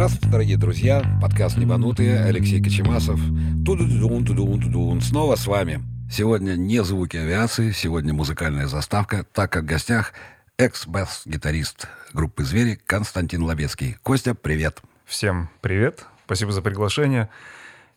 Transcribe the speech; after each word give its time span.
Здравствуйте, 0.00 0.28
дорогие 0.32 0.56
друзья. 0.56 1.18
Подкаст 1.20 1.58
«Небанутые». 1.58 2.24
Алексей 2.24 2.58
Кочемасов. 2.58 3.20
Тудудун, 3.66 4.24
тудун, 4.24 4.58
тудун. 4.58 5.02
Снова 5.02 5.36
с 5.36 5.46
вами. 5.46 5.82
Сегодня 6.10 6.52
не 6.56 6.82
звуки 6.82 7.18
авиации, 7.18 7.70
сегодня 7.72 8.14
музыкальная 8.14 8.66
заставка, 8.66 9.26
так 9.34 9.52
как 9.52 9.64
в 9.64 9.66
гостях 9.66 10.14
экс-бас-гитарист 10.56 11.86
группы 12.14 12.44
«Звери» 12.44 12.80
Константин 12.86 13.42
Лобецкий. 13.42 13.98
Костя, 14.02 14.34
привет. 14.34 14.80
Всем 15.04 15.50
привет. 15.60 16.06
Спасибо 16.24 16.52
за 16.52 16.62
приглашение. 16.62 17.28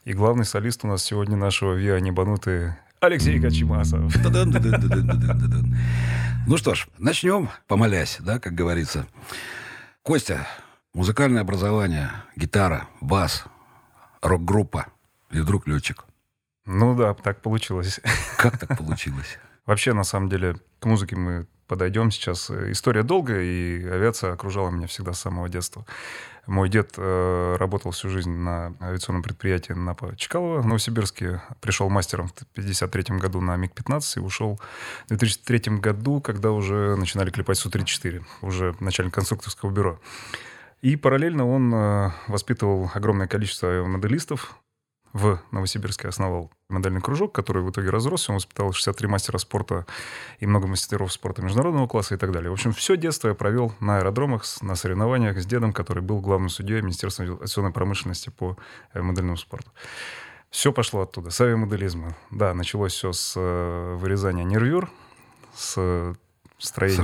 И 0.03 0.11
главный 0.11 0.43
солист 0.43 0.83
у 0.83 0.89
нас 0.89 1.05
сегодня 1.05 1.37
нашего 1.37 1.73
ВИА 1.73 2.01
«Небанутые» 2.01 2.77
Алексей 2.99 3.39
Кочемасов. 3.39 4.13
Ну 6.47 6.57
что 6.57 6.75
ж, 6.75 6.85
начнем, 6.97 7.49
помолясь, 7.69 8.17
да, 8.19 8.39
как 8.39 8.55
говорится. 8.55 9.07
Костя, 10.01 10.45
музыкальное 10.93 11.41
образование, 11.41 12.11
гитара, 12.35 12.87
бас, 13.01 13.45
рок-группа 14.21 14.87
и 15.31 15.39
вдруг 15.39 15.67
летчик. 15.67 16.05
Ну 16.65 16.95
да, 16.95 17.13
так 17.13 17.41
получилось. 17.41 17.99
Как 18.37 18.57
так 18.57 18.77
получилось? 18.77 19.37
Вообще, 19.65 19.93
на 19.93 20.03
самом 20.03 20.29
деле, 20.29 20.55
к 20.79 20.85
музыке 20.85 21.15
мы 21.15 21.47
подойдем 21.67 22.11
сейчас. 22.11 22.49
История 22.49 23.03
долгая, 23.03 23.41
и 23.41 23.85
авиация 23.85 24.33
окружала 24.33 24.69
меня 24.69 24.87
всегда 24.87 25.13
с 25.13 25.19
самого 25.19 25.49
детства. 25.49 25.85
Мой 26.45 26.67
дед 26.67 26.95
э, 26.97 27.55
работал 27.57 27.91
всю 27.91 28.09
жизнь 28.09 28.31
на 28.31 28.75
авиационном 28.81 29.23
предприятии 29.23 29.71
НАПа 29.71 30.15
Чкалова 30.17 30.61
в 30.61 30.67
Новосибирске. 30.67 31.41
Пришел 31.61 31.89
мастером 31.89 32.27
в 32.27 32.31
1953 32.31 33.17
году 33.17 33.39
на 33.39 33.55
МиГ-15 33.55 34.17
и 34.17 34.19
ушел 34.19 34.59
в 35.05 35.07
2003 35.07 35.77
году, 35.77 36.19
когда 36.19 36.51
уже 36.51 36.97
начинали 36.97 37.29
клепать 37.29 37.57
Су-34, 37.57 38.23
уже 38.41 38.75
начальник 38.81 39.13
конструкторского 39.13 39.71
бюро. 39.71 39.99
И 40.83 40.97
параллельно 40.97 41.47
он 41.47 41.73
э, 41.73 42.11
воспитывал 42.27 42.91
огромное 42.93 43.27
количество 43.27 43.85
моделистов, 43.85 44.59
в 45.13 45.39
Новосибирске 45.51 46.09
основал 46.09 46.51
модельный 46.69 46.99
кружок, 46.99 47.33
который 47.33 47.61
в 47.61 47.69
итоге 47.69 47.89
разросся. 47.89 48.31
Он 48.31 48.35
воспитал 48.35 48.73
63 48.73 49.07
мастера 49.07 49.37
спорта 49.37 49.85
и 50.39 50.47
много 50.47 50.67
мастеров 50.67 51.13
спорта 51.13 51.41
международного 51.41 51.87
класса 51.87 52.15
и 52.15 52.17
так 52.17 52.31
далее. 52.31 52.49
В 52.49 52.53
общем, 52.53 52.73
все 52.73 52.97
детство 52.97 53.29
я 53.29 53.33
провел 53.33 53.73
на 53.79 53.99
аэродромах, 53.99 54.43
на 54.61 54.75
соревнованиях 54.75 55.39
с 55.39 55.45
дедом, 55.45 55.71
который 55.71 56.01
был 56.01 56.19
главным 56.19 56.49
судьей 56.49 56.81
Министерства 56.81 57.23
авиационной 57.23 57.71
промышленности 57.71 58.31
по 58.31 58.57
э, 58.93 59.01
модельному 59.01 59.37
спорту. 59.37 59.71
Все 60.49 60.73
пошло 60.73 61.01
оттуда, 61.01 61.29
с 61.29 61.39
авиамоделизма. 61.39 62.17
Да, 62.31 62.53
началось 62.53 62.93
все 62.93 63.13
с 63.13 63.35
э, 63.37 63.95
вырезания 63.99 64.43
нервюр, 64.43 64.91
с 65.53 66.15
строения. 66.65 67.03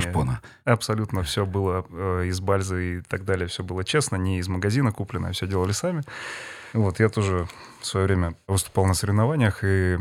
Абсолютно 0.64 1.22
все 1.22 1.46
было 1.46 1.86
э, 1.90 2.26
из 2.26 2.40
бальзы 2.40 2.98
и 2.98 3.00
так 3.02 3.24
далее. 3.24 3.46
Все 3.48 3.62
было 3.62 3.84
честно, 3.84 4.16
не 4.16 4.38
из 4.38 4.48
магазина 4.48 4.92
куплено, 4.92 5.28
а 5.28 5.32
все 5.32 5.46
делали 5.46 5.72
сами. 5.72 6.02
Вот, 6.72 7.00
я 7.00 7.08
тоже 7.08 7.48
в 7.80 7.86
свое 7.86 8.06
время 8.06 8.34
выступал 8.46 8.86
на 8.86 8.94
соревнованиях 8.94 9.64
и 9.64 9.66
э, 9.66 9.98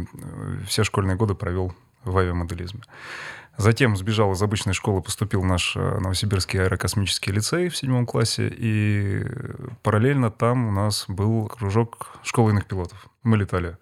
все 0.67 0.83
школьные 0.83 1.16
годы 1.16 1.35
провел 1.35 1.73
в 2.03 2.17
авиамоделизме. 2.17 2.81
Затем 3.57 3.97
сбежал 3.97 4.31
из 4.31 4.41
обычной 4.41 4.73
школы, 4.73 5.01
поступил 5.01 5.41
в 5.41 5.45
наш 5.45 5.75
э, 5.75 5.99
Новосибирский 5.99 6.61
аэрокосмический 6.61 7.33
лицей 7.33 7.67
в 7.67 7.75
седьмом 7.75 8.05
классе, 8.05 8.47
и 8.49 9.25
параллельно 9.83 10.31
там 10.31 10.67
у 10.67 10.71
нас 10.71 11.05
был 11.09 11.47
кружок 11.47 12.19
школы 12.23 12.51
иных 12.51 12.67
пилотов. 12.67 13.07
Мы 13.23 13.35
летали 13.35 13.77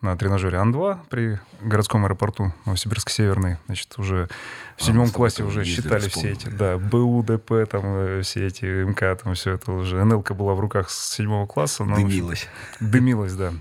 на 0.00 0.16
тренажере 0.16 0.58
Ан-2 0.58 0.98
при 1.08 1.40
городском 1.60 2.04
аэропорту 2.04 2.54
Новосибирск-Северный. 2.66 3.58
Значит, 3.66 3.98
уже 3.98 4.28
в 4.76 4.82
седьмом 4.82 5.08
а, 5.08 5.12
классе 5.12 5.42
уже 5.42 5.64
считали 5.64 6.08
все 6.08 6.30
эти, 6.32 6.48
да, 6.48 6.78
БУ, 6.78 7.22
ДП, 7.22 7.68
там, 7.68 7.82
э, 7.84 8.22
все 8.22 8.46
эти 8.46 8.64
МК, 8.64 9.14
там, 9.16 9.34
все 9.34 9.52
это 9.52 9.72
уже. 9.72 10.04
НЛК 10.04 10.32
была 10.32 10.54
в 10.54 10.60
руках 10.60 10.90
с 10.90 11.14
седьмого 11.14 11.46
класса. 11.46 11.84
Но, 11.84 11.96
дымилась. 11.96 12.48
Общем, 12.74 12.90
дымилась, 12.90 13.34
да. 13.34 13.52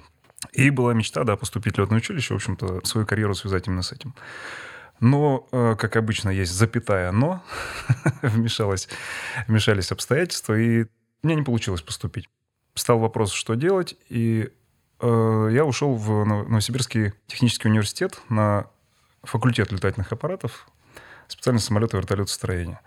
И 0.51 0.69
была 0.69 0.93
мечта, 0.93 1.23
да, 1.23 1.35
поступить 1.35 1.75
в 1.75 1.79
летное 1.79 1.97
училище, 1.97 2.33
в 2.33 2.37
общем-то, 2.37 2.85
свою 2.85 3.07
карьеру 3.07 3.33
связать 3.33 3.67
именно 3.67 3.81
с 3.81 3.91
этим. 3.91 4.13
Но, 4.99 5.47
э, 5.51 5.75
как 5.77 5.95
обычно, 5.95 6.29
есть 6.29 6.51
запятая 6.51 7.11
«но». 7.11 7.43
Вмешалось, 8.21 8.89
вмешались 9.47 9.91
обстоятельства, 9.91 10.57
и 10.57 10.85
мне 11.23 11.35
не 11.35 11.43
получилось 11.43 11.81
поступить. 11.81 12.27
Стал 12.73 12.99
вопрос, 12.99 13.31
что 13.31 13.55
делать, 13.55 13.95
и 14.09 14.49
я 15.01 15.65
ушел 15.65 15.95
в 15.95 16.25
Новосибирский 16.25 17.13
технический 17.27 17.67
университет 17.67 18.19
на 18.29 18.67
факультет 19.23 19.71
летательных 19.71 20.11
аппаратов, 20.11 20.67
специальность 21.27 21.67
самолета 21.67 21.97
и 21.97 21.99
вертолетостроения. 21.99 22.81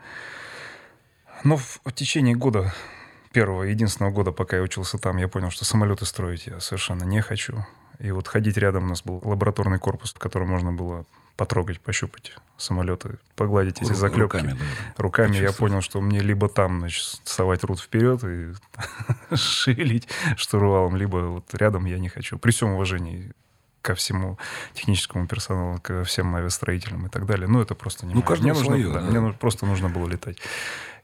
Но 1.44 1.56
в, 1.56 1.80
в 1.84 1.92
течение 1.92 2.34
года, 2.34 2.74
первого, 3.32 3.62
единственного 3.62 4.12
года, 4.12 4.32
пока 4.32 4.56
я 4.56 4.62
учился 4.62 4.98
там, 4.98 5.16
я 5.18 5.28
понял, 5.28 5.50
что 5.50 5.64
самолеты 5.64 6.04
строить 6.04 6.46
я 6.46 6.60
совершенно 6.60 7.04
не 7.04 7.22
хочу. 7.22 7.64
И 7.98 8.10
вот 8.10 8.28
ходить 8.28 8.56
рядом 8.56 8.84
у 8.84 8.88
нас 8.88 9.02
был 9.02 9.20
лабораторный 9.22 9.78
корпус, 9.78 10.12
в 10.12 10.18
котором 10.18 10.48
можно 10.48 10.72
было 10.72 11.04
потрогать, 11.40 11.80
пощупать 11.80 12.36
самолеты, 12.58 13.18
погладить 13.34 13.80
эти 13.80 13.94
заклепки. 13.94 14.36
Руками, 14.36 14.52
да. 14.52 15.02
Руками 15.02 15.36
я 15.36 15.52
понял, 15.52 15.80
что 15.80 16.02
мне 16.02 16.20
либо 16.20 16.50
там, 16.50 16.80
значит, 16.80 17.22
совать 17.24 17.64
рут 17.64 17.80
вперед 17.80 18.22
и 18.24 18.52
шилить 19.34 20.06
штурвалом, 20.36 20.96
либо 20.96 21.16
вот 21.16 21.54
рядом 21.54 21.86
я 21.86 21.98
не 21.98 22.10
хочу. 22.10 22.38
При 22.38 22.50
всем 22.50 22.72
уважении 22.72 23.32
ко 23.80 23.94
всему 23.94 24.38
техническому 24.74 25.26
персоналу, 25.26 25.80
ко 25.80 26.04
всем 26.04 26.36
авиастроителям 26.36 27.06
и 27.06 27.08
так 27.08 27.24
далее. 27.24 27.48
Ну, 27.48 27.62
это 27.62 27.74
просто 27.74 28.04
не 28.04 28.12
Ну, 28.12 28.22
каждому 28.22 28.52
мне 28.52 28.62
свое, 28.62 28.84
нужно, 28.84 29.00
да, 29.00 29.10
да. 29.10 29.20
Мне 29.20 29.32
просто 29.32 29.64
нужно 29.64 29.88
было 29.88 30.06
летать. 30.06 30.36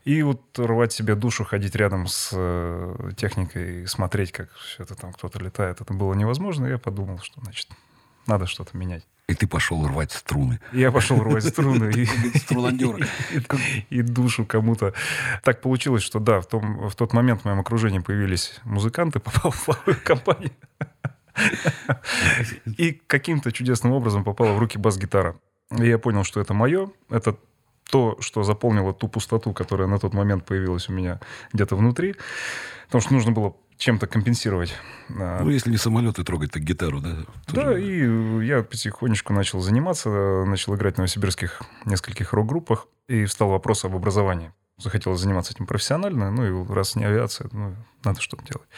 И 0.04 0.22
вот 0.22 0.42
рвать 0.58 0.92
себе 0.92 1.14
душу, 1.14 1.46
ходить 1.46 1.74
рядом 1.74 2.08
с 2.08 2.28
э, 2.34 3.10
техникой 3.16 3.84
и 3.84 3.86
смотреть, 3.86 4.32
как 4.32 4.52
все 4.52 4.82
это 4.82 4.96
там 4.96 5.14
кто-то 5.14 5.38
летает, 5.38 5.80
это 5.80 5.94
было 5.94 6.12
невозможно. 6.12 6.66
И 6.66 6.72
я 6.72 6.78
подумал, 6.78 7.20
что, 7.20 7.40
значит, 7.40 7.68
надо 8.26 8.44
что-то 8.44 8.76
менять. 8.76 9.06
И 9.28 9.34
ты 9.34 9.48
пошел 9.48 9.84
рвать 9.84 10.12
струны. 10.12 10.60
Я 10.72 10.92
пошел 10.92 11.20
рвать 11.20 11.44
струны. 11.44 11.92
И 13.90 14.02
душу 14.02 14.46
кому-то. 14.46 14.94
Так 15.42 15.60
получилось, 15.60 16.04
что 16.04 16.20
да, 16.20 16.40
в, 16.40 16.46
том, 16.46 16.88
в 16.88 16.94
тот 16.94 17.12
момент 17.12 17.42
в 17.42 17.44
моем 17.44 17.58
окружении 17.58 17.98
появились 17.98 18.60
музыканты, 18.62 19.18
попал 19.20 19.50
в 19.50 19.64
плавую 19.64 19.96
компанию. 20.04 20.52
И 22.78 22.92
каким-то 23.06 23.50
чудесным 23.50 23.92
образом 23.92 24.22
попала 24.22 24.52
в 24.52 24.58
руки 24.60 24.78
бас-гитара. 24.78 25.36
И 25.76 25.88
я 25.88 25.98
понял, 25.98 26.22
что 26.22 26.40
это 26.40 26.54
мое. 26.54 26.90
Это 27.10 27.36
то, 27.90 28.16
что 28.20 28.44
заполнило 28.44 28.92
ту 28.92 29.08
пустоту, 29.08 29.52
которая 29.52 29.88
на 29.88 29.98
тот 29.98 30.14
момент 30.14 30.44
появилась 30.44 30.88
у 30.88 30.92
меня 30.92 31.20
где-то 31.52 31.74
внутри. 31.74 32.14
Потому 32.86 33.02
что 33.02 33.12
нужно 33.12 33.32
было 33.32 33.56
чем-то 33.78 34.06
компенсировать. 34.06 34.74
А, 35.10 35.42
ну, 35.42 35.50
если 35.50 35.70
не 35.70 35.76
самолеты 35.76 36.24
трогать, 36.24 36.52
так 36.52 36.62
гитару, 36.62 37.00
да? 37.00 37.16
Тоже. 37.46 37.64
Да, 37.66 37.78
и 37.78 38.46
я 38.46 38.62
потихонечку 38.62 39.32
начал 39.32 39.60
заниматься, 39.60 40.08
начал 40.46 40.74
играть 40.74 40.94
в 40.94 40.98
новосибирских 40.98 41.62
нескольких 41.84 42.32
рок-группах, 42.32 42.86
и 43.08 43.24
встал 43.24 43.50
вопрос 43.50 43.84
об 43.84 43.94
образовании. 43.94 44.52
Захотелось 44.78 45.20
заниматься 45.20 45.52
этим 45.52 45.66
профессионально, 45.66 46.30
ну 46.30 46.64
и 46.64 46.72
раз 46.72 46.96
не 46.96 47.04
авиация, 47.04 47.48
ну, 47.52 47.74
надо 48.04 48.20
что-то 48.20 48.44
делать. 48.44 48.68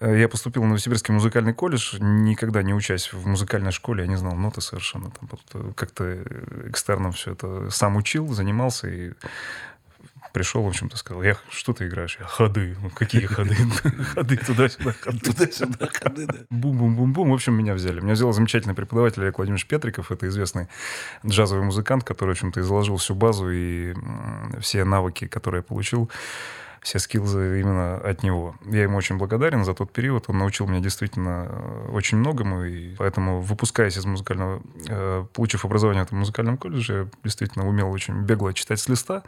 Э, 0.00 0.18
я 0.18 0.28
поступил 0.28 0.62
в 0.62 0.66
Новосибирский 0.66 1.12
музыкальный 1.12 1.52
колледж, 1.52 1.96
никогда 2.00 2.62
не 2.62 2.74
учась 2.74 3.12
в 3.12 3.26
музыкальной 3.26 3.72
школе, 3.72 4.04
я 4.04 4.08
не 4.08 4.16
знал 4.16 4.34
ноты 4.34 4.60
совершенно. 4.60 5.10
Там 5.10 5.72
как-то 5.74 6.22
экстерном 6.68 7.12
все 7.12 7.32
это 7.32 7.70
сам 7.70 7.96
учил, 7.96 8.28
занимался, 8.32 8.88
и 8.88 9.12
пришел, 10.34 10.64
в 10.64 10.66
общем-то, 10.66 10.96
сказал, 10.96 11.22
я, 11.22 11.36
что 11.48 11.72
ты 11.72 11.86
играешь? 11.86 12.18
Я 12.20 12.26
ходы. 12.26 12.76
Ну, 12.82 12.90
какие 12.90 13.24
ходы? 13.24 13.54
Ходы 14.14 14.36
туда-сюда, 14.36 14.92
туда-сюда, 15.22 15.88
ходы, 15.92 16.26
да. 16.26 16.34
Бум-бум-бум-бум. 16.50 17.30
В 17.30 17.34
общем, 17.34 17.54
меня 17.54 17.72
взяли. 17.72 18.00
Меня 18.00 18.14
взял 18.14 18.32
замечательный 18.32 18.74
преподаватель 18.74 19.22
Олег 19.22 19.38
Владимирович 19.38 19.66
Петриков. 19.66 20.10
Это 20.10 20.26
известный 20.26 20.68
джазовый 21.24 21.64
музыкант, 21.64 22.02
который, 22.02 22.30
в 22.30 22.32
общем-то, 22.32 22.60
изложил 22.60 22.96
всю 22.96 23.14
базу 23.14 23.48
и 23.48 23.94
все 24.60 24.84
навыки, 24.84 25.28
которые 25.28 25.60
я 25.60 25.62
получил 25.62 26.10
все 26.82 26.98
скиллзы 26.98 27.60
именно 27.60 27.96
от 27.96 28.22
него. 28.22 28.56
Я 28.66 28.82
ему 28.82 28.98
очень 28.98 29.16
благодарен 29.16 29.64
за 29.64 29.72
тот 29.72 29.90
период. 29.90 30.24
Он 30.28 30.38
научил 30.38 30.66
меня 30.66 30.80
действительно 30.80 31.46
э, 31.48 31.88
очень 31.92 32.18
многому. 32.18 32.64
И 32.64 32.94
поэтому, 32.96 33.40
выпускаясь 33.40 33.96
из 33.96 34.04
музыкального, 34.04 34.60
э, 34.86 35.24
получив 35.32 35.64
образование 35.64 36.02
в 36.04 36.06
этом 36.08 36.18
музыкальном 36.18 36.58
колледже, 36.58 36.94
я 36.94 37.08
действительно 37.22 37.66
умел 37.66 37.90
очень 37.90 38.20
бегло 38.24 38.52
читать 38.52 38.80
с 38.80 38.88
листа. 38.88 39.22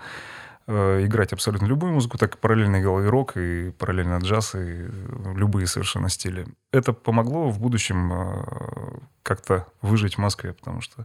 Э, 0.69 1.05
играть 1.05 1.33
абсолютно 1.33 1.67
любую 1.67 1.93
музыку, 1.93 2.19
так 2.19 2.39
параллельно 2.39 2.81
играл 2.81 3.01
и 3.01 3.07
рок, 3.07 3.37
и 3.37 3.71
параллельно 3.71 4.19
джаз, 4.19 4.57
и 4.57 4.59
э, 4.59 5.33
любые 5.37 5.69
совершенно 5.69 6.09
стили. 6.09 6.47
Это 6.73 6.93
помогло 6.93 7.51
в 7.51 7.61
будущем 7.61 8.13
э, 8.13 8.99
как-то 9.23 9.69
выжить 9.81 10.17
в 10.17 10.19
Москве, 10.19 10.53
потому 10.55 10.81
что 10.81 11.05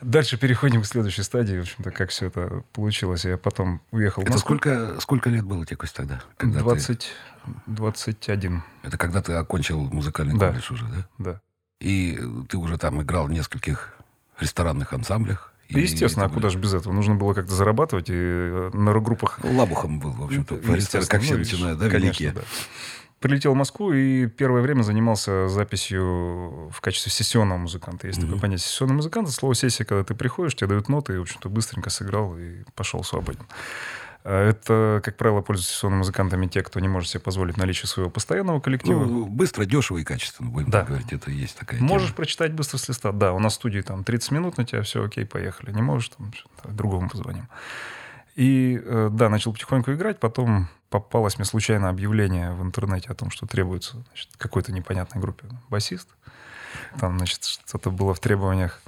Дальше 0.00 0.38
переходим 0.38 0.82
к 0.82 0.86
следующей 0.86 1.22
стадии, 1.22 1.56
в 1.56 1.62
общем-то, 1.62 1.90
как 1.90 2.10
все 2.10 2.26
это 2.26 2.62
получилось. 2.72 3.24
Я 3.24 3.36
потом 3.36 3.80
уехал 3.90 4.22
это. 4.22 4.38
Сколько, 4.38 5.00
сколько 5.00 5.28
лет 5.28 5.44
было 5.44 5.66
тебе, 5.66 5.76
Кость, 5.76 5.96
тогда? 5.96 6.22
Когда 6.36 6.60
20, 6.60 6.98
ты... 6.98 7.52
21. 7.66 8.62
Это 8.84 8.96
когда 8.96 9.22
ты 9.22 9.32
окончил 9.32 9.80
музыкальный 9.80 10.38
да. 10.38 10.50
колледж 10.50 10.72
уже, 10.72 10.84
да? 10.86 11.08
Да. 11.18 11.40
И 11.80 12.16
ты 12.48 12.58
уже 12.58 12.78
там 12.78 13.02
играл 13.02 13.26
в 13.26 13.32
нескольких 13.32 13.96
ресторанных 14.38 14.92
ансамблях, 14.92 15.52
И, 15.68 15.80
Естественно, 15.80 16.26
а 16.26 16.28
куда 16.30 16.48
же 16.48 16.58
без 16.58 16.72
этого? 16.72 16.92
Нужно 16.94 17.14
было 17.14 17.34
как-то 17.34 17.54
зарабатывать, 17.54 18.08
и 18.08 18.14
э, 18.14 18.70
на 18.72 18.92
рок-группах... 18.94 19.40
Лабухом 19.44 20.00
был, 20.00 20.12
в 20.12 20.24
общем-то, 20.24 20.56
как 21.06 21.20
все 21.20 21.34
ну, 21.34 21.40
начинают, 21.40 21.78
да, 21.78 21.90
конечно, 21.90 22.06
великие. 22.06 22.32
Да. 22.32 22.40
Прилетел 23.20 23.52
в 23.52 23.56
Москву 23.56 23.92
и 23.92 24.28
первое 24.28 24.62
время 24.62 24.82
занимался 24.82 25.48
записью 25.48 26.70
в 26.72 26.80
качестве 26.80 27.10
сессионного 27.12 27.58
музыканта. 27.58 28.06
Есть 28.06 28.20
mm-hmm. 28.20 28.22
такое 28.22 28.40
понятие 28.40 28.66
сессионный 28.66 28.94
музыкант. 28.94 29.30
Слово 29.30 29.54
сессия, 29.54 29.84
когда 29.84 30.04
ты 30.04 30.14
приходишь, 30.14 30.54
тебе 30.54 30.68
дают 30.68 30.88
ноты, 30.88 31.14
и, 31.14 31.18
в 31.18 31.22
общем-то, 31.22 31.48
быстренько 31.48 31.90
сыграл 31.90 32.38
и 32.38 32.62
пошел 32.74 33.02
свободен. 33.02 33.42
А 34.24 34.48
это, 34.48 35.00
как 35.04 35.16
правило, 35.16 35.40
пользуются 35.40 35.72
сессионными 35.74 35.98
музыкантами 35.98 36.46
те, 36.46 36.62
кто 36.62 36.80
не 36.80 36.88
может 36.88 37.08
себе 37.08 37.20
позволить 37.20 37.56
наличие 37.56 37.86
своего 37.86 38.10
постоянного 38.10 38.60
коллектива. 38.60 39.04
Ну, 39.04 39.26
быстро, 39.26 39.64
дешево 39.64 39.98
и 39.98 40.04
качественно, 40.04 40.50
будем 40.50 40.70
да. 40.70 40.82
говорить. 40.82 41.12
Это 41.12 41.30
есть 41.30 41.56
такая 41.56 41.80
Можешь 41.80 42.08
тема. 42.08 42.16
прочитать 42.16 42.52
быстро 42.52 42.78
с 42.78 42.88
листа. 42.88 43.12
Да, 43.12 43.32
у 43.32 43.38
нас 43.38 43.52
в 43.52 43.56
студии 43.56 43.80
там 43.80 44.04
30 44.04 44.30
минут 44.32 44.58
на 44.58 44.64
тебя, 44.64 44.82
все 44.82 45.04
окей, 45.04 45.24
поехали. 45.24 45.72
Не 45.72 45.82
можешь, 45.82 46.10
там, 46.10 46.32
другому 46.64 47.08
позвоним. 47.08 47.48
И 48.34 48.80
э, 48.84 49.08
да, 49.10 49.28
начал 49.28 49.52
потихоньку 49.52 49.92
играть, 49.92 50.20
потом 50.20 50.68
попалось 50.90 51.38
мне 51.38 51.44
случайно 51.44 51.88
объявление 51.88 52.52
в 52.52 52.62
интернете 52.62 53.08
о 53.10 53.14
том, 53.14 53.30
что 53.30 53.46
требуется 53.46 54.04
какой-то 54.36 54.72
непонятной 54.72 55.20
группе 55.20 55.46
басист. 55.68 56.08
Там, 57.00 57.18
значит, 57.18 57.44
что-то 57.44 57.90
было 57.90 58.14
в 58.14 58.20
требованиях 58.20 58.80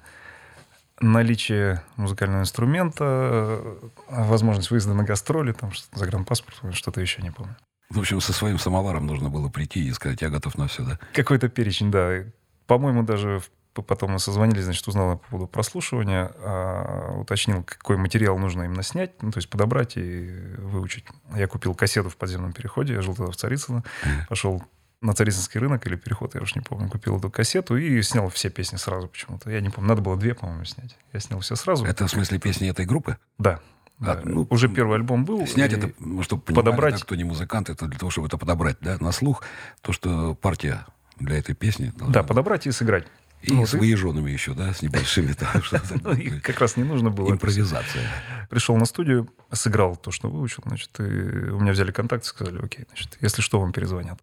наличие 1.00 1.82
музыкального 1.97 2.43
инструмента, 2.43 3.05
э, 3.05 3.88
возможность 4.08 4.70
выезда 4.70 4.94
на 4.94 5.05
гастроли, 5.05 5.52
там, 5.52 5.73
загранпаспорт, 5.93 6.75
что-то 6.75 7.00
еще 7.00 7.23
не 7.23 7.31
помню. 7.31 7.56
В 7.88 7.99
общем, 7.99 8.20
со 8.20 8.32
своим 8.32 8.58
самоваром 8.58 9.06
нужно 9.06 9.31
было 9.31 9.49
прийти 9.49 9.87
и 9.87 9.93
сказать, 9.93 10.23
я 10.23 10.31
готов 10.31 10.56
на 10.56 10.69
все, 10.69 10.85
да? 10.85 10.99
Какой-то 11.12 11.49
перечень, 11.49 11.91
да. 11.91 12.25
По-моему, 12.67 13.02
даже 13.02 13.43
потом 13.73 14.12
мы 14.12 14.19
созвонились, 14.19 14.64
значит, 14.64 14.87
узнал 14.87 15.19
по 15.19 15.31
поводу 15.31 15.49
прослушивания, 15.49 16.31
а, 16.37 17.19
уточнил, 17.20 17.62
какой 17.62 17.97
материал 17.97 18.38
нужно 18.38 18.64
именно 18.64 18.82
снять, 18.82 19.23
ну, 19.23 19.31
то 19.31 19.38
есть 19.38 19.49
подобрать 19.49 19.97
и 19.97 20.29
выучить. 20.58 21.05
Я 21.35 21.47
купил 21.47 21.75
кассету 21.75 22.11
в 22.11 22.17
подземном 22.17 22.52
переходе, 22.52 22.94
я 22.94 23.02
жил 23.02 23.14
тогда 23.14 23.32
в 23.32 23.37
Царицыно, 23.37 23.85
пошел 24.29 24.62
на 25.02 25.14
Царицынский 25.14 25.58
рынок 25.58 25.87
или 25.87 25.97
переход, 25.97 26.35
я 26.35 26.43
уж 26.43 26.55
не 26.55 26.61
помню, 26.61 26.88
купил 26.88 27.19
эту 27.19 27.31
кассету 27.31 27.76
и 27.76 28.02
снял 28.02 28.29
все 28.29 28.50
песни 28.50 28.76
сразу 28.76 29.08
почему-то. 29.08 29.50
Я 29.50 29.61
не 29.61 29.70
помню, 29.70 29.88
надо 29.88 30.02
было 30.02 30.17
две, 30.17 30.35
по-моему, 30.35 30.64
снять. 30.64 30.97
Я 31.12 31.20
снял 31.20 31.41
все 31.41 31.56
сразу. 31.56 31.85
Это 31.85 32.06
в 32.06 32.11
смысле 32.11 32.38
песни 32.38 32.69
этой 32.69 32.85
группы? 32.85 33.17
Да. 33.38 33.61
А, 34.00 34.17
да. 34.17 34.20
Ну, 34.25 34.47
Уже 34.50 34.69
первый 34.69 34.97
альбом 34.97 35.25
был. 35.25 35.47
Снять 35.47 35.73
это, 35.73 35.93
ну, 35.99 36.23
чтобы 36.23 36.43
понимали, 36.43 36.64
подобрать. 36.64 36.94
Да, 36.94 37.00
кто 37.00 37.14
не 37.14 37.25
музыкант, 37.25 37.70
это 37.70 37.87
для 37.87 37.99
того, 37.99 38.11
чтобы 38.11 38.26
это 38.26 38.37
подобрать, 38.37 38.76
да, 38.81 38.99
на 39.00 39.12
слух, 39.12 39.43
то, 39.81 39.93
что 39.93 40.35
партия 40.35 40.87
для 41.19 41.38
этой 41.38 41.55
песни. 41.55 41.93
Да, 41.97 42.23
подобрать 42.23 42.67
и 42.67 42.70
сыграть. 42.70 43.06
И 43.43 43.55
ну, 43.55 43.64
с 43.64 43.73
выезженными 43.73 44.31
еще, 44.31 44.52
да, 44.52 44.75
с 44.75 44.82
небольшими. 44.82 45.35
Ну, 46.02 46.41
как 46.43 46.61
раз 46.61 46.76
не 46.76 46.85
нужно 46.85 47.11
было. 47.11 47.31
Импровизация. 47.31 48.06
Пришел 48.50 48.76
на 48.76 48.85
студию, 48.85 49.31
сыграл 49.50 49.97
то, 49.97 50.11
что 50.11 50.29
выучил, 50.29 50.62
значит, 50.67 50.91
у 50.99 51.02
меня 51.02 51.73
взяли 51.73 51.91
контакт, 51.91 52.25
сказали, 52.25 52.62
окей, 52.62 52.85
значит, 52.88 53.17
если 53.23 53.41
что, 53.41 53.61
вам 53.61 53.73
перезвонят. 53.73 54.20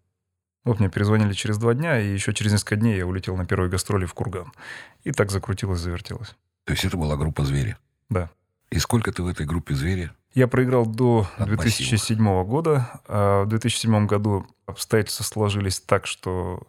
Вот 0.68 0.80
мне 0.80 0.90
перезвонили 0.90 1.32
через 1.32 1.56
два 1.56 1.72
дня, 1.72 1.98
и 1.98 2.12
еще 2.12 2.34
через 2.34 2.52
несколько 2.52 2.76
дней 2.76 2.98
я 2.98 3.06
улетел 3.06 3.38
на 3.38 3.46
первой 3.46 3.70
гастроли 3.70 4.04
в 4.04 4.12
Курган. 4.12 4.52
И 5.02 5.12
так 5.12 5.30
закрутилось, 5.30 5.80
завертелось. 5.80 6.36
То 6.64 6.74
есть 6.74 6.84
это 6.84 6.98
была 6.98 7.16
группа 7.16 7.42
«Звери»? 7.42 7.78
Да. 8.10 8.28
И 8.68 8.78
сколько 8.78 9.10
ты 9.10 9.22
в 9.22 9.28
этой 9.28 9.46
группе 9.46 9.74
«Звери»? 9.74 10.10
Я 10.34 10.46
проиграл 10.46 10.84
до 10.84 11.26
От 11.38 11.48
2007 11.48 12.18
пассива. 12.18 12.44
года. 12.44 13.00
А 13.08 13.44
в 13.44 13.48
2007 13.48 14.06
году 14.06 14.46
обстоятельства 14.66 15.24
сложились 15.24 15.80
так, 15.80 16.06
что 16.06 16.64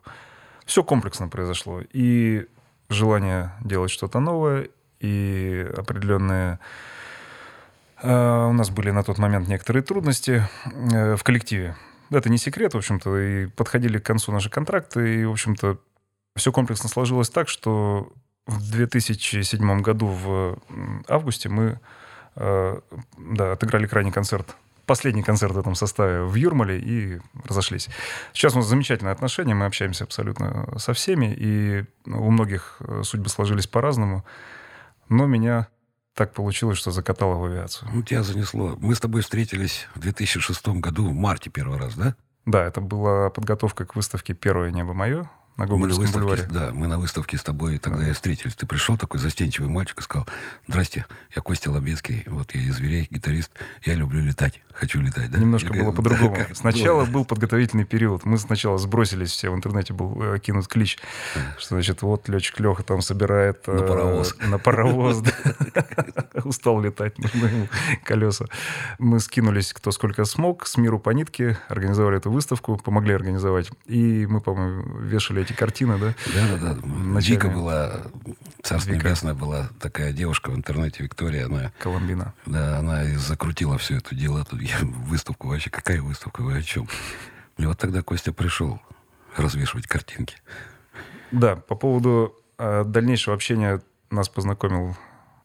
все 0.66 0.82
комплексно 0.82 1.28
произошло. 1.28 1.82
И 1.92 2.48
желание 2.88 3.52
делать 3.60 3.92
что-то 3.92 4.22
новое, 4.22 4.70
и 5.02 5.70
определенные... 5.76 6.60
А, 8.02 8.48
у 8.48 8.54
нас 8.54 8.70
были 8.70 8.92
на 8.92 9.04
тот 9.04 9.18
момент 9.18 9.50
некоторые 9.50 9.84
трудности 9.84 10.48
э, 10.64 11.18
в 11.18 11.24
коллективе. 11.24 11.76
Это 12.10 12.30
не 12.30 12.38
секрет, 12.38 12.74
в 12.74 12.78
общем-то, 12.78 13.18
и 13.18 13.46
подходили 13.48 14.00
к 14.00 14.06
концу 14.06 14.32
наши 14.32 14.50
контракты, 14.50 15.22
и, 15.22 15.26
в 15.26 15.32
общем-то, 15.32 15.78
все 16.36 16.52
комплексно 16.52 16.90
сложилось 16.90 17.30
так, 17.30 17.50
что 17.50 18.12
в 18.48 18.72
2007 18.72 19.82
году 19.82 20.08
в 20.08 20.60
августе 21.08 21.50
мы 21.50 21.80
э, 22.36 22.80
да, 23.18 23.52
отыграли 23.52 23.86
крайний 23.88 24.12
концерт 24.12 24.56
последний 24.90 25.22
концерт 25.22 25.54
в 25.54 25.60
этом 25.60 25.76
составе 25.76 26.24
в 26.24 26.34
Юрмале 26.34 26.80
и 26.80 27.20
разошлись. 27.48 27.90
Сейчас 28.34 28.56
у 28.56 28.58
нас 28.58 28.66
замечательные 28.66 29.12
отношения, 29.12 29.54
мы 29.54 29.68
общаемся 29.68 30.04
абсолютно 30.04 30.68
со 30.80 30.94
всеми, 30.94 31.32
и 31.38 31.86
у 32.08 32.32
многих 32.32 32.78
э, 32.80 33.04
судьбы 33.04 33.30
сложились 33.30 33.68
по-разному, 33.68 34.26
но 35.08 35.28
меня 35.28 35.68
так 36.20 36.34
получилось, 36.34 36.78
что 36.78 36.92
закатало 36.92 37.36
в 37.36 37.46
авиацию. 37.46 37.90
Ну, 37.94 38.04
тебя 38.04 38.24
занесло. 38.24 38.76
Мы 38.82 38.94
с 38.94 39.00
тобой 39.00 39.22
встретились 39.22 39.88
в 39.96 40.00
2006 40.00 40.68
году, 40.68 41.08
в 41.08 41.14
марте 41.14 41.50
первый 41.50 41.80
раз, 41.80 41.96
да? 41.96 42.14
Да, 42.46 42.66
это 42.66 42.82
была 42.82 43.30
подготовка 43.30 43.86
к 43.86 43.96
выставке 43.96 44.34
«Первое 44.34 44.70
небо 44.72 44.94
мое», 44.94 45.30
на 45.60 45.68
Гоголевском 45.68 46.06
мы 46.06 46.12
на 46.12 46.18
бульваре. 46.20 46.48
Да, 46.50 46.72
мы 46.74 46.88
на 46.88 46.98
выставке 46.98 47.38
с 47.38 47.44
тобой 47.44 47.80
тогда 47.80 48.04
да. 48.04 48.10
и 48.10 48.14
встретились. 48.14 48.56
Ты 48.56 48.66
пришел 48.66 48.98
такой 48.98 49.20
застенчивый 49.20 49.70
мальчик 49.70 50.00
и 50.00 50.02
сказал, 50.02 50.26
здрасте, 50.68 51.06
я 51.36 51.42
Костя 51.42 51.70
Лобецкий, 51.70 52.24
вот 52.28 52.56
я 52.56 52.62
из 52.62 52.76
зверей, 52.76 53.08
гитарист, 53.12 53.52
я 53.84 53.96
люблю 53.96 54.24
летать, 54.24 54.62
хочу 54.72 55.02
летать. 55.02 55.30
Да? 55.30 55.38
Немножко 55.38 55.74
я, 55.74 55.84
было 55.84 55.92
по-другому. 55.92 56.38
Да, 56.38 56.56
сначала 56.56 57.04
было? 57.04 57.12
был 57.12 57.26
подготовительный 57.26 57.84
период. 57.84 58.24
Мы 58.24 58.38
сначала 58.38 58.78
сбросились 58.78 59.32
все, 59.32 59.50
в 59.50 59.56
интернете 59.56 59.94
был 59.94 60.22
э, 60.22 60.40
кинут 60.40 60.68
клич, 60.68 60.98
что, 61.58 61.76
значит, 61.76 62.04
вот 62.04 62.30
летчик 62.30 62.58
Леха 62.62 62.84
там 62.84 63.02
собирает... 63.02 63.68
На 63.68 63.82
паровоз. 63.82 64.36
Э, 64.40 64.48
на 64.48 64.60
паровоз, 64.60 65.24
Устал 66.46 66.80
летать, 66.80 67.18
нужны 67.20 67.48
ему 67.48 67.68
колеса. 68.06 68.46
Мы 68.98 69.20
скинулись 69.20 69.74
кто 69.74 69.92
сколько 69.92 70.24
смог, 70.24 70.66
с 70.68 70.78
миру 70.78 71.00
по 71.00 71.10
нитке, 71.10 71.58
организовали 71.68 72.18
эту 72.18 72.32
выставку, 72.32 72.78
помогли 72.78 73.14
организовать. 73.14 73.70
И 73.88 74.26
мы, 74.26 74.40
по-моему, 74.40 75.00
вешали 75.00 75.49
эти 75.50 75.58
картины, 75.58 75.98
да? 75.98 76.14
Да, 76.34 76.58
да, 76.58 76.74
да. 76.74 77.20
Вика 77.20 77.50
была, 77.50 78.02
царство 78.62 78.92
Вика. 78.92 79.08
небесное, 79.08 79.34
была 79.34 79.70
такая 79.80 80.14
девушка 80.14 80.52
в 80.52 80.56
интернете, 80.56 81.04
Виктория, 81.04 81.46
она... 81.46 81.72
Коломбина. 81.80 82.34
Да, 82.46 82.78
она 82.78 83.04
и 83.04 83.16
закрутила 83.16 83.78
все 83.78 83.98
это 83.98 84.16
дело. 84.16 84.46
Тут 84.46 84.62
я 84.62 84.78
выставку 84.82 85.48
вообще, 85.50 85.70
какая 85.70 86.02
выставка, 86.02 86.42
вы 86.42 86.58
о 86.58 86.62
чем? 86.62 86.88
И 87.58 87.66
вот 87.66 87.78
тогда 87.78 88.02
Костя 88.02 88.32
пришел 88.32 88.80
развешивать 89.36 89.88
картинки. 89.88 90.38
Да, 91.32 91.56
по 91.56 91.76
поводу 91.76 92.36
э, 92.58 92.84
дальнейшего 92.86 93.36
общения 93.36 93.82
нас 94.10 94.30
познакомил, 94.30 94.96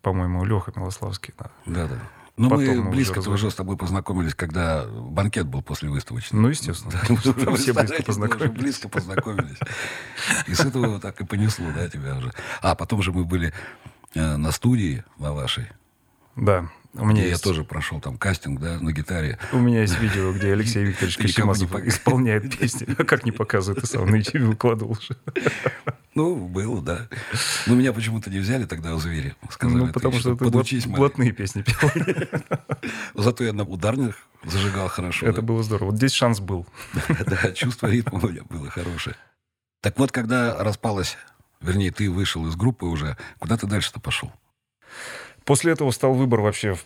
по-моему, 0.02 0.44
Леха 0.44 0.72
Милославский. 0.76 1.34
Да, 1.38 1.50
да. 1.66 1.86
да. 1.86 2.00
Ну, 2.36 2.50
мы, 2.50 2.90
близко 2.90 3.20
уже, 3.20 3.30
уже 3.30 3.50
с 3.50 3.54
тобой 3.54 3.76
познакомились, 3.76 4.34
когда 4.34 4.86
банкет 4.86 5.46
был 5.46 5.62
после 5.62 5.88
выставочного. 5.88 6.42
Ну, 6.42 6.48
естественно. 6.48 6.92
Да, 6.92 7.54
все 7.56 7.72
близко 7.72 8.02
познакомились. 8.02 8.58
близко 8.58 8.88
познакомились. 8.88 9.58
И 10.48 10.54
с 10.54 10.60
этого 10.60 10.98
так 10.98 11.20
и 11.20 11.24
понесло, 11.24 11.66
да, 11.72 11.88
тебя 11.88 12.16
уже. 12.16 12.32
А 12.60 12.74
потом 12.74 13.02
же 13.02 13.12
мы 13.12 13.24
были 13.24 13.52
э, 14.14 14.36
на 14.36 14.50
студии 14.50 15.04
на 15.18 15.32
вашей. 15.32 15.68
Да. 16.34 16.68
У 16.96 17.04
меня 17.06 17.24
есть... 17.24 17.44
Я 17.44 17.50
тоже 17.50 17.64
прошел 17.64 18.00
там 18.00 18.16
кастинг, 18.16 18.60
да, 18.60 18.78
на 18.78 18.92
гитаре. 18.92 19.38
У 19.52 19.58
меня 19.58 19.80
есть 19.80 19.98
видео, 19.98 20.32
где 20.32 20.52
Алексей 20.52 20.84
Викторович 20.84 21.16
Косимасов 21.16 21.74
исполняет 21.86 22.56
песни. 22.56 22.86
А 22.96 23.04
как 23.04 23.24
не 23.24 23.32
показывает, 23.32 23.80
ты 23.80 23.86
сам 23.86 24.06
на 24.06 24.16
YouTube 24.16 24.42
выкладывал 24.42 24.92
уже. 24.92 25.16
Ну, 26.16 26.46
было, 26.46 26.80
да. 26.80 27.08
Но 27.66 27.74
меня 27.74 27.92
почему-то 27.92 28.30
не 28.30 28.38
взяли 28.38 28.66
тогда 28.66 28.94
у 28.94 28.98
звери. 29.00 29.34
Сказали, 29.50 29.78
ну, 29.78 29.92
потому 29.92 30.16
что 30.20 30.36
ты 30.36 30.44
подучись, 30.44 30.86
блатные 30.86 31.32
песни 31.32 31.62
пел. 31.62 31.90
Зато 33.14 33.42
я 33.42 33.52
на 33.52 33.64
ударных 33.64 34.16
зажигал 34.44 34.86
хорошо. 34.86 35.26
Это 35.26 35.42
было 35.42 35.64
здорово. 35.64 35.90
Вот 35.90 35.96
здесь 35.96 36.12
шанс 36.12 36.38
был. 36.38 36.68
Да, 37.26 37.50
чувство 37.50 37.88
ритма 37.88 38.20
у 38.22 38.28
меня 38.28 38.44
было 38.44 38.70
хорошее. 38.70 39.16
Так 39.80 39.98
вот, 39.98 40.12
когда 40.12 40.62
распалась, 40.62 41.18
вернее, 41.60 41.90
ты 41.90 42.08
вышел 42.08 42.46
из 42.46 42.54
группы 42.54 42.86
уже, 42.86 43.16
куда 43.40 43.56
ты 43.56 43.66
дальше-то 43.66 43.98
пошел? 43.98 44.32
После 45.44 45.72
этого 45.72 45.90
стал 45.90 46.14
выбор 46.14 46.40
вообще, 46.40 46.76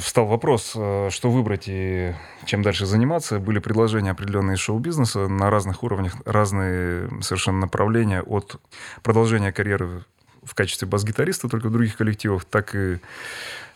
встал 0.00 0.26
вопрос, 0.26 0.72
э, 0.74 1.10
что 1.10 1.30
выбрать 1.30 1.64
и 1.66 2.14
чем 2.46 2.62
дальше 2.62 2.86
заниматься. 2.86 3.38
Были 3.38 3.58
предложения 3.58 4.12
определенные 4.12 4.54
из 4.54 4.60
шоу-бизнеса 4.60 5.28
на 5.28 5.50
разных 5.50 5.82
уровнях, 5.82 6.14
разные 6.24 7.10
совершенно 7.20 7.58
направления, 7.58 8.22
от 8.22 8.56
продолжения 9.02 9.52
карьеры 9.52 10.04
в 10.42 10.54
качестве 10.54 10.88
бас-гитариста 10.88 11.50
только 11.50 11.68
в 11.68 11.72
других 11.72 11.98
коллективах, 11.98 12.46
так 12.46 12.74
и 12.74 12.98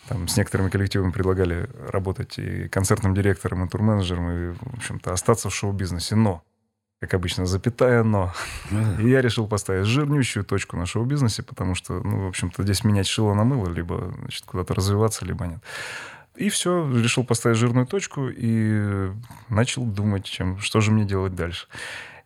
там, 0.08 0.26
с 0.26 0.36
некоторыми 0.38 0.70
коллективами 0.70 1.12
предлагали 1.12 1.68
работать 1.90 2.38
и 2.38 2.68
концертным 2.68 3.14
директором, 3.14 3.64
и 3.64 3.68
турменеджером, 3.68 4.30
и, 4.30 4.54
в 4.54 4.76
общем-то, 4.76 5.12
остаться 5.12 5.50
в 5.50 5.54
шоу-бизнесе. 5.54 6.16
Но 6.16 6.42
как 7.02 7.14
обычно, 7.14 7.47
запятая 7.47 8.04
«но». 8.04 8.32
И 8.71 9.09
я 9.09 9.23
решил 9.23 9.49
поставить 9.49 9.87
жирнющую 9.87 10.44
точку 10.44 10.76
на 10.76 10.87
шоу-бизнесе, 10.87 11.42
потому 11.42 11.75
что, 11.75 11.94
ну, 11.94 12.26
в 12.26 12.28
общем-то, 12.28 12.62
здесь 12.62 12.85
менять 12.85 13.09
шило 13.09 13.35
на 13.35 13.42
мыло, 13.42 13.68
либо 13.68 14.14
значит, 14.21 14.44
куда-то 14.47 14.73
развиваться, 14.73 15.25
либо 15.25 15.44
нет. 15.49 15.59
И 16.37 16.49
все, 16.49 16.88
решил 16.88 17.25
поставить 17.25 17.59
жирную 17.59 17.88
точку 17.88 18.28
и 18.28 19.11
начал 19.49 19.85
думать, 19.85 20.26
чем, 20.26 20.59
что 20.59 20.80
же 20.80 20.92
мне 20.92 21.04
делать 21.04 21.35
дальше. 21.35 21.66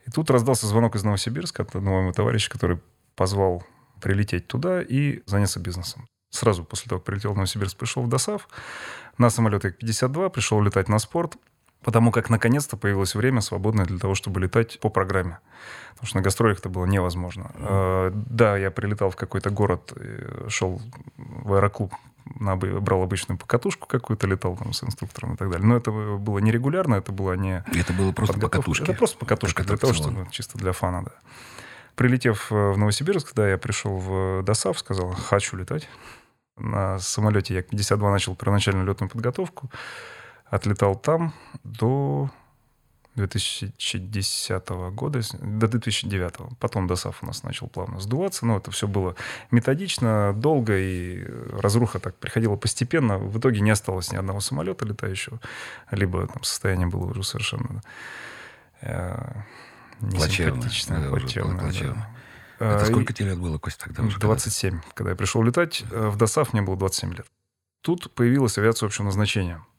И 0.06 0.11
тут 0.11 0.30
раздался 0.30 0.66
звонок 0.66 0.95
из 0.95 1.04
Новосибирска 1.04 1.62
от 1.62 1.75
одного 1.75 2.00
моего 2.00 2.12
товарища, 2.12 2.50
который 2.50 2.78
позвал 3.14 3.64
прилететь 4.02 4.47
туда 4.47 4.83
и 4.83 5.23
заняться 5.25 5.59
бизнесом. 5.59 6.06
Сразу 6.28 6.64
после 6.64 6.90
того, 6.90 6.99
как 6.99 7.06
прилетел 7.06 7.33
в 7.33 7.37
Новосибирск, 7.37 7.78
пришел 7.78 8.02
в 8.02 8.11
ДОСАВ. 8.11 8.47
На 9.16 9.30
самолете 9.30 9.71
52 9.71 10.28
пришел 10.28 10.61
летать 10.61 10.90
на 10.90 10.99
спорт, 10.99 11.38
потому 11.87 12.11
как 12.11 12.31
наконец-то 12.31 12.76
появилось 12.76 13.14
время 13.14 13.40
свободное 13.40 13.87
для 13.87 14.00
того, 14.00 14.16
чтобы 14.16 14.40
летать 14.40 14.81
по 14.81 14.88
программе. 14.88 15.38
Потому 15.93 16.09
что 16.09 16.16
на 16.16 16.23
гастролях 16.23 16.59
это 16.59 16.69
было 16.69 16.85
невозможно. 16.85 17.52
Mm-hmm. 17.55 18.25
Да, 18.28 18.57
я 18.59 18.73
прилетал 18.73 19.11
в 19.11 19.16
какой-то 19.16 19.50
город, 19.50 19.93
шел 20.49 20.83
в 21.16 21.55
аэроклуб 21.55 21.95
брал 22.25 23.02
обычную 23.05 23.38
покатушку 23.38 23.87
какую-то, 23.87 24.26
летал 24.26 24.57
там 24.57 24.73
с 24.73 24.83
инструктором 24.83 25.35
и 25.35 25.37
так 25.37 25.49
далее. 25.49 25.64
Но 25.64 25.76
это 25.76 25.93
было 25.93 26.40
нерегулярно, 26.40 26.97
это 26.97 27.12
было 27.12 27.35
не... 27.35 27.64
Это 27.73 27.93
было 27.93 28.11
просто 28.11 28.40
покатушка. 28.40 28.85
Это 28.85 28.95
просто 28.95 29.19
покатушка 29.19 29.62
для 29.62 29.76
того, 29.76 29.93
чтобы 29.93 30.26
чисто 30.33 30.59
для 30.59 30.73
фана, 30.73 31.05
да. 31.05 31.12
Прилетев 31.95 32.50
э, 32.50 32.73
в 32.73 32.76
Новосибирск, 32.78 33.33
да, 33.35 33.49
я 33.49 33.59
пришел 33.59 33.97
в 33.97 34.43
ДОСАВ, 34.43 34.76
сказал, 34.81 35.12
хочу 35.12 35.57
летать. 35.57 35.88
На 36.59 36.99
самолете 36.99 37.55
Як-52 37.55 38.11
начал 38.11 38.35
первоначальную 38.35 38.87
летную 38.87 39.09
подготовку. 39.09 39.71
Отлетал 40.50 40.95
там 40.95 41.35
до 41.65 42.31
2010 43.17 44.69
года, 44.93 45.21
до 45.41 45.69
2009. 45.69 46.59
Потом 46.61 46.87
ДОСАФ 46.87 47.23
у 47.23 47.26
нас 47.26 47.43
начал 47.43 47.67
плавно 47.67 47.99
сдуваться. 47.99 48.47
Но 48.47 48.59
это 48.59 48.71
все 48.71 48.87
было 48.87 49.17
методично, 49.50 50.33
долго, 50.35 50.76
и 50.79 51.25
разруха 51.53 51.99
так 51.99 52.15
приходила 52.17 52.57
постепенно. 52.57 53.19
В 53.19 53.38
итоге 53.38 53.61
не 53.61 53.71
осталось 53.71 54.12
ни 54.12 54.17
одного 54.17 54.41
самолета 54.41 54.85
летающего, 54.85 55.41
либо 55.91 56.26
там 56.26 56.45
состояние 56.45 56.87
было 56.87 57.07
уже 57.07 57.25
совершенно 57.25 57.83
э, 58.83 59.17
несимпатичное. 60.00 61.09
Плачевное, 61.09 61.59
плачевное. 61.59 62.17
Это 62.59 62.83
а, 62.83 62.87
сколько 62.87 63.12
тебе 63.12 63.31
лет 63.31 63.38
было, 63.38 63.59
Костя, 63.59 63.85
тогда 63.85 64.03
уже? 64.03 64.19
27, 64.19 64.71
когда, 64.71 64.93
когда 64.95 65.11
я 65.11 65.17
пришел 65.17 65.43
летать. 65.43 65.85
Э, 65.91 66.09
в 66.09 66.17
ДОСАФ 66.17 66.53
мне 66.53 66.62
было 66.62 66.76
27 66.76 67.15
лет. 67.15 67.26
Тут 67.83 68.15
появилась 68.15 68.59
авиация 68.59 68.87
общего 68.87 69.05
назначения– 69.05 69.65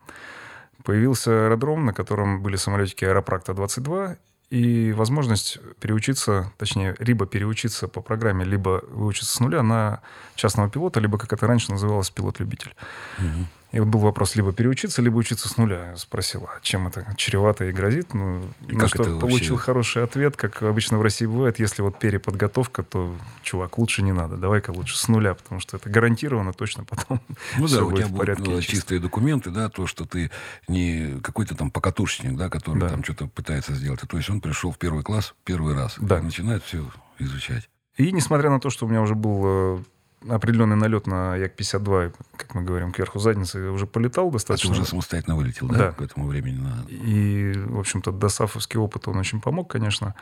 Появился 0.83 1.45
аэродром, 1.45 1.85
на 1.85 1.93
котором 1.93 2.41
были 2.41 2.55
самолетики 2.55 3.05
Аэропракта-22, 3.05 4.17
и 4.49 4.93
возможность 4.93 5.59
переучиться, 5.81 6.53
точнее, 6.57 6.95
либо 6.99 7.25
переучиться 7.25 7.87
по 7.87 8.01
программе, 8.01 8.45
либо 8.45 8.81
выучиться 8.89 9.33
с 9.33 9.39
нуля 9.41 9.61
на 9.61 10.01
частного 10.35 10.69
пилота, 10.69 11.01
либо, 11.01 11.17
как 11.17 11.33
это 11.33 11.47
раньше 11.47 11.71
называлось, 11.71 12.09
пилот-любитель. 12.09 12.73
Угу. 13.17 13.47
И 13.71 13.79
вот 13.79 13.89
был 13.89 13.99
вопрос 13.99 14.35
либо 14.35 14.53
переучиться, 14.53 15.01
либо 15.01 15.17
учиться 15.17 15.49
с 15.49 15.57
нуля. 15.57 15.91
Я 15.91 15.97
спросил, 15.97 16.47
а 16.47 16.59
чем 16.61 16.87
это 16.87 17.05
чревато 17.17 17.65
и 17.65 17.73
грозит? 17.73 18.13
Ну, 18.13 18.41
и 18.67 18.75
на 18.75 18.87
что 18.87 19.03
получил 19.19 19.55
вообще... 19.55 19.57
хороший 19.57 20.03
ответ, 20.03 20.37
как 20.37 20.63
обычно 20.63 20.97
в 20.97 21.01
России 21.01 21.25
бывает, 21.25 21.59
если 21.59 21.81
вот 21.81 21.99
переподготовка, 21.99 22.83
то, 22.83 23.13
чувак, 23.43 23.77
лучше 23.77 24.03
не 24.03 24.13
надо, 24.13 24.37
давай-ка 24.37 24.71
лучше 24.71 24.97
с 24.97 25.07
нуля, 25.09 25.33
потому 25.33 25.59
что 25.59 25.75
это 25.75 25.89
гарантированно 25.89 26.53
точно 26.53 26.85
потом 26.85 27.19
Ну 27.57 27.67
да, 27.69 27.83
у 27.83 27.91
тебя 27.91 28.07
будут 28.07 28.39
ну, 28.39 28.61
чистые 28.61 29.01
документы, 29.01 29.49
да, 29.49 29.69
то, 29.69 29.85
что 29.85 30.05
ты 30.05 30.31
не 30.69 31.19
какой-то 31.21 31.55
там 31.55 31.69
покатушечник, 31.69 32.37
да, 32.37 32.49
который 32.49 32.79
да. 32.79 32.89
там 32.89 33.03
что-то 33.03 33.27
пытается 33.27 33.73
сделать. 33.73 33.99
То 33.99 34.17
есть 34.17 34.29
он 34.29 34.39
пришел 34.39 34.71
в 34.71 34.77
первый 34.77 35.03
класс 35.03 35.35
первый 35.43 35.75
раз, 35.75 35.95
да. 35.99 36.21
начинает 36.21 36.63
все 36.63 36.89
изучать. 37.19 37.69
И 37.97 38.11
несмотря 38.11 38.49
на 38.49 38.59
то, 38.59 38.69
что 38.69 38.85
у 38.85 38.89
меня 38.89 39.01
уже 39.01 39.15
был 39.15 39.41
э, 39.45 39.83
определенный 40.27 40.75
налет 40.75 41.07
на 41.07 41.35
Як-52, 41.35 42.13
как 42.35 42.55
мы 42.55 42.63
говорим, 42.63 42.91
кверху 42.91 43.19
задницы, 43.19 43.69
уже 43.69 43.85
полетал 43.85 44.31
достаточно. 44.31 44.71
А 44.71 44.73
ты 44.73 44.81
уже 44.81 44.89
самостоятельно 44.89 45.35
вылетел, 45.35 45.67
да, 45.67 45.77
да. 45.77 45.91
к 45.91 46.01
этому 46.01 46.27
времени? 46.27 46.59
На... 46.59 46.85
И, 46.89 47.53
в 47.53 47.79
общем-то, 47.79 48.11
досафовский 48.11 48.79
опыт, 48.79 49.07
он 49.07 49.17
очень 49.17 49.41
помог, 49.41 49.69
конечно. 49.71 50.15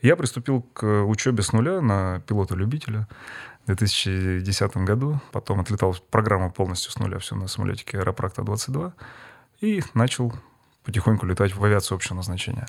Я 0.00 0.16
приступил 0.16 0.62
к 0.62 1.04
учебе 1.04 1.42
с 1.42 1.52
нуля 1.52 1.80
на 1.80 2.20
пилота-любителя 2.26 3.06
в 3.64 3.66
2010 3.66 4.76
году. 4.78 5.20
Потом 5.30 5.60
отлетал 5.60 5.96
программу 6.10 6.50
полностью 6.50 6.90
с 6.90 6.98
нуля, 6.98 7.18
все 7.18 7.36
на 7.36 7.46
самолетике 7.46 7.98
Аэропракта-22. 7.98 8.92
И 9.60 9.82
начал 9.94 10.32
потихоньку 10.84 11.26
летать 11.26 11.54
в 11.54 11.64
авиацию 11.64 11.96
общего 11.96 12.16
назначения 12.16 12.66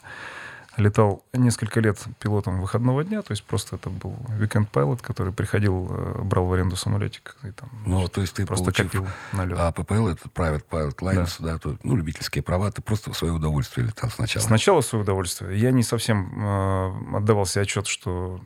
летал 0.77 1.23
несколько 1.33 1.79
лет 1.79 2.03
пилотом 2.19 2.59
выходного 2.59 3.03
дня, 3.03 3.21
то 3.21 3.31
есть 3.31 3.43
просто 3.43 3.75
это 3.75 3.89
был 3.89 4.15
weekend 4.39 4.69
pilot, 4.71 5.01
который 5.01 5.31
приходил, 5.31 5.87
э, 5.89 6.21
брал 6.23 6.45
в 6.45 6.53
аренду 6.53 6.75
самолетик 6.75 7.35
и 7.43 7.51
там 7.51 7.69
ну, 7.85 8.07
то 8.07 8.21
есть 8.21 8.33
ты 8.33 8.45
просто 8.45 8.71
копил 8.71 9.07
налет. 9.33 9.57
А 9.59 9.71
ППЛ 9.71 10.07
это 10.07 10.29
Private 10.29 10.63
Pilot 10.69 10.95
Lines, 10.97 11.35
да, 11.39 11.53
да 11.53 11.59
то, 11.59 11.77
ну, 11.83 11.95
любительские 11.95 12.43
права, 12.43 12.71
ты 12.71 12.81
просто 12.81 13.11
в 13.11 13.17
свое 13.17 13.33
удовольствие 13.33 13.87
летал 13.87 14.09
сначала. 14.09 14.43
Сначала 14.43 14.81
в 14.81 14.85
свое 14.85 15.03
удовольствие. 15.03 15.59
Я 15.59 15.71
не 15.71 15.83
совсем 15.83 16.43
э, 16.43 17.17
отдавал 17.17 17.45
себе 17.45 17.61
отчет, 17.63 17.87
что 17.87 18.41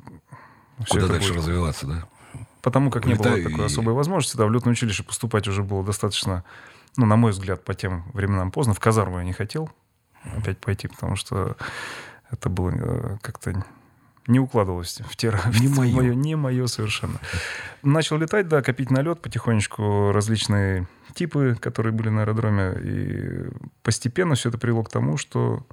Куда 0.89 1.07
дальше 1.07 1.29
будет... 1.29 1.37
развиваться, 1.37 1.87
да? 1.87 2.07
Потому 2.61 2.91
как 2.91 3.05
Летаю 3.05 3.37
не 3.37 3.43
было 3.43 3.51
такой 3.51 3.63
и... 3.63 3.67
особой 3.67 3.93
возможности, 3.93 4.35
да, 4.35 4.45
в 4.45 4.51
летное 4.51 4.73
училище 4.73 5.03
поступать 5.03 5.47
уже 5.47 5.63
было 5.63 5.83
достаточно, 5.83 6.43
ну, 6.97 7.05
на 7.05 7.15
мой 7.15 7.31
взгляд, 7.31 7.63
по 7.63 7.73
тем 7.73 8.03
временам 8.13 8.51
поздно. 8.51 8.73
В 8.73 8.79
казарму 8.79 9.19
я 9.19 9.23
не 9.23 9.33
хотел 9.33 9.69
опять 10.35 10.57
пойти, 10.57 10.87
потому 10.87 11.15
что 11.15 11.55
это 12.31 12.49
было 12.49 12.71
э, 12.71 13.17
как-то 13.21 13.63
не 14.27 14.39
укладывалось 14.39 14.99
в 15.09 15.15
те 15.15 15.31
не 15.59 15.67
мое. 15.69 15.95
мое. 15.95 16.15
Не 16.15 16.35
мое 16.35 16.67
совершенно. 16.67 17.19
Начал 17.81 18.17
летать, 18.17 18.47
да, 18.47 18.61
копить 18.61 18.91
налет, 18.91 19.21
потихонечку 19.21 20.11
различные 20.11 20.87
типы, 21.13 21.57
которые 21.59 21.93
были 21.93 22.09
на 22.09 22.21
аэродроме. 22.21 22.77
И 22.81 23.49
постепенно 23.83 24.35
все 24.35 24.49
это 24.49 24.57
привело 24.57 24.83
к 24.83 24.89
тому, 24.89 25.17
что 25.17 25.65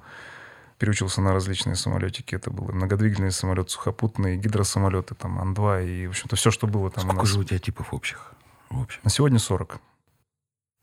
переучился 0.79 1.21
на 1.21 1.33
различные 1.33 1.75
самолетики. 1.75 2.35
Это 2.35 2.49
был 2.49 2.71
многодвигательный 2.73 3.31
самолет, 3.31 3.69
сухопутный, 3.69 4.37
гидросамолеты, 4.37 5.15
там, 5.15 5.39
Ан-2 5.39 5.87
и, 5.87 6.07
в 6.07 6.11
общем-то, 6.11 6.35
все, 6.35 6.51
что 6.51 6.67
было 6.67 6.89
там 6.89 7.03
Сколько 7.03 7.19
у 7.19 7.23
нас. 7.23 7.29
же 7.29 7.39
у 7.39 7.43
тебя 7.43 7.59
типов 7.59 7.93
общих? 7.93 8.33
В 8.69 8.81
общем? 8.81 8.99
На 9.03 9.09
сегодня 9.09 9.39
40. 9.39 9.79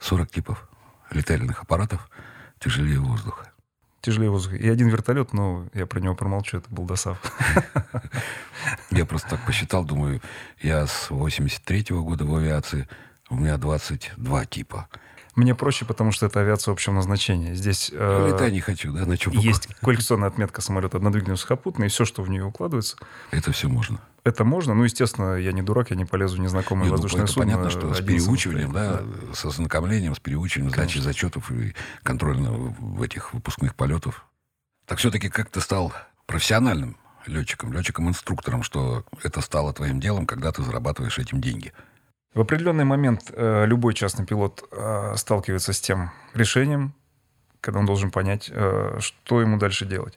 40 0.01 0.31
типов 0.31 0.69
летательных 1.11 1.63
аппаратов 1.63 2.09
тяжелее 2.59 3.01
воздуха 3.01 3.52
тяжелее 4.03 4.31
воздуха. 4.31 4.57
И 4.57 4.69
один 4.69 4.89
вертолет, 4.89 5.33
но 5.33 5.67
я 5.73 5.87
про 5.87 6.01
него 6.01 6.15
промолчу, 6.15 6.59
это 6.59 6.69
был 6.69 6.85
ДОСАВ. 6.85 7.19
Я 8.91 9.07
просто 9.07 9.31
так 9.31 9.47
посчитал, 9.47 9.85
думаю, 9.85 10.21
я 10.61 10.87
с 10.87 11.09
83-го 11.11 12.03
года 12.05 12.25
в 12.25 12.37
авиации, 12.37 12.87
у 13.31 13.37
меня 13.37 13.57
22 13.57 14.45
типа. 14.45 14.89
Мне 15.35 15.55
проще, 15.55 15.85
потому 15.87 16.13
что 16.13 16.27
это 16.27 16.41
авиация 16.41 16.73
общего 16.73 16.93
назначения. 16.93 17.55
Здесь... 17.55 17.91
Э, 17.93 18.29
Летай 18.29 18.53
не 18.53 18.61
хочу, 18.61 18.93
да, 18.93 19.07
на 19.07 19.17
чем 19.17 19.33
Есть 19.33 19.67
квалификационная 19.81 20.29
отметка 20.29 20.61
самолета 20.61 20.99
однодвигательный 20.99 21.39
сухопутный, 21.39 21.87
и 21.87 21.89
все, 21.89 22.05
что 22.05 22.23
в 22.23 22.29
нее 22.29 22.45
укладывается. 22.45 22.99
Это 23.31 23.51
все 23.51 23.69
можно. 23.69 23.99
Это 24.25 24.45
можно. 24.45 24.75
Ну, 24.75 24.85
естественно, 24.85 25.37
я 25.37 25.53
не 25.53 25.63
дурак, 25.63 25.91
я 25.91 25.97
не 25.97 26.05
полезу 26.05 26.37
в 26.37 26.41
незнакомое 26.41 26.85
Нет, 26.85 26.93
воздушное 26.93 27.21
ну, 27.21 27.25
это 27.25 27.33
судно. 27.33 27.45
понятно, 27.47 27.71
что 27.71 27.95
с 27.95 28.01
переучиванием, 28.01 28.73
да, 28.73 29.01
да, 29.01 29.35
с 29.35 29.45
ознакомлением, 29.45 30.15
с 30.15 30.21
переучиванием, 30.21 30.71
сдачей 30.73 31.01
зачетов 31.01 31.51
и 31.51 31.75
контрольно 32.03 32.53
в 32.53 33.03
этих 33.03 33.33
выпускных 33.33 33.75
полетов. 33.75 34.27
Так 34.87 34.99
все-таки 34.99 35.31
как 35.31 35.49
ты 35.49 35.61
стал 35.61 35.93
профессиональным 36.27 36.99
летчиком, 37.27 37.73
летчиком-инструктором, 37.73 38.63
что 38.63 39.05
это 39.23 39.41
стало 39.41 39.73
твоим 39.73 39.99
делом, 39.99 40.27
когда 40.27 40.53
ты 40.53 40.63
зарабатываешь 40.63 41.19
этим 41.19 41.41
деньги? 41.41 41.73
В 42.35 42.41
определенный 42.41 42.85
момент 42.85 43.31
э, 43.31 43.67
любой 43.67 43.93
частный 43.93 44.25
пилот 44.25 44.65
э, 44.71 45.15
сталкивается 45.17 45.75
с 45.75 45.81
тем 45.81 46.13
решением, 46.33 46.95
когда 47.61 47.81
он 47.81 47.87
должен 47.87 48.11
понять, 48.11 48.51
э, 48.51 48.97
что 49.01 49.43
ему 49.43 49.59
дальше 49.59 49.85
делать. 49.85 50.17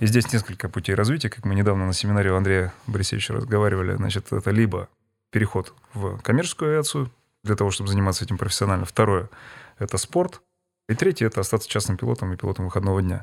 И 0.00 0.06
здесь 0.06 0.32
несколько 0.32 0.68
путей 0.68 0.96
развития, 0.96 1.30
как 1.30 1.44
мы 1.44 1.54
недавно 1.54 1.86
на 1.86 1.92
семинаре 1.92 2.32
у 2.32 2.36
Андрея 2.36 2.72
Борисевича 2.88 3.34
разговаривали. 3.34 3.94
Значит, 3.94 4.32
это 4.32 4.50
либо 4.50 4.88
переход 5.30 5.72
в 5.94 6.18
коммерческую 6.18 6.72
авиацию 6.72 7.12
для 7.44 7.54
того, 7.54 7.70
чтобы 7.70 7.90
заниматься 7.90 8.24
этим 8.24 8.38
профессионально. 8.38 8.84
Второе— 8.84 9.28
это 9.78 9.98
спорт. 9.98 10.40
И 10.88 10.94
третье— 10.96 11.26
это 11.28 11.42
остаться 11.42 11.68
частным 11.68 11.96
пилотом 11.96 12.32
и 12.32 12.36
пилотом 12.36 12.64
выходного 12.64 13.00
дня. 13.00 13.22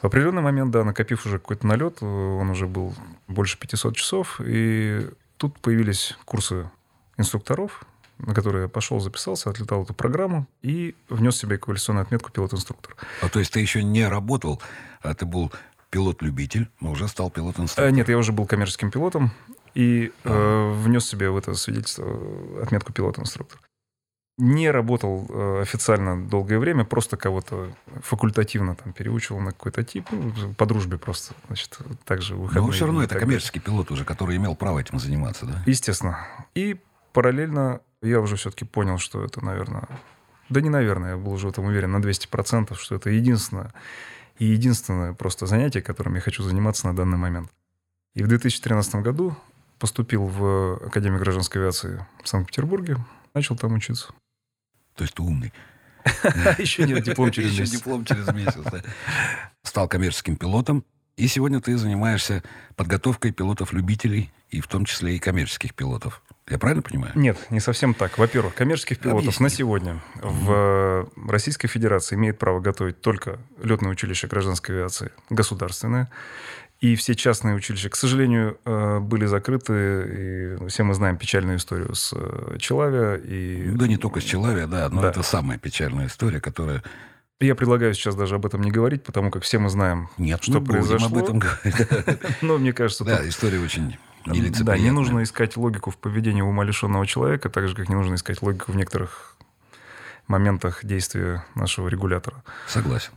В 0.00 0.06
определенный 0.06 0.42
момент, 0.42 0.70
да, 0.70 0.84
накопив 0.84 1.26
уже 1.26 1.40
какой-то 1.40 1.66
налет, 1.66 2.02
он 2.02 2.48
уже 2.50 2.68
был 2.68 2.94
больше 3.26 3.58
500 3.58 3.96
часов, 3.96 4.40
и 4.40 5.08
тут 5.38 5.58
появились 5.58 6.16
курсы 6.24 6.70
инструкторов, 7.16 7.84
на 8.18 8.34
который 8.34 8.62
я 8.62 8.68
пошел, 8.68 9.00
записался, 9.00 9.50
отлетал 9.50 9.82
эту 9.82 9.94
программу 9.94 10.46
и 10.62 10.94
внес 11.08 11.36
себе 11.36 11.58
квалификационную 11.58 12.04
отметку 12.04 12.30
пилот-инструктор. 12.30 12.96
А 13.22 13.28
то 13.28 13.38
есть 13.38 13.52
ты 13.52 13.60
еще 13.60 13.82
не 13.82 14.06
работал, 14.06 14.60
а 15.02 15.14
ты 15.14 15.26
был 15.26 15.52
пилот-любитель, 15.90 16.68
но 16.80 16.92
уже 16.92 17.08
стал 17.08 17.30
пилот-инструктором? 17.30 17.94
Нет, 17.94 18.08
я 18.08 18.18
уже 18.18 18.32
был 18.32 18.46
коммерческим 18.46 18.90
пилотом 18.90 19.30
и 19.74 20.12
а. 20.24 20.72
э, 20.72 20.82
внес 20.82 21.06
себе 21.06 21.30
в 21.30 21.36
это 21.36 21.54
свидетельство 21.54 22.06
отметку 22.62 22.92
пилот-инструктор. 22.92 23.60
Не 24.36 24.72
работал 24.72 25.26
э, 25.28 25.62
официально 25.62 26.20
долгое 26.28 26.58
время, 26.58 26.84
просто 26.84 27.16
кого-то 27.16 27.72
факультативно 28.02 28.74
там 28.74 28.92
переучивал 28.92 29.40
на 29.40 29.52
какой-то 29.52 29.84
тип, 29.84 30.08
ну, 30.10 30.54
по 30.54 30.66
дружбе 30.66 30.98
просто, 30.98 31.34
значит, 31.46 31.78
также 32.04 32.34
выходные. 32.34 32.66
Но 32.66 32.72
все 32.72 32.86
равно 32.86 33.04
это 33.04 33.16
коммерческий 33.16 33.60
пилот 33.60 33.92
уже, 33.92 34.04
который 34.04 34.36
имел 34.36 34.56
право 34.56 34.80
этим 34.80 34.98
заниматься, 34.98 35.46
да? 35.46 35.62
Естественно. 35.66 36.26
И 36.56 36.80
параллельно 37.14 37.80
я 38.02 38.20
уже 38.20 38.36
все-таки 38.36 38.66
понял, 38.66 38.98
что 38.98 39.24
это, 39.24 39.42
наверное... 39.42 39.88
Да 40.50 40.60
не 40.60 40.68
наверное, 40.68 41.12
я 41.12 41.16
был 41.16 41.32
уже 41.32 41.46
в 41.46 41.50
этом 41.50 41.64
уверен 41.64 41.92
на 41.92 41.96
200%, 41.96 42.74
что 42.76 42.96
это 42.96 43.08
единственное 43.08 43.72
и 44.38 44.44
единственное 44.44 45.14
просто 45.14 45.46
занятие, 45.46 45.80
которым 45.80 46.16
я 46.16 46.20
хочу 46.20 46.42
заниматься 46.42 46.86
на 46.86 46.94
данный 46.94 47.16
момент. 47.16 47.50
И 48.14 48.22
в 48.22 48.28
2013 48.28 48.96
году 48.96 49.34
поступил 49.78 50.26
в 50.26 50.86
Академию 50.86 51.20
гражданской 51.20 51.62
авиации 51.62 52.04
в 52.22 52.28
Санкт-Петербурге, 52.28 52.98
Начал 53.34 53.56
там 53.56 53.72
учиться. 53.74 54.14
То 54.94 55.02
есть 55.02 55.14
ты 55.14 55.22
умный. 55.22 55.52
Еще 56.58 56.84
нет, 56.84 57.02
диплом 57.02 57.30
через 57.32 57.50
Еще 57.50 57.62
месяц. 57.62 57.78
диплом 57.78 58.04
через 58.04 58.32
месяц. 58.32 58.60
да. 58.70 58.80
Стал 59.64 59.88
коммерческим 59.88 60.36
пилотом. 60.36 60.84
И 61.16 61.28
сегодня 61.28 61.60
ты 61.60 61.76
занимаешься 61.76 62.42
подготовкой 62.76 63.30
пилотов-любителей, 63.30 64.32
и 64.50 64.60
в 64.60 64.66
том 64.68 64.84
числе 64.84 65.16
и 65.16 65.18
коммерческих 65.18 65.74
пилотов. 65.74 66.22
Я 66.48 66.58
правильно 66.58 66.82
понимаю? 66.82 67.12
Нет, 67.14 67.38
не 67.50 67.60
совсем 67.60 67.94
так. 67.94 68.18
Во-первых, 68.18 68.54
коммерческих 68.54 68.98
пилотов 68.98 69.22
Объясни. 69.22 69.44
на 69.44 69.50
сегодня 69.50 70.02
в 70.16 71.08
Российской 71.28 71.68
Федерации 71.68 72.16
имеет 72.16 72.38
право 72.38 72.60
готовить 72.60 73.00
только 73.00 73.38
летное 73.62 73.90
училище 73.90 74.26
гражданской 74.26 74.74
авиации 74.74 75.10
государственное. 75.30 76.10
И 76.80 76.96
все 76.96 77.14
частные 77.14 77.54
училища, 77.54 77.88
к 77.88 77.96
сожалению, 77.96 78.58
э, 78.64 78.98
были 78.98 79.24
закрыты. 79.26 80.56
И 80.62 80.68
все 80.68 80.82
мы 80.82 80.92
знаем 80.94 81.16
печальную 81.16 81.56
историю 81.56 81.94
с 81.94 82.12
э, 82.14 82.56
Челавия. 82.58 83.14
И 83.14 83.70
Да 83.70 83.86
не 83.86 83.96
только 83.96 84.20
с 84.20 84.24
Челавия, 84.24 84.66
да, 84.66 84.88
но 84.90 85.00
Да. 85.00 85.08
это 85.10 85.22
самая 85.22 85.58
печальная 85.58 86.08
история, 86.08 86.40
которая... 86.40 86.82
я 87.40 87.54
предлагаю 87.54 87.94
сейчас 87.94 88.14
даже 88.14 88.36
об 88.36 88.46
этом 88.46 88.62
не 88.62 88.70
говорить, 88.70 89.02
потому 89.02 89.30
как 89.30 89.42
все 89.42 89.58
мы 89.58 89.68
знаем, 89.68 90.08
Нет, 90.18 90.42
что 90.42 90.60
мы 90.60 90.66
произошло. 90.66 91.08
об 91.08 91.16
этом 91.16 91.38
говорить. 91.40 91.74
Но 92.42 92.58
мне 92.58 92.72
кажется, 92.72 93.04
Да, 93.04 93.26
история 93.28 93.60
очень 93.60 93.96
Да, 94.24 94.78
не 94.78 94.90
нужно 94.90 95.22
искать 95.22 95.56
логику 95.56 95.90
в 95.90 95.98
поведении 95.98 96.42
ума 96.42 96.64
лишенного 96.64 97.06
человека, 97.06 97.48
так 97.50 97.68
же, 97.68 97.74
как 97.74 97.88
не 97.88 97.94
нужно 97.94 98.14
искать 98.14 98.40
логику 98.42 98.72
в 98.72 98.76
некоторых 98.76 99.36
моментах 100.26 100.84
действия 100.84 101.44
нашего 101.54 101.88
регулятора. 101.88 102.42
Согласен. 102.66 103.12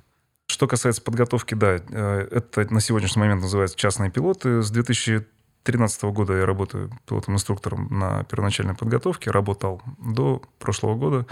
Что 0.47 0.67
касается 0.67 1.01
подготовки, 1.01 1.55
да, 1.55 1.75
э, 1.77 2.27
это 2.31 2.73
на 2.73 2.81
сегодняшний 2.81 3.21
момент 3.21 3.41
называется 3.41 3.77
частные 3.77 4.09
пилоты. 4.09 4.61
С 4.61 4.71
2013 4.71 6.03
года 6.03 6.33
я 6.33 6.45
работаю 6.45 6.89
пилотом-инструктором 7.05 7.87
на 7.91 8.23
первоначальной 8.25 8.73
подготовке, 8.73 9.31
работал 9.31 9.81
до 9.99 10.41
прошлого 10.59 10.95
года. 10.95 11.25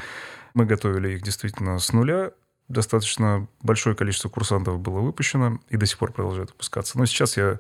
Мы 0.53 0.65
готовили 0.65 1.13
их 1.13 1.23
действительно 1.23 1.79
с 1.79 1.91
нуля. 1.91 2.31
Достаточно 2.67 3.47
большое 3.61 3.95
количество 3.95 4.27
курсантов 4.27 4.79
было 4.79 4.99
выпущено 4.99 5.59
и 5.69 5.77
до 5.77 5.85
сих 5.85 5.99
пор 5.99 6.11
продолжает 6.11 6.49
выпускаться. 6.49 6.97
Но 6.97 7.05
сейчас 7.05 7.37
я 7.37 7.59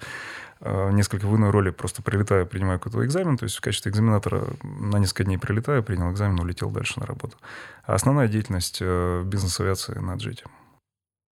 э, 0.61 0.91
несколько 0.91 1.27
в 1.27 1.35
иной 1.35 1.51
роли 1.51 1.69
просто 1.69 2.01
прилетаю, 2.01 2.47
принимаю 2.47 2.79
какой-то 2.79 3.05
экзамен, 3.05 3.37
то 3.37 3.43
есть 3.43 3.55
в 3.55 3.61
качестве 3.61 3.91
экзаменатора 3.91 4.47
на 4.63 4.97
несколько 4.97 5.25
дней 5.25 5.37
прилетаю, 5.37 5.83
принял 5.83 6.11
экзамен, 6.11 6.39
улетел 6.39 6.71
дальше 6.71 6.99
на 6.99 7.05
работу. 7.05 7.37
А 7.83 7.93
основная 7.93 8.27
деятельность 8.27 8.79
э, 8.81 9.23
бизнес-авиации 9.23 9.93
на 9.99 10.15
джете. 10.15 10.45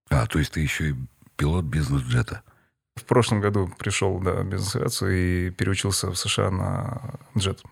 А, 0.09 0.27
то 0.27 0.37
есть 0.37 0.51
ты 0.51 0.59
еще 0.59 0.91
и 0.91 0.95
пилот 1.35 1.65
бизнес-джета. 1.65 2.43
В 2.95 3.05
прошлом 3.05 3.41
году 3.41 3.71
пришел 3.79 4.19
да, 4.19 4.43
бизнес-авиацию 4.43 5.47
и 5.47 5.49
переучился 5.49 6.11
в 6.11 6.15
США 6.15 6.51
на 6.51 7.15
джет. 7.35 7.63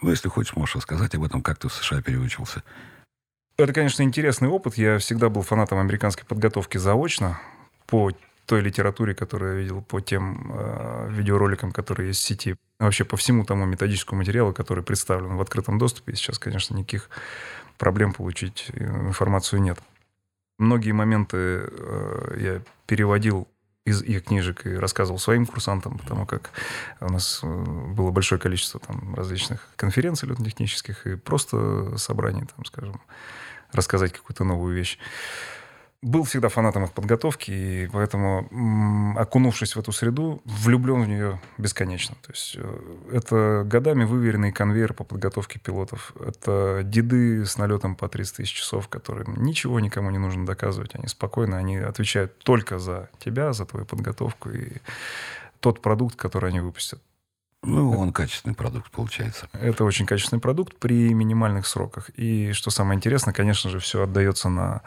Ну, 0.00 0.10
если 0.10 0.28
хочешь, 0.28 0.54
можешь 0.54 0.76
рассказать 0.76 1.14
об 1.16 1.24
этом, 1.24 1.42
как 1.42 1.58
ты 1.58 1.68
в 1.68 1.72
США 1.72 2.02
переучился. 2.02 2.62
Это, 3.56 3.72
конечно, 3.72 4.02
интересный 4.02 4.48
опыт. 4.48 4.74
Я 4.76 4.98
всегда 4.98 5.28
был 5.28 5.42
фанатом 5.42 5.78
американской 5.78 6.24
подготовки 6.24 6.78
заочно 6.78 7.40
по 7.86 8.10
той 8.46 8.60
литературе, 8.60 9.14
которую 9.14 9.54
я 9.54 9.62
видел, 9.62 9.82
по 9.82 10.00
тем 10.00 10.52
э, 10.52 11.08
видеороликам, 11.10 11.70
которые 11.72 12.08
есть 12.08 12.22
в 12.22 12.26
сети. 12.26 12.56
Вообще 12.78 13.04
по 13.04 13.16
всему 13.16 13.44
тому 13.44 13.66
методическому 13.66 14.18
материалу, 14.18 14.52
который 14.52 14.82
представлен 14.82 15.36
в 15.36 15.40
открытом 15.40 15.78
доступе. 15.78 16.12
И 16.12 16.16
сейчас, 16.16 16.38
конечно, 16.38 16.74
никаких 16.74 17.08
проблем 17.78 18.12
получить 18.12 18.70
э, 18.72 18.84
информацию 18.84 19.62
нет. 19.62 19.78
Многие 20.58 20.92
моменты 20.92 21.36
э, 21.36 22.36
я 22.38 22.62
переводил 22.86 23.48
из 23.84 24.02
их 24.02 24.24
книжек 24.24 24.66
и 24.66 24.76
рассказывал 24.76 25.18
своим 25.18 25.44
курсантам, 25.44 25.98
потому 25.98 26.24
как 26.24 26.50
у 27.00 27.08
нас 27.08 27.40
э, 27.42 27.46
было 27.46 28.10
большое 28.12 28.40
количество 28.40 28.78
там, 28.78 29.14
различных 29.14 29.68
конференций 29.76 30.28
летно-технических 30.28 31.06
и 31.06 31.16
просто 31.16 31.96
собраний, 31.98 32.44
там, 32.54 32.64
скажем, 32.64 33.00
рассказать 33.72 34.12
какую-то 34.12 34.44
новую 34.44 34.76
вещь. 34.76 34.98
Был 36.02 36.24
всегда 36.24 36.48
фанатом 36.48 36.82
их 36.84 36.92
подготовки, 36.92 37.52
и 37.52 37.88
поэтому, 37.92 38.48
м, 38.50 39.16
окунувшись 39.16 39.76
в 39.76 39.78
эту 39.78 39.92
среду, 39.92 40.42
влюблен 40.44 41.04
в 41.04 41.08
нее 41.08 41.40
бесконечно. 41.58 42.16
То 42.22 42.32
есть 42.32 42.56
э, 42.58 42.96
это 43.12 43.62
годами 43.64 44.02
выверенный 44.02 44.50
конвейер 44.50 44.94
по 44.94 45.04
подготовке 45.04 45.60
пилотов. 45.60 46.12
Это 46.18 46.80
деды 46.82 47.46
с 47.46 47.56
налетом 47.56 47.94
по 47.94 48.08
30 48.08 48.38
тысяч 48.38 48.52
часов, 48.52 48.88
которым 48.88 49.44
ничего 49.44 49.78
никому 49.78 50.10
не 50.10 50.18
нужно 50.18 50.44
доказывать. 50.44 50.96
Они 50.96 51.06
спокойно, 51.06 51.56
они 51.56 51.76
отвечают 51.76 52.36
только 52.40 52.80
за 52.80 53.08
тебя, 53.20 53.52
за 53.52 53.64
твою 53.64 53.86
подготовку 53.86 54.50
и 54.50 54.78
тот 55.60 55.82
продукт, 55.82 56.16
который 56.16 56.50
они 56.50 56.58
выпустят. 56.58 57.00
Ну, 57.62 57.96
он 57.96 58.12
качественный 58.12 58.56
продукт 58.56 58.90
получается. 58.90 59.48
Это 59.52 59.84
очень 59.84 60.04
качественный 60.04 60.40
продукт 60.40 60.76
при 60.78 61.14
минимальных 61.14 61.64
сроках. 61.68 62.10
И 62.16 62.50
что 62.52 62.70
самое 62.70 62.96
интересное, 62.96 63.32
конечно 63.32 63.70
же, 63.70 63.78
все 63.78 64.02
отдается 64.02 64.48
на 64.48 64.82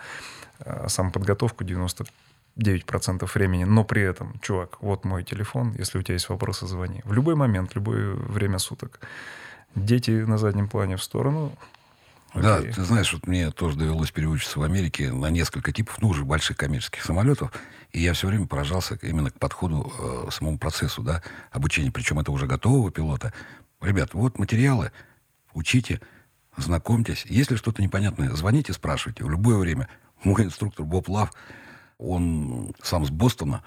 самоподготовку 0.87 1.63
99% 1.63 3.29
времени. 3.33 3.63
Но 3.63 3.83
при 3.83 4.01
этом, 4.01 4.39
чувак, 4.41 4.81
вот 4.81 5.05
мой 5.05 5.23
телефон, 5.23 5.73
если 5.77 5.99
у 5.99 6.01
тебя 6.01 6.13
есть 6.13 6.29
вопросы, 6.29 6.67
звони. 6.67 7.01
В 7.03 7.13
любой 7.13 7.35
момент, 7.35 7.71
в 7.71 7.75
любое 7.75 8.13
время 8.13 8.59
суток. 8.59 8.99
Дети 9.75 10.11
на 10.11 10.37
заднем 10.37 10.69
плане 10.69 10.95
в 10.95 11.03
сторону. 11.03 11.51
Да, 12.35 12.61
ты 12.61 12.83
знаешь, 12.83 13.13
вот 13.13 13.27
мне 13.27 13.49
тоже 13.51 13.77
довелось 13.77 14.11
переучиться 14.11 14.59
в 14.59 14.63
Америке 14.63 15.11
на 15.11 15.29
несколько 15.29 15.71
типов, 15.71 16.01
ну, 16.01 16.09
уже 16.09 16.25
больших 16.25 16.57
коммерческих 16.57 17.03
самолетов, 17.03 17.51
и 17.91 18.01
я 18.01 18.11
все 18.13 18.27
время 18.27 18.45
поражался 18.45 18.99
именно 19.01 19.31
к 19.31 19.39
подходу, 19.39 19.93
э, 19.97 20.31
самому 20.31 20.57
процессу, 20.57 21.01
да, 21.01 21.23
обучения, 21.51 21.91
причем 21.91 22.19
это 22.19 22.31
уже 22.31 22.45
готового 22.45 22.91
пилота. 22.91 23.33
Ребят, 23.81 24.13
вот 24.13 24.37
материалы, 24.37 24.91
учите, 25.53 26.01
знакомьтесь. 26.57 27.25
Если 27.29 27.55
что-то 27.55 27.81
непонятное, 27.81 28.31
звоните, 28.31 28.73
спрашивайте 28.73 29.23
в 29.23 29.29
любое 29.29 29.57
время. 29.57 29.87
Мой 30.25 30.43
инструктор 30.43 30.85
Боб 30.85 31.07
Лав, 31.07 31.31
он 31.97 32.73
сам 32.81 33.05
с 33.05 33.11
Бостона, 33.11 33.63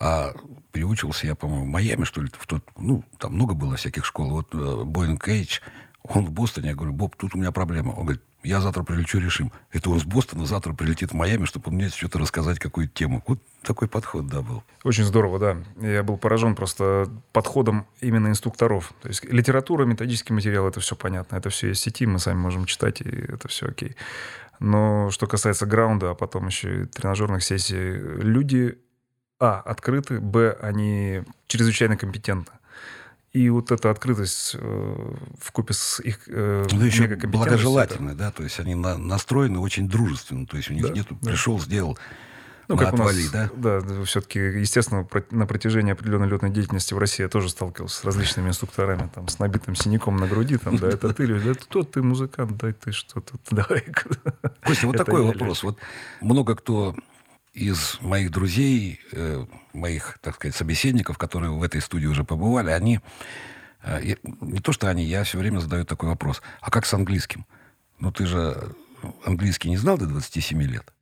а 0.00 0.32
переучился 0.72 1.26
я, 1.26 1.34
по-моему, 1.34 1.64
в 1.64 1.68
Майами, 1.68 2.04
что 2.04 2.22
ли, 2.22 2.30
в 2.32 2.46
тот, 2.46 2.64
ну, 2.78 3.02
там 3.18 3.34
много 3.34 3.54
было 3.54 3.76
всяких 3.76 4.04
школ. 4.04 4.30
Вот 4.30 4.54
э, 4.54 4.84
Боинг 4.84 5.24
Кейдж, 5.24 5.58
он 6.04 6.24
в 6.24 6.30
Бостоне, 6.30 6.68
я 6.68 6.74
говорю, 6.76 6.92
Боб, 6.92 7.16
тут 7.16 7.34
у 7.34 7.38
меня 7.38 7.50
проблема. 7.50 7.90
Он 7.90 8.04
говорит, 8.04 8.22
я 8.42 8.60
завтра 8.60 8.82
прилечу, 8.84 9.18
решим. 9.18 9.52
Это 9.72 9.90
он 9.90 10.00
с 10.00 10.04
Бостона 10.04 10.46
завтра 10.46 10.72
прилетит 10.72 11.10
в 11.10 11.14
Майами, 11.14 11.44
чтобы 11.44 11.70
мне 11.70 11.88
что-то 11.88 12.18
рассказать, 12.18 12.58
какую-то 12.58 12.92
тему. 12.94 13.22
Вот 13.26 13.40
такой 13.62 13.88
подход, 13.88 14.26
да, 14.28 14.42
был. 14.42 14.62
Очень 14.84 15.04
здорово, 15.04 15.38
да. 15.38 15.56
Я 15.80 16.02
был 16.02 16.16
поражен 16.16 16.54
просто 16.54 17.08
подходом 17.32 17.86
именно 18.00 18.28
инструкторов. 18.28 18.92
То 19.02 19.08
есть 19.08 19.24
литература, 19.24 19.84
методический 19.84 20.34
материал, 20.34 20.68
это 20.68 20.80
все 20.80 20.94
понятно. 20.94 21.36
Это 21.36 21.50
все 21.50 21.68
есть 21.68 21.80
в 21.80 21.84
сети, 21.84 22.06
мы 22.06 22.18
сами 22.20 22.38
можем 22.38 22.64
читать, 22.64 23.00
и 23.00 23.08
это 23.08 23.48
все 23.48 23.66
окей. 23.66 23.96
Но 24.60 25.10
что 25.10 25.26
касается 25.26 25.66
граунда, 25.66 26.10
а 26.10 26.14
потом 26.14 26.46
еще 26.46 26.82
и 26.82 26.86
тренажерных 26.86 27.42
сессий, 27.42 27.74
люди, 27.76 28.78
а, 29.40 29.60
открыты, 29.60 30.20
б, 30.20 30.56
они 30.60 31.22
чрезвычайно 31.46 31.96
компетентны. 31.96 32.52
И 33.32 33.50
вот 33.50 33.70
эта 33.70 33.90
открытость 33.90 34.56
э, 34.58 35.14
в 35.38 35.52
купе 35.52 35.74
с 35.74 36.00
их 36.00 36.20
э, 36.28 36.66
Ну, 36.72 36.84
еще 36.84 37.06
благожелательны, 37.06 38.14
да, 38.14 38.30
то 38.30 38.42
есть 38.42 38.58
они 38.58 38.74
на- 38.74 38.96
настроены 38.96 39.58
очень 39.58 39.86
дружественно, 39.88 40.46
то 40.46 40.56
есть 40.56 40.70
у 40.70 40.74
них 40.74 40.84
Да, 40.84 40.92
нету, 40.92 41.16
да. 41.20 41.30
пришел, 41.30 41.60
сделал, 41.60 41.98
Ну, 42.68 42.76
на 42.76 42.84
как 42.84 42.94
у 42.94 42.96
нас, 42.96 43.08
отвали, 43.10 43.28
да? 43.30 43.50
Да, 43.54 44.04
все-таки, 44.04 44.38
естественно, 44.38 45.06
на 45.30 45.46
протяжении 45.46 45.92
определенной 45.92 46.26
летной 46.28 46.48
деятельности 46.50 46.94
в 46.94 46.98
России 46.98 47.22
я 47.22 47.28
тоже 47.28 47.50
сталкивался 47.50 48.00
с 48.00 48.04
различными 48.04 48.48
инструкторами, 48.48 49.10
там, 49.14 49.28
с 49.28 49.38
набитым 49.38 49.74
синяком 49.74 50.16
на 50.16 50.26
груди, 50.26 50.56
там, 50.56 50.78
да, 50.78 50.88
это 50.88 51.12
ты, 51.12 51.26
да, 51.26 51.54
кто 51.54 51.82
ты, 51.82 52.02
музыкант, 52.02 52.56
дай 52.56 52.72
ты 52.72 52.92
что 52.92 53.20
тут, 53.20 53.42
давай. 53.50 53.84
Костя, 54.64 54.86
вот 54.86 54.96
такой 54.96 55.22
вопрос. 55.22 55.62
Вот 55.62 55.78
много 56.22 56.56
кто 56.56 56.94
из 57.58 57.98
моих 58.00 58.30
друзей, 58.30 59.00
э, 59.12 59.44
моих, 59.72 60.18
так 60.20 60.36
сказать, 60.36 60.54
собеседников, 60.54 61.18
которые 61.18 61.50
в 61.50 61.62
этой 61.62 61.80
студии 61.80 62.06
уже 62.06 62.24
побывали, 62.24 62.70
они... 62.70 63.00
э, 63.82 64.14
не 64.40 64.60
то, 64.60 64.72
что 64.72 64.88
они, 64.88 65.04
я 65.04 65.24
все 65.24 65.38
время 65.38 65.58
задаю 65.58 65.84
такой 65.84 66.08
вопрос. 66.08 66.42
А 66.60 66.70
как 66.70 66.86
с 66.86 66.94
английским? 66.94 67.46
Ну, 67.98 68.12
ты 68.12 68.26
же 68.26 68.74
английский 69.24 69.70
не 69.70 69.76
знал 69.76 69.98
до 69.98 70.06
27 70.06 70.62
лет? 70.62 70.92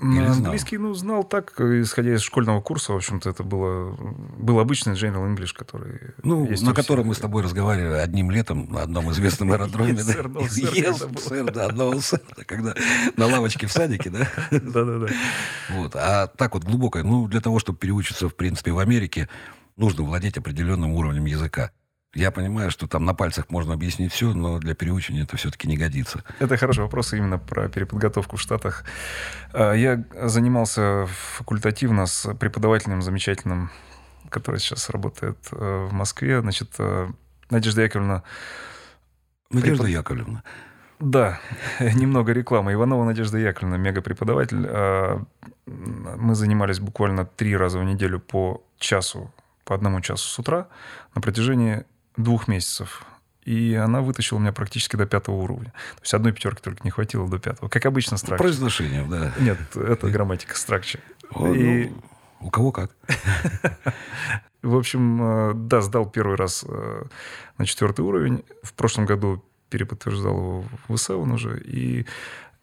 Знал? 0.00 0.32
Английский, 0.32 0.78
ну, 0.78 0.94
знал 0.94 1.24
так, 1.24 1.60
исходя 1.60 2.14
из 2.14 2.20
школьного 2.20 2.60
курса, 2.60 2.92
в 2.92 2.96
общем-то, 2.96 3.30
это 3.30 3.42
было, 3.42 3.96
был 4.38 4.60
обычный 4.60 4.92
General 4.92 5.34
English, 5.34 5.52
который 5.52 6.14
Ну, 6.22 6.48
на 6.62 6.72
котором 6.72 7.08
мы 7.08 7.16
с 7.16 7.18
тобой 7.18 7.42
разговаривали 7.42 7.98
одним 7.98 8.30
летом 8.30 8.70
на 8.70 8.82
одном 8.82 9.10
известном 9.10 9.50
аэродроме. 9.52 9.94
Yes, 9.94 10.06
sir, 10.06 10.32
no, 10.32 10.46
sir, 10.46 11.44
Yes, 11.44 11.50
да, 11.52 11.68
no, 11.70 11.94
sir, 11.94 12.20
когда 12.44 12.74
на 13.16 13.26
лавочке 13.26 13.66
в 13.66 13.72
садике, 13.72 14.10
да? 14.10 14.28
Да-да-да. 14.52 15.08
Вот. 15.70 15.96
А 15.96 16.28
так 16.28 16.54
вот 16.54 16.62
глубокое, 16.62 17.02
ну, 17.02 17.26
для 17.26 17.40
того, 17.40 17.58
чтобы 17.58 17.78
переучиться, 17.78 18.28
в 18.28 18.36
принципе, 18.36 18.70
в 18.70 18.78
Америке, 18.78 19.28
нужно 19.76 20.04
владеть 20.04 20.38
определенным 20.38 20.92
уровнем 20.92 21.24
языка. 21.24 21.72
Я 22.18 22.32
понимаю, 22.32 22.72
что 22.72 22.88
там 22.88 23.04
на 23.04 23.14
пальцах 23.14 23.48
можно 23.48 23.74
объяснить 23.74 24.12
все, 24.12 24.34
но 24.34 24.58
для 24.58 24.74
переучения 24.74 25.22
это 25.22 25.36
все-таки 25.36 25.68
не 25.68 25.76
годится. 25.76 26.24
Это 26.40 26.56
хороший 26.56 26.80
вопрос 26.80 27.12
именно 27.12 27.38
про 27.38 27.68
переподготовку 27.68 28.36
в 28.36 28.40
Штатах. 28.40 28.82
А, 29.52 29.72
Я 29.72 30.02
занимался 30.24 31.06
факультативно 31.06 32.06
с 32.06 32.34
преподавателем 32.34 33.02
замечательным, 33.02 33.70
который 34.30 34.58
сейчас 34.58 34.90
работает 34.90 35.38
э, 35.52 35.86
в 35.88 35.92
Москве. 35.92 36.40
Значит, 36.40 36.70
э, 36.80 37.08
Надежда 37.50 37.82
Яковлевна 37.82 38.24
Надежда 39.50 39.84
Препод... 39.84 39.88
Яковлевна. 39.88 40.42
Да, 40.98 41.38
немного 41.80 42.32
рекламы. 42.32 42.72
Иванова 42.72 43.04
Надежда 43.04 43.38
Яковлевна, 43.38 43.76
мега-преподаватель. 43.76 44.66
А, 44.68 45.22
мы 45.66 46.34
занимались 46.34 46.80
буквально 46.80 47.26
три 47.26 47.56
раза 47.56 47.78
в 47.78 47.84
неделю 47.84 48.18
по 48.18 48.64
часу, 48.76 49.32
по 49.64 49.76
одному 49.76 50.00
часу 50.00 50.26
с 50.26 50.36
утра 50.40 50.66
на 51.14 51.20
протяжении 51.20 51.84
двух 52.18 52.48
месяцев. 52.48 53.04
И 53.44 53.74
она 53.74 54.02
вытащила 54.02 54.38
меня 54.38 54.52
практически 54.52 54.96
до 54.96 55.06
пятого 55.06 55.36
уровня. 55.36 55.72
То 55.96 56.02
есть 56.02 56.12
одной 56.12 56.32
пятерки 56.32 56.60
только 56.60 56.84
не 56.84 56.90
хватило 56.90 57.26
до 57.26 57.38
пятого. 57.38 57.70
Как 57.70 57.86
обычно, 57.86 58.18
стракчер. 58.18 58.44
Произношение, 58.44 59.06
да. 59.08 59.32
Нет, 59.40 59.58
это 59.74 60.10
грамматика 60.10 60.54
стракчер. 60.54 61.00
И... 61.32 61.90
Ну, 61.90 62.02
у 62.40 62.50
кого 62.50 62.72
как. 62.72 62.90
В 64.62 64.76
общем, 64.76 65.22
э, 65.22 65.52
да, 65.54 65.80
сдал 65.80 66.10
первый 66.10 66.36
раз 66.36 66.64
э, 66.68 67.04
на 67.56 67.64
четвертый 67.64 68.02
уровень. 68.04 68.44
В 68.62 68.74
прошлом 68.74 69.06
году 69.06 69.42
переподтверждал 69.70 70.36
его 70.36 70.64
в 70.88 70.94
ИСЭВОН 70.94 71.32
уже. 71.32 71.60
И 71.60 72.06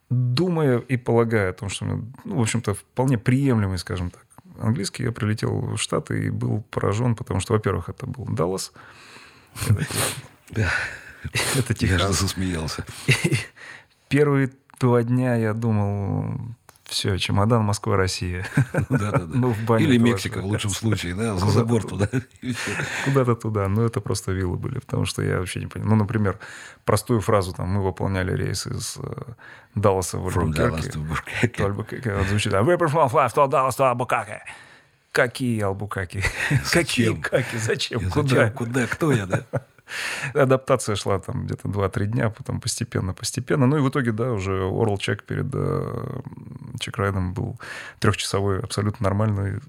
думая 0.09 0.79
и 0.79 0.97
полагая 0.97 1.49
о 1.49 1.53
том, 1.53 1.69
что, 1.69 1.85
ну, 1.85 2.11
в 2.25 2.41
общем-то, 2.41 2.73
вполне 2.73 3.17
приемлемый, 3.17 3.77
скажем 3.77 4.11
так, 4.11 4.25
английский, 4.59 5.03
я 5.03 5.11
прилетел 5.11 5.61
в 5.61 5.77
Штаты 5.77 6.27
и 6.27 6.29
был 6.29 6.63
поражен, 6.69 7.15
потому 7.15 7.39
что, 7.39 7.53
во-первых, 7.53 7.89
это 7.89 8.05
был 8.05 8.25
Даллас. 8.25 8.71
Это. 11.55 11.85
Я 11.85 11.97
же 11.97 12.13
засмеялся. 12.13 12.85
Первые 14.09 14.51
два 14.79 15.03
дня 15.03 15.35
я 15.35 15.53
думал, 15.53 16.39
все, 16.85 17.17
чемодан 17.17 17.63
Москва, 17.63 17.97
Россия. 17.97 18.45
Ну, 18.89 19.49
в 19.49 19.65
баню 19.65 19.85
Или 19.85 19.97
Мексика 19.97 20.39
в 20.39 20.45
лучшем 20.45 20.69
случае, 20.69 21.15
да, 21.15 21.35
за 21.35 21.47
забор 21.47 21.83
туда. 21.83 22.07
Куда-то 23.05 23.35
туда. 23.35 23.67
Но 23.67 23.83
это 23.83 24.01
просто 24.01 24.31
виллы 24.31 24.57
были, 24.57 24.79
потому 24.79 25.05
что 25.05 25.23
я 25.23 25.39
вообще 25.39 25.61
не 25.61 25.67
понимаю. 25.67 25.95
Ну, 25.95 26.03
например, 26.03 26.37
простую 26.83 27.21
фразу, 27.21 27.53
там, 27.53 27.69
мы 27.69 27.83
выполняли 27.83 28.35
рейс 28.35 28.67
из 28.67 28.97
э, 28.97 29.33
Далласа 29.73 30.19
в 30.19 30.27
Альбукерке. 30.27 30.91
Звучит, 32.29 32.53
we're 32.53 32.77
from 32.77 33.09
to 33.33 33.49
Dallas 33.49 33.77
to 33.77 33.91
Albuquerque. 33.91 34.41
Какие 35.15 35.61
Албукаки? 35.61 36.21
Какие 36.73 37.15
каки? 37.15 37.57
Зачем? 37.57 38.11
Куда? 38.11 38.49
Куда? 38.49 38.85
Кто 38.85 39.13
я, 39.13 39.25
да? 39.25 39.45
Адаптация 40.33 40.97
шла 40.97 41.19
там 41.19 41.45
где-то 41.45 41.69
2-3 41.69 42.05
дня, 42.07 42.29
потом 42.29 42.59
постепенно-постепенно. 42.59 43.65
Ну 43.65 43.77
и 43.77 43.79
в 43.79 43.87
итоге, 43.87 44.11
да, 44.11 44.33
уже 44.33 44.51
oral 44.51 44.97
check 44.97 45.23
перед 45.25 45.45
э, 45.53 46.19
чекрайдом 46.81 47.33
был 47.33 47.57
трехчасовой, 47.99 48.59
абсолютно 48.59 49.05
нормальный. 49.05 49.61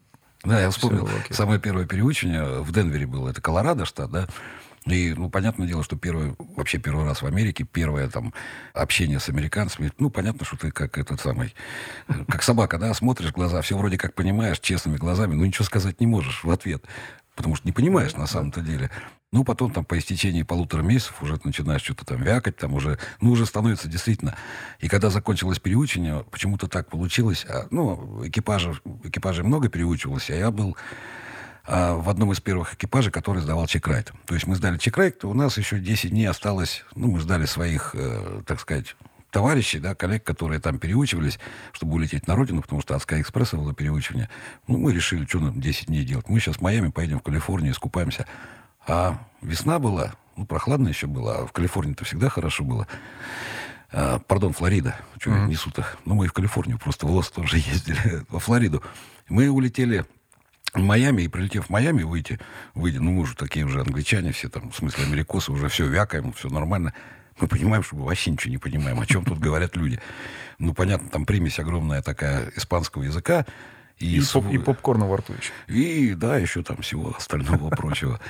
Да, 0.43 0.61
я 0.61 0.69
вспомнил, 0.71 1.09
самое 1.31 1.61
первое 1.61 1.87
переучение 1.87 2.63
в 2.63 2.73
Денвере 2.73 3.07
было, 3.07 3.29
это 3.29 3.41
Колорадо 3.41 3.85
штат, 3.85 4.11
да, 4.11 4.27
и, 4.95 5.15
ну, 5.15 5.29
понятное 5.31 5.67
дело, 5.67 5.83
что 5.83 5.97
первый, 5.97 6.37
вообще 6.39 6.79
первый 6.79 7.05
раз 7.05 7.23
в 7.23 7.27
Америке, 7.27 7.65
первое 7.65 8.09
там 8.09 8.33
общение 8.73 9.19
с 9.19 9.29
американцами, 9.29 9.91
ну, 9.99 10.11
понятно, 10.11 10.45
что 10.45 10.57
ты 10.57 10.71
как 10.71 10.97
этот 10.97 11.21
самый, 11.21 11.55
как 12.29 12.43
собака, 12.43 12.79
да, 12.79 12.95
смотришь 12.95 13.33
глаза, 13.33 13.63
все 13.63 13.77
вроде 13.77 13.99
как 13.99 14.15
понимаешь, 14.15 14.61
честными 14.61 14.97
глазами, 14.97 15.35
но 15.35 15.45
ничего 15.45 15.65
сказать 15.65 16.01
не 16.01 16.07
можешь 16.07 16.45
в 16.45 16.51
ответ, 16.51 16.85
потому 17.35 17.57
что 17.57 17.67
не 17.67 17.73
понимаешь 17.73 18.15
на 18.15 18.27
самом-то 18.27 18.61
деле. 18.61 18.91
Ну, 19.33 19.43
потом 19.43 19.73
там 19.73 19.85
по 19.85 19.99
истечении 19.99 20.45
полутора 20.45 20.83
месяцев 20.83 21.21
уже 21.21 21.39
начинаешь 21.43 21.83
что-то 21.83 22.07
там 22.07 22.23
вякать, 22.23 22.57
там 22.57 22.75
уже, 22.75 22.99
ну, 23.21 23.33
уже 23.33 23.45
становится 23.45 23.89
действительно. 23.89 24.37
И 24.79 24.89
когда 24.89 25.11
закончилось 25.11 25.59
переучение, 25.59 26.25
почему-то 26.31 26.69
так 26.69 26.89
получилось, 26.89 27.45
а, 27.49 27.67
ну, 27.71 28.25
экипажа, 28.25 28.75
экипажей 29.03 29.45
много 29.45 29.69
переучивалось, 29.69 30.31
а 30.31 30.35
я 30.35 30.53
был 30.53 30.77
а, 31.67 31.97
в 31.97 32.09
одном 32.09 32.33
из 32.33 32.41
первых 32.41 32.75
экипажей, 32.75 33.11
который 33.11 33.43
сдавал 33.43 33.67
чекрайт. 33.67 34.13
То 34.27 34.35
есть 34.35 34.47
мы 34.47 34.55
сдали 34.55 34.79
чекрайт, 34.79 35.25
у 35.25 35.35
нас 35.35 35.59
еще 35.59 35.79
10 35.79 36.11
дней 36.11 36.27
осталось, 36.27 36.85
ну, 36.95 37.11
мы 37.11 37.21
сдали 37.21 37.47
своих, 37.47 37.91
э, 37.95 38.43
так 38.47 38.61
сказать, 38.61 38.95
товарищей, 39.31 39.81
да, 39.81 39.95
коллег, 39.95 40.23
которые 40.23 40.61
там 40.61 40.79
переучивались, 40.79 41.39
чтобы 41.73 41.95
улететь 41.95 42.29
на 42.29 42.37
родину, 42.37 42.63
потому 42.63 42.81
что 42.81 42.95
от 42.95 43.03
Express 43.03 43.57
было 43.57 43.75
переучивание. 43.75 44.31
Ну, 44.69 44.79
мы 44.79 44.93
решили, 44.93 45.27
что 45.27 45.41
нам 45.41 45.61
10 45.61 45.87
дней 45.87 46.05
делать. 46.05 46.29
Мы 46.29 46.39
сейчас 46.39 46.57
в 46.57 46.61
Майами 46.61 46.91
поедем 46.91 47.19
в 47.19 47.23
Калифорнию, 47.23 47.73
искупаемся. 47.73 48.27
А 48.87 49.19
весна 49.43 49.81
была, 49.81 50.15
ну, 50.37 50.47
прохладно 50.47 50.89
еще 50.89 51.09
было, 51.09 51.39
а 51.39 51.47
в 51.47 51.53
Калифорнии-то 51.53 52.05
всегда 52.05 52.29
хорошо 52.29 52.63
было. 52.63 52.87
А, 53.93 54.21
пардон, 54.21 54.53
Флорида. 54.53 54.97
Что 55.19 55.31
mm-hmm. 55.31 55.49
несут 55.49 55.79
их? 55.79 55.99
Ну, 56.05 56.15
мы 56.15 56.27
и 56.27 56.29
в 56.29 56.33
Калифорнию 56.33 56.79
просто 56.79 57.07
в 57.07 57.11
Лос 57.11 57.31
тоже 57.31 57.59
ездили, 57.59 58.25
во 58.29 58.39
Флориду. 58.39 58.83
Мы 59.29 59.51
улетели 59.51 60.07
в 60.81 60.85
Майами, 60.85 61.23
и 61.23 61.29
прилетев 61.29 61.67
в 61.67 61.71
Майами, 61.71 62.03
выйти, 62.03 62.39
выйдя, 62.75 63.01
ну, 63.01 63.13
мы 63.13 63.23
уже 63.23 63.35
такие 63.35 63.65
уже 63.65 63.81
англичане 63.81 64.33
все 64.33 64.49
там, 64.49 64.71
в 64.71 64.77
смысле 64.77 65.05
америкосы, 65.05 65.53
уже 65.53 65.69
все 65.69 65.87
вякаем, 65.87 66.33
все 66.33 66.49
нормально. 66.49 66.95
Мы 67.39 67.49
понимаем, 67.49 67.83
что 67.83 67.97
мы 67.97 68.05
вообще 68.05 68.31
ничего 68.31 68.51
не 68.51 68.59
понимаем, 68.59 68.99
о 69.01 69.07
чем 69.07 69.25
тут 69.25 69.39
говорят 69.39 69.77
люди. 69.77 70.01
Ну, 70.59 70.73
понятно, 70.73 71.09
там 71.11 71.27
примесь 71.27 71.59
огромная 71.59 72.03
такая 72.03 72.51
испанского 72.57 73.03
языка, 73.03 73.45
и, 73.99 74.19
и, 74.19 74.23
поп, 74.33 74.47
и 74.51 74.59
попкорна 74.59 75.07
во 75.07 75.17
рту 75.17 75.35
еще. 75.35 75.53
И, 75.69 76.15
да, 76.15 76.37
еще 76.37 76.63
там 76.63 76.79
всего 76.83 77.15
остального 77.17 77.71
прочего. 77.71 78.21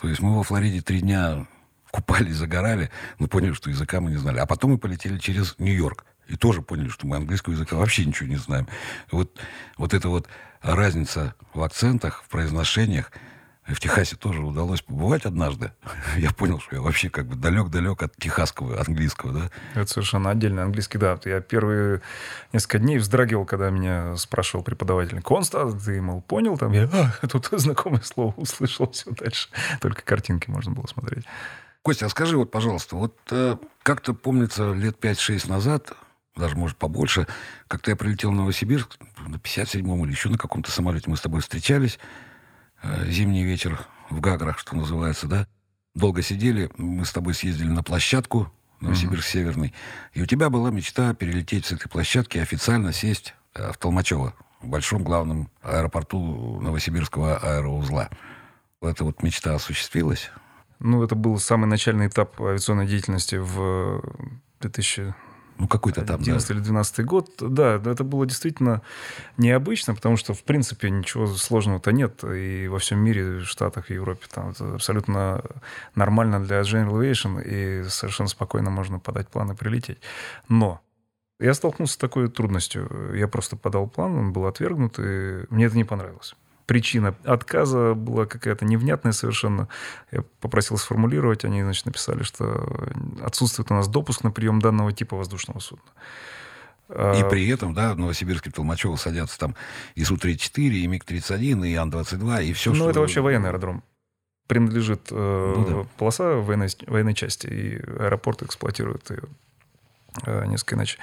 То 0.00 0.08
есть 0.08 0.20
мы 0.20 0.36
во 0.36 0.42
Флориде 0.42 0.82
три 0.82 1.00
дня 1.00 1.46
купались, 1.90 2.36
загорали, 2.36 2.90
но 3.18 3.26
поняли, 3.28 3.52
что 3.52 3.70
языка 3.70 4.00
мы 4.00 4.10
не 4.10 4.16
знали. 4.16 4.38
А 4.38 4.46
потом 4.46 4.72
мы 4.72 4.78
полетели 4.78 5.18
через 5.18 5.54
Нью-Йорк. 5.58 6.04
И 6.28 6.36
тоже 6.36 6.62
поняли, 6.62 6.88
что 6.88 7.06
мы 7.06 7.16
английского 7.16 7.52
языка 7.52 7.76
вообще 7.76 8.04
ничего 8.04 8.28
не 8.28 8.36
знаем. 8.36 8.66
Вот, 9.10 9.38
вот 9.76 9.94
эта 9.94 10.08
вот 10.08 10.28
разница 10.62 11.34
в 11.52 11.62
акцентах, 11.62 12.22
в 12.24 12.28
произношениях, 12.28 13.10
в 13.66 13.80
Техасе 13.80 14.16
тоже 14.16 14.42
удалось 14.42 14.82
побывать 14.82 15.24
однажды. 15.24 15.72
Я 16.18 16.32
понял, 16.32 16.60
что 16.60 16.76
я 16.76 16.82
вообще 16.82 17.08
как 17.08 17.26
бы 17.26 17.34
далек-далек 17.34 18.02
от 18.02 18.14
техасского 18.16 18.78
английского, 18.78 19.32
да. 19.32 19.50
Это 19.80 19.90
совершенно 19.90 20.30
отдельный 20.30 20.62
английский, 20.62 20.98
да. 20.98 21.18
Я 21.24 21.40
первые 21.40 22.02
несколько 22.52 22.78
дней 22.78 22.98
вздрагивал, 22.98 23.46
когда 23.46 23.70
меня 23.70 24.16
спрашивал 24.16 24.62
преподаватель. 24.62 25.22
Конста, 25.22 25.72
ты, 25.72 26.02
мол, 26.02 26.20
понял? 26.20 26.58
Там 26.58 26.72
я 26.72 26.90
а, 26.92 27.26
тут 27.26 27.48
знакомое 27.52 28.02
слово 28.02 28.34
услышал, 28.36 28.90
все 28.90 29.10
дальше. 29.12 29.48
Только 29.80 30.02
картинки 30.02 30.50
можно 30.50 30.72
было 30.72 30.86
смотреть. 30.86 31.24
Костя, 31.80 32.06
а 32.06 32.08
скажи 32.10 32.36
вот, 32.36 32.50
пожалуйста, 32.50 32.96
вот 32.96 33.16
э, 33.30 33.56
как-то 33.82 34.14
помнится 34.14 34.72
лет 34.72 34.96
5-6 35.02 35.48
назад, 35.50 35.92
даже, 36.36 36.56
может, 36.56 36.76
побольше, 36.76 37.26
как-то 37.68 37.90
я 37.90 37.96
прилетел 37.96 38.30
в 38.30 38.34
Новосибирск 38.34 38.98
на 39.26 39.36
57-м 39.36 40.04
или 40.04 40.12
еще 40.12 40.28
на 40.28 40.38
каком-то 40.38 40.70
самолете. 40.70 41.08
Мы 41.08 41.16
с 41.16 41.20
тобой 41.20 41.40
встречались. 41.40 41.98
Э, 42.82 43.06
зимний 43.08 43.44
вечер 43.44 43.78
в 44.10 44.20
Гаграх, 44.20 44.58
что 44.58 44.76
называется, 44.76 45.26
да. 45.26 45.46
Долго 45.94 46.22
сидели, 46.22 46.70
мы 46.76 47.04
с 47.04 47.12
тобой 47.12 47.34
съездили 47.34 47.68
на 47.68 47.82
площадку 47.82 48.52
Новосибирск 48.80 49.28
Северный, 49.28 49.72
и 50.12 50.22
у 50.22 50.26
тебя 50.26 50.50
была 50.50 50.70
мечта 50.70 51.14
перелететь 51.14 51.66
с 51.66 51.72
этой 51.72 51.88
площадки 51.88 52.38
официально 52.38 52.92
сесть 52.92 53.34
э, 53.54 53.72
в 53.72 53.78
Толмачево, 53.78 54.34
в 54.60 54.68
большом 54.68 55.04
главном 55.04 55.50
аэропорту 55.62 56.60
Новосибирского 56.60 57.36
аэроузла. 57.36 58.10
Эта 58.82 59.04
вот 59.04 59.22
мечта 59.22 59.54
осуществилась? 59.54 60.30
Ну, 60.80 61.02
это 61.02 61.14
был 61.14 61.38
самый 61.38 61.66
начальный 61.66 62.08
этап 62.08 62.40
авиационной 62.40 62.86
деятельности 62.86 63.36
в 63.36 64.02
2000 64.60 65.14
ну, 65.58 65.68
какой-то 65.68 66.02
там, 66.02 66.16
11 66.16 66.48
да. 66.48 66.54
или 66.54 66.60
12 66.60 67.04
год. 67.04 67.30
Да, 67.38 67.76
это 67.76 68.04
было 68.04 68.26
действительно 68.26 68.82
необычно, 69.36 69.94
потому 69.94 70.16
что, 70.16 70.34
в 70.34 70.42
принципе, 70.42 70.90
ничего 70.90 71.26
сложного-то 71.26 71.92
нет. 71.92 72.24
И 72.24 72.68
во 72.68 72.78
всем 72.78 72.98
мире, 72.98 73.38
в 73.38 73.44
Штатах, 73.44 73.86
в 73.86 73.90
Европе, 73.90 74.26
там 74.32 74.50
это 74.50 74.74
абсолютно 74.74 75.42
нормально 75.94 76.42
для 76.42 76.60
General 76.62 77.00
Aviation, 77.00 77.42
и 77.42 77.88
совершенно 77.88 78.28
спокойно 78.28 78.70
можно 78.70 78.98
подать 78.98 79.28
план 79.28 79.52
и 79.52 79.54
прилететь. 79.54 79.98
Но 80.48 80.80
я 81.38 81.54
столкнулся 81.54 81.94
с 81.94 81.98
такой 81.98 82.28
трудностью. 82.28 83.14
Я 83.14 83.28
просто 83.28 83.56
подал 83.56 83.88
план, 83.88 84.16
он 84.16 84.32
был 84.32 84.46
отвергнут, 84.46 84.98
и 84.98 85.44
мне 85.50 85.66
это 85.66 85.76
не 85.76 85.84
понравилось 85.84 86.34
причина 86.66 87.14
отказа 87.24 87.94
была 87.94 88.26
какая-то 88.26 88.64
невнятная 88.64 89.12
совершенно. 89.12 89.68
Я 90.10 90.24
попросил 90.40 90.78
сформулировать, 90.78 91.44
они, 91.44 91.62
значит, 91.62 91.86
написали, 91.86 92.22
что 92.22 92.88
отсутствует 93.22 93.70
у 93.70 93.74
нас 93.74 93.88
допуск 93.88 94.24
на 94.24 94.30
прием 94.30 94.60
данного 94.60 94.92
типа 94.92 95.16
воздушного 95.16 95.60
судна. 95.60 95.90
И 96.90 96.92
а, 96.96 97.28
при 97.30 97.48
этом, 97.48 97.72
да, 97.72 97.94
в 97.94 97.98
Новосибирске 97.98 98.50
Толмачево 98.50 98.96
садятся 98.96 99.38
там 99.38 99.56
и 99.94 100.04
Су-34, 100.04 100.60
и 100.60 100.86
МиГ-31, 100.86 101.66
и 101.66 101.74
Ан-22, 101.74 102.44
и 102.44 102.52
все, 102.52 102.70
Ну, 102.70 102.76
что... 102.76 102.90
это 102.90 103.00
вообще 103.00 103.20
военный 103.20 103.48
аэродром. 103.48 103.82
Принадлежит 104.46 105.08
э, 105.10 105.54
ну, 105.56 105.82
да. 105.84 105.88
полоса 105.96 106.34
военной, 106.34 106.68
военной 106.86 107.14
части, 107.14 107.46
и 107.46 107.76
аэропорт 107.76 108.42
эксплуатирует 108.42 109.08
ее 109.08 109.22
несколько 110.46 110.76
иначе. 110.76 110.98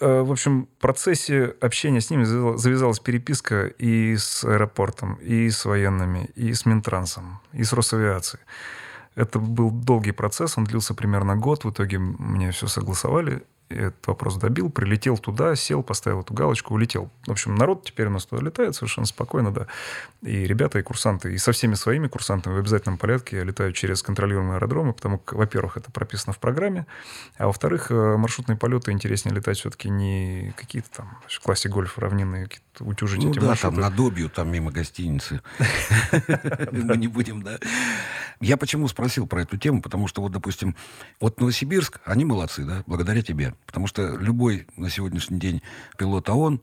Э, 0.00 0.22
в 0.22 0.30
общем, 0.30 0.66
в 0.66 0.80
процессе 0.80 1.54
общения 1.60 2.00
с 2.00 2.10
ними 2.10 2.24
завязалась 2.24 3.00
переписка 3.00 3.66
и 3.66 4.16
с 4.16 4.44
аэропортом, 4.44 5.14
и 5.14 5.50
с 5.50 5.64
военными, 5.64 6.30
и 6.34 6.52
с 6.54 6.66
Минтрансом, 6.66 7.40
и 7.52 7.64
с 7.64 7.72
Росавиацией. 7.72 8.42
Это 9.14 9.38
был 9.38 9.70
долгий 9.70 10.12
процесс, 10.12 10.56
он 10.56 10.64
длился 10.64 10.94
примерно 10.94 11.36
год. 11.36 11.64
В 11.64 11.70
итоге 11.70 11.98
мне 11.98 12.52
все 12.52 12.68
согласовали. 12.68 13.42
Этот 13.68 14.06
вопрос 14.06 14.36
добил, 14.36 14.70
прилетел 14.70 15.18
туда, 15.18 15.54
сел, 15.56 15.82
поставил 15.82 16.20
эту 16.20 16.34
галочку, 16.34 16.74
улетел. 16.74 17.10
В 17.26 17.30
общем, 17.30 17.54
народ 17.54 17.84
теперь 17.84 18.06
у 18.06 18.10
нас 18.10 18.26
туда 18.26 18.42
летает 18.42 18.74
совершенно 18.74 19.06
спокойно, 19.06 19.52
да. 19.52 19.66
И 20.22 20.44
ребята, 20.46 20.78
и 20.78 20.82
курсанты, 20.82 21.34
и 21.34 21.38
со 21.38 21.52
всеми 21.52 21.74
своими 21.74 22.08
курсантами 22.08 22.54
в 22.54 22.58
обязательном 22.58 22.98
порядке 22.98 23.42
летают 23.44 23.76
через 23.76 24.02
контролируемые 24.02 24.56
аэродромы, 24.56 24.92
потому 24.92 25.18
как, 25.18 25.34
во-первых, 25.34 25.76
это 25.76 25.90
прописано 25.90 26.32
в 26.32 26.38
программе, 26.38 26.86
а 27.36 27.46
во-вторых, 27.46 27.90
э, 27.90 28.16
маршрутные 28.16 28.56
полеты 28.56 28.92
интереснее 28.92 29.34
летать 29.34 29.58
все-таки 29.58 29.90
не 29.90 30.54
какие-то 30.56 30.88
там 30.90 31.18
в 31.26 31.40
классе 31.40 31.68
гольф 31.68 31.98
равнинные, 31.98 32.44
какие-то 32.44 32.84
утюжить 32.84 33.22
ну, 33.22 33.30
эти 33.30 33.38
да, 33.38 33.48
маршруты. 33.48 33.76
там 33.76 33.84
на 33.84 33.90
Добью, 33.90 34.28
там 34.28 34.50
мимо 34.50 34.70
гостиницы. 34.70 35.42
Мы 36.70 36.96
не 36.96 37.08
будем, 37.08 37.42
да. 37.42 37.58
Я 38.40 38.56
почему 38.56 38.86
спросил 38.88 39.26
про 39.26 39.42
эту 39.42 39.56
тему, 39.56 39.82
потому 39.82 40.06
что 40.06 40.22
вот, 40.22 40.32
допустим, 40.32 40.76
вот 41.20 41.40
Новосибирск, 41.40 42.00
они 42.04 42.24
молодцы, 42.24 42.64
да, 42.64 42.84
благодаря 42.86 43.22
тебе. 43.22 43.54
Потому 43.66 43.86
что 43.86 44.16
любой 44.16 44.66
на 44.76 44.90
сегодняшний 44.90 45.38
день 45.38 45.62
пилот 45.96 46.28
ООН, 46.28 46.60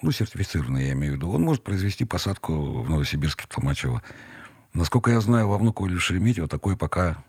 ну, 0.00 0.12
сертифицированный, 0.12 0.86
я 0.86 0.92
имею 0.92 1.14
в 1.14 1.16
виду, 1.16 1.30
он 1.30 1.42
может 1.42 1.64
произвести 1.64 2.04
посадку 2.04 2.82
в 2.82 2.88
Новосибирске, 2.88 3.44
в 3.44 3.48
Толмачево. 3.48 4.02
Насколько 4.74 5.10
я 5.10 5.20
знаю, 5.20 5.48
во 5.48 5.58
Внуково 5.58 5.88
или 5.88 5.98
Шереметьево 5.98 6.46
такое 6.46 6.76
пока 6.76 7.24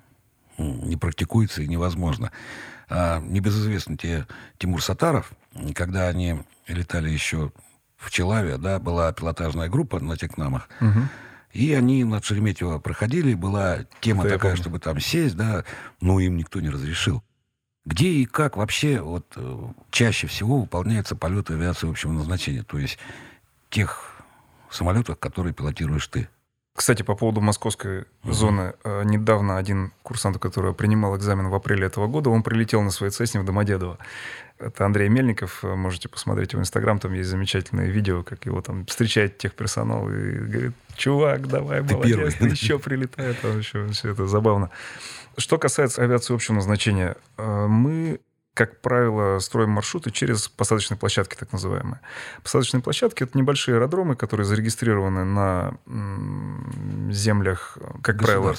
не 0.57 0.97
практикуется 0.97 1.63
и 1.63 1.67
невозможно. 1.67 2.31
А 2.89 3.19
небезызвестный 3.21 3.97
те 3.97 4.27
Тимур 4.57 4.83
Сатаров, 4.83 5.31
когда 5.73 6.07
они 6.09 6.41
летали 6.67 7.09
еще 7.09 7.51
в 7.97 8.11
Челаве, 8.11 8.57
да, 8.57 8.79
была 8.79 9.11
пилотажная 9.13 9.69
группа 9.69 9.99
на 9.99 10.17
Текнамах, 10.17 10.69
Угу. 10.79 10.99
И 11.51 11.73
они 11.73 12.03
над 12.03 12.23
Шереметьево 12.23 12.79
проходили, 12.79 13.33
была 13.33 13.85
тема 14.01 14.23
Это 14.25 14.35
такая, 14.35 14.55
чтобы 14.55 14.79
там 14.79 14.99
сесть, 14.99 15.35
да, 15.35 15.65
но 16.01 16.19
им 16.19 16.37
никто 16.37 16.61
не 16.61 16.69
разрешил. 16.69 17.23
Где 17.85 18.09
и 18.09 18.25
как 18.25 18.57
вообще 18.57 19.01
вот 19.01 19.25
э, 19.35 19.67
чаще 19.89 20.27
всего 20.27 20.59
выполняются 20.61 21.15
полеты 21.15 21.53
авиации 21.53 21.89
общего 21.89 22.11
назначения, 22.11 22.63
то 22.63 22.77
есть 22.77 22.99
тех 23.69 24.21
самолетов, 24.69 25.17
которые 25.17 25.53
пилотируешь 25.53 26.07
ты? 26.07 26.29
Кстати, 26.79 27.03
по 27.03 27.13
поводу 27.13 27.41
московской 27.41 28.05
Мгм. 28.23 28.33
зоны. 28.33 28.73
э, 28.85 29.03
Недавно 29.03 29.57
один 29.57 29.91
курсант, 30.01 30.37
который 30.37 30.73
принимал 30.73 31.17
экзамен 31.17 31.49
в 31.49 31.53
апреле 31.55 31.85
этого 31.87 32.07
года, 32.07 32.29
он 32.29 32.41
прилетел 32.41 32.81
на 32.83 32.89
своей 32.89 33.11
Цесне 33.11 33.41
в 33.41 33.43
Домодедово. 33.45 33.97
Это 34.59 34.85
Андрей 34.85 35.09
Мельников. 35.09 35.59
э, 35.65 35.75
Можете 35.75 36.07
посмотреть 36.07 36.53
его 36.53 36.61
инстаграм. 36.61 36.97
Там 36.97 37.11
есть 37.15 37.27
замечательное 37.29 37.87
видео, 37.89 38.23
как 38.23 38.45
его 38.45 38.61
там 38.61 38.85
встречает 38.85 39.37
техперсонал 39.37 40.09
и 40.09 40.35
говорит, 40.37 40.71
чувак, 40.95 41.47
давай, 41.49 41.83
Ты 41.83 41.95
молодец, 41.95 42.15
первый». 42.15 42.31
ты 42.31 42.45
еще 42.47 42.79
прилетай. 42.79 43.33
Там 43.33 43.57
еще 43.59 43.85
все 43.89 44.11
это 44.11 44.25
забавно. 44.27 44.69
Что 45.37 45.57
касается 45.57 46.01
авиации 46.01 46.33
общего 46.33 46.55
назначения, 46.55 47.17
э, 47.37 47.67
мы 47.67 48.21
как 48.53 48.81
правило, 48.81 49.39
строим 49.39 49.69
маршруты 49.69 50.11
через 50.11 50.49
посадочные 50.49 50.97
площадки, 50.97 51.35
так 51.35 51.51
называемые. 51.51 52.01
Посадочные 52.43 52.81
площадки— 52.81 53.23
это 53.25 53.37
небольшие 53.37 53.75
аэродромы, 53.75 54.15
которые 54.15 54.45
зарегистрированы 54.45 55.23
на 55.23 55.77
землях, 57.11 57.77
как 58.01 58.19
правило, 58.19 58.53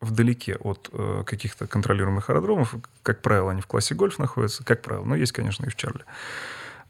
вдалеке 0.00 0.56
от 0.56 0.88
э, 0.92 1.24
каких-то 1.26 1.66
контролируемых 1.66 2.30
аэродромов. 2.30 2.74
Как 3.02 3.20
правило, 3.20 3.50
они 3.50 3.60
в 3.60 3.66
классе 3.66 3.94
гольф 3.94 4.18
находятся, 4.18 4.64
как 4.64 4.82
правило, 4.82 5.04
но 5.04 5.14
есть, 5.14 5.32
конечно, 5.32 5.66
и 5.66 5.68
в 5.68 5.76
Чарли. 5.76 6.04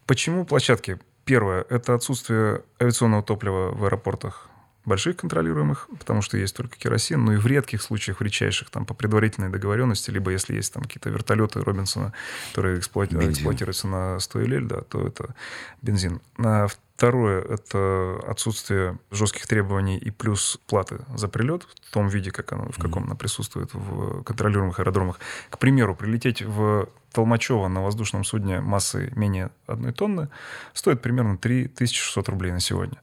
Почему 0.05 0.45
площадки? 0.45 0.99
Первое– 1.25 1.65
это 1.69 1.93
отсутствие 1.93 2.63
авиационного 2.81 3.21
топлива 3.21 3.71
в 3.71 3.85
аэропортах 3.85 4.49
больших 4.85 5.17
контролируемых, 5.17 5.89
потому 5.99 6.21
что 6.21 6.37
есть 6.37 6.55
только 6.55 6.77
керосин, 6.77 7.23
но 7.23 7.33
и 7.33 7.37
в 7.37 7.45
редких 7.45 7.81
случаях, 7.81 8.19
в 8.19 8.23
редчайших, 8.23 8.69
там, 8.69 8.85
по 8.85 8.93
предварительной 8.93 9.49
договоренности, 9.49 10.09
либо 10.11 10.31
если 10.31 10.55
есть 10.55 10.73
там 10.73 10.83
какие-то 10.83 11.09
вертолеты 11.09 11.61
Робинсона, 11.61 12.13
которые 12.49 12.79
эксплуати- 12.79 13.31
эксплуатируются 13.31 13.87
на 13.87 14.19
100 14.19 14.41
LL, 14.41 14.67
да, 14.67 14.81
то 14.81 15.05
это 15.05 15.35
бензин. 15.81 16.19
А 16.37 16.67
второе– 16.67 17.41
это 17.49 18.19
отсутствие 18.27 18.99
жестких 19.11 19.47
требований 19.47 19.97
и 19.97 20.11
плюс 20.11 20.59
платы 20.67 20.99
за 21.15 21.27
прилет 21.27 21.67
в 21.83 21.91
том 21.91 22.07
виде, 22.07 22.31
как 22.31 22.51
оно, 22.53 22.71
в 22.71 22.77
каком 22.77 23.05
она 23.05 23.15
присутствует 23.15 23.73
в 23.73 24.23
контролируемых 24.23 24.79
аэродромах. 24.79 25.19
К 25.49 25.57
примеру, 25.57 25.95
прилететь 25.95 26.41
в 26.43 26.89
Толмачево 27.11 27.67
на 27.67 27.81
воздушном 27.81 28.23
судне 28.23 28.61
массой 28.61 29.11
менее 29.15 29.49
одной 29.67 29.91
тонны 29.93 30.29
стоит 30.73 31.01
примерно 31.01 31.37
3600 31.37 32.29
рублей 32.29 32.51
на 32.51 32.59
сегодня. 32.59 32.99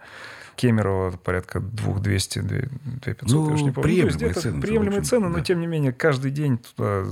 Кемерово 0.59 1.12
порядка 1.12 1.61
2200, 1.61 2.40
2500, 2.40 3.31
Ну, 3.31 3.49
я 3.49 3.55
уж 3.55 3.62
не 3.62 3.71
помню. 3.71 3.83
Приемлемые 3.83 4.16
где-то 4.16 4.40
цены, 4.40 4.61
Приемлемые 4.61 4.99
общем, 4.99 5.05
цены, 5.05 5.29
но 5.29 5.38
да. 5.38 5.44
тем 5.44 5.61
не 5.61 5.68
менее 5.68 5.92
каждый 5.92 6.33
день 6.33 6.59
туда 6.59 7.05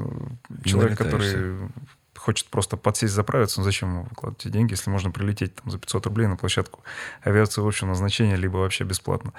человек, 0.65 0.99
который 0.99 1.71
хочет 2.17 2.49
просто 2.49 2.77
подсесть, 2.77 3.15
заправиться, 3.15 3.61
ну 3.61 3.65
зачем 3.65 3.91
ему 3.91 4.03
выкладывать 4.11 4.45
эти 4.45 4.53
деньги, 4.53 4.73
если 4.73 4.91
можно 4.91 5.13
прилететь 5.13 5.55
там, 5.55 5.71
за 5.71 5.79
500 5.79 6.07
рублей 6.07 6.27
на 6.27 6.37
площадку 6.37 6.81
авиации 7.23 7.65
общего 7.65 7.87
назначения, 7.87 8.35
либо 8.35 8.57
вообще 8.57 8.83
бесплатно. 8.83 9.33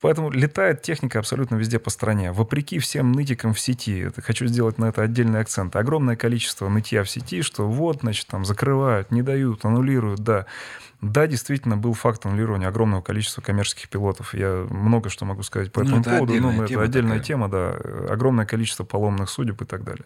Поэтому 0.00 0.30
летает 0.30 0.80
техника 0.80 1.18
абсолютно 1.18 1.56
везде 1.56 1.78
по 1.78 1.90
стране. 1.90 2.32
Вопреки 2.32 2.78
всем 2.78 3.12
нытикам 3.12 3.52
в 3.52 3.60
сети, 3.60 3.98
это, 3.98 4.22
хочу 4.22 4.46
сделать 4.46 4.78
на 4.78 4.86
это 4.86 5.02
отдельный 5.02 5.40
акцент, 5.40 5.76
огромное 5.76 6.16
количество 6.16 6.70
нытья 6.70 7.04
в 7.04 7.10
сети, 7.10 7.42
что 7.42 7.68
вот, 7.68 8.00
значит, 8.00 8.28
там 8.28 8.46
закрывают, 8.46 9.10
не 9.10 9.20
дают, 9.20 9.66
аннулируют, 9.66 10.20
да. 10.20 10.46
Да, 11.02 11.26
действительно, 11.26 11.76
был 11.76 11.94
факт 11.94 12.24
аннулирования 12.26 12.68
огромного 12.68 13.02
количества 13.02 13.42
коммерческих 13.42 13.88
пилотов. 13.88 14.34
Я 14.34 14.66
много 14.70 15.10
что 15.10 15.24
могу 15.24 15.42
сказать 15.42 15.72
по 15.72 15.80
Ну, 15.82 15.86
этому 15.86 16.00
это 16.00 16.10
поводу. 16.10 16.34
но 16.40 16.64
это 16.64 16.80
отдельная 16.80 17.14
такая. 17.18 17.24
тема, 17.24 17.48
да. 17.50 17.72
Огромное 18.08 18.46
количество 18.46 18.84
поломных 18.84 19.28
судеб 19.28 19.60
и 19.62 19.64
так 19.64 19.82
далее. 19.82 20.04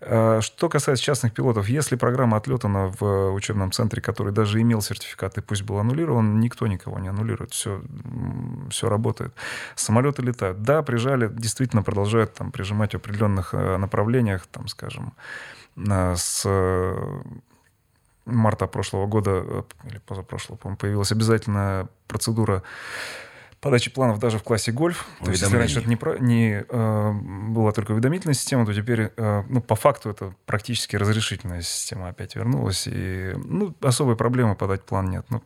А, 0.00 0.40
Что 0.40 0.70
касается 0.70 1.04
частных 1.04 1.34
пилотов, 1.34 1.68
если 1.68 1.96
программа 1.96 2.38
отлетана 2.38 2.90
в 2.98 3.32
учебном 3.34 3.72
центре, 3.72 4.00
который 4.00 4.32
даже 4.32 4.58
имел 4.62 4.80
сертификат 4.80 5.36
и 5.36 5.42
пусть 5.42 5.64
был 5.64 5.78
аннулирован, 5.78 6.40
никто 6.40 6.66
никого 6.66 6.98
не 6.98 7.08
аннулирует. 7.08 7.52
Все, 7.52 7.82
все 8.70 8.88
работает. 8.88 9.34
Самолеты 9.76 10.22
летают. 10.22 10.62
Да, 10.62 10.82
прижали, 10.82 11.28
действительно 11.28 11.82
продолжают 11.82 12.32
там 12.32 12.52
прижимать 12.52 12.92
в 12.92 12.96
определенных 12.96 13.52
э, 13.52 13.76
направлениях, 13.76 14.46
там, 14.46 14.66
скажем, 14.68 15.12
на- 15.76 16.16
с 16.16 16.42
э, 16.46 17.20
марта 18.24 18.66
прошлого 18.66 19.06
года, 19.06 19.30
э, 19.44 19.62
или 19.88 19.98
позапрошлого, 19.98 20.56
по-моему, 20.58 20.76
появилась 20.76 21.12
обязательная 21.12 21.88
процедура 22.06 22.62
подачи 23.60 23.92
планов 23.92 24.18
даже 24.18 24.38
в 24.38 24.42
классе 24.42 24.72
гольф. 24.72 25.06
То 25.24 25.30
есть, 25.30 25.42
если 25.42 25.56
раньше 25.56 25.78
это 25.80 25.88
не, 25.88 25.96
про- 25.96 26.18
не, 26.18 26.64
э, 26.68 27.12
была 27.48 27.70
только 27.72 27.92
уведомительная 27.92 28.34
система, 28.34 28.66
то 28.66 28.74
теперь, 28.74 29.12
э, 29.16 29.42
ну, 29.48 29.60
по 29.60 29.76
факту, 29.76 30.10
это 30.10 30.34
практически 30.46 30.96
разрешительная 30.96 31.62
система 31.62 32.08
опять 32.08 32.34
вернулась. 32.34 32.88
И, 32.90 33.32
ну, 33.36 33.72
особой 33.80 34.16
проблемы 34.16 34.56
подать 34.56 34.82
план 34.82 35.10
нет. 35.10 35.26
Ну, 35.30 35.42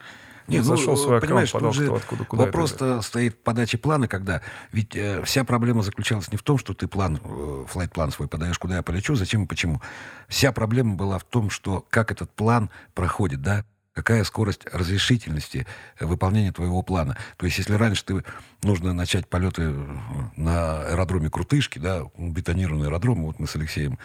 Нет, 0.49 0.65
зашел 0.65 0.95
ну, 0.95 0.95
в 0.95 0.99
свой 0.99 1.19
аккаунт, 1.19 1.51
подал 1.51 1.73
кто 1.73 1.95
откуда, 1.95 2.25
куда. 2.25 2.45
Вопрос-то 2.45 3.03
стоит 3.03 3.35
в 3.35 3.39
подаче 3.39 3.79
плана, 3.79 4.09
когда... 4.09 4.43
Ведь 4.73 4.95
э, 4.95 5.23
вся 5.25 5.45
проблема 5.45 5.83
заключалась 5.83 6.31
не 6.31 6.39
в 6.39 6.43
том, 6.43 6.59
что 6.59 6.75
ты 6.75 6.87
план, 6.87 7.21
э, 7.23 7.65
флайт-план 7.69 8.13
свой 8.13 8.29
подаешь, 8.29 8.59
куда 8.59 8.77
я 8.77 8.83
полечу, 8.83 9.17
зачем 9.17 9.45
и 9.45 9.47
почему. 9.47 9.81
Вся 10.29 10.53
проблема 10.53 10.95
была 10.95 11.19
в 11.19 11.25
том, 11.25 11.51
что 11.51 11.85
как 11.91 12.13
этот 12.13 12.31
план 12.31 12.71
проходит, 12.95 13.43
да? 13.43 13.65
Какая 13.93 14.25
скорость 14.25 14.67
разрешительности 14.73 15.67
э, 15.99 16.07
выполнения 16.07 16.53
твоего 16.53 16.83
плана. 16.83 17.17
То 17.39 17.47
есть, 17.47 17.59
если 17.59 17.75
раньше 17.75 18.05
ты 18.05 18.25
нужно 18.63 18.93
начать 18.93 19.29
полеты 19.29 19.63
э, 19.63 19.97
на 20.37 20.83
аэродроме 20.83 21.31
Крутышки, 21.31 21.79
да, 21.79 22.03
бетонированный 22.17 22.87
аэродром, 22.87 23.25
вот 23.25 23.39
мы 23.39 23.47
с 23.47 23.57
Алексеем 23.57 23.99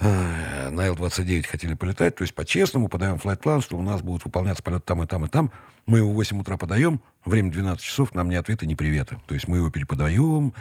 на 0.00 0.86
Л-29 0.86 1.46
хотели 1.46 1.74
полетать, 1.74 2.16
то 2.16 2.22
есть 2.22 2.34
по-честному 2.34 2.88
подаем 2.88 3.18
флайт-план, 3.18 3.60
что 3.60 3.76
у 3.76 3.82
нас 3.82 4.00
будут 4.00 4.24
выполняться 4.24 4.62
полеты 4.62 4.84
там 4.86 5.02
и 5.02 5.06
там 5.06 5.24
и 5.26 5.28
там. 5.28 5.52
Мы 5.86 5.98
его 5.98 6.10
в 6.10 6.14
8 6.14 6.40
утра 6.40 6.56
подаем, 6.56 7.00
время 7.24 7.50
12 7.50 7.84
часов, 7.84 8.14
нам 8.14 8.28
ни 8.28 8.34
ответа, 8.34 8.66
ни 8.66 8.74
привета. 8.74 9.20
То 9.26 9.34
есть 9.34 9.46
мы 9.48 9.58
его 9.58 9.70
переподаем, 9.70 10.54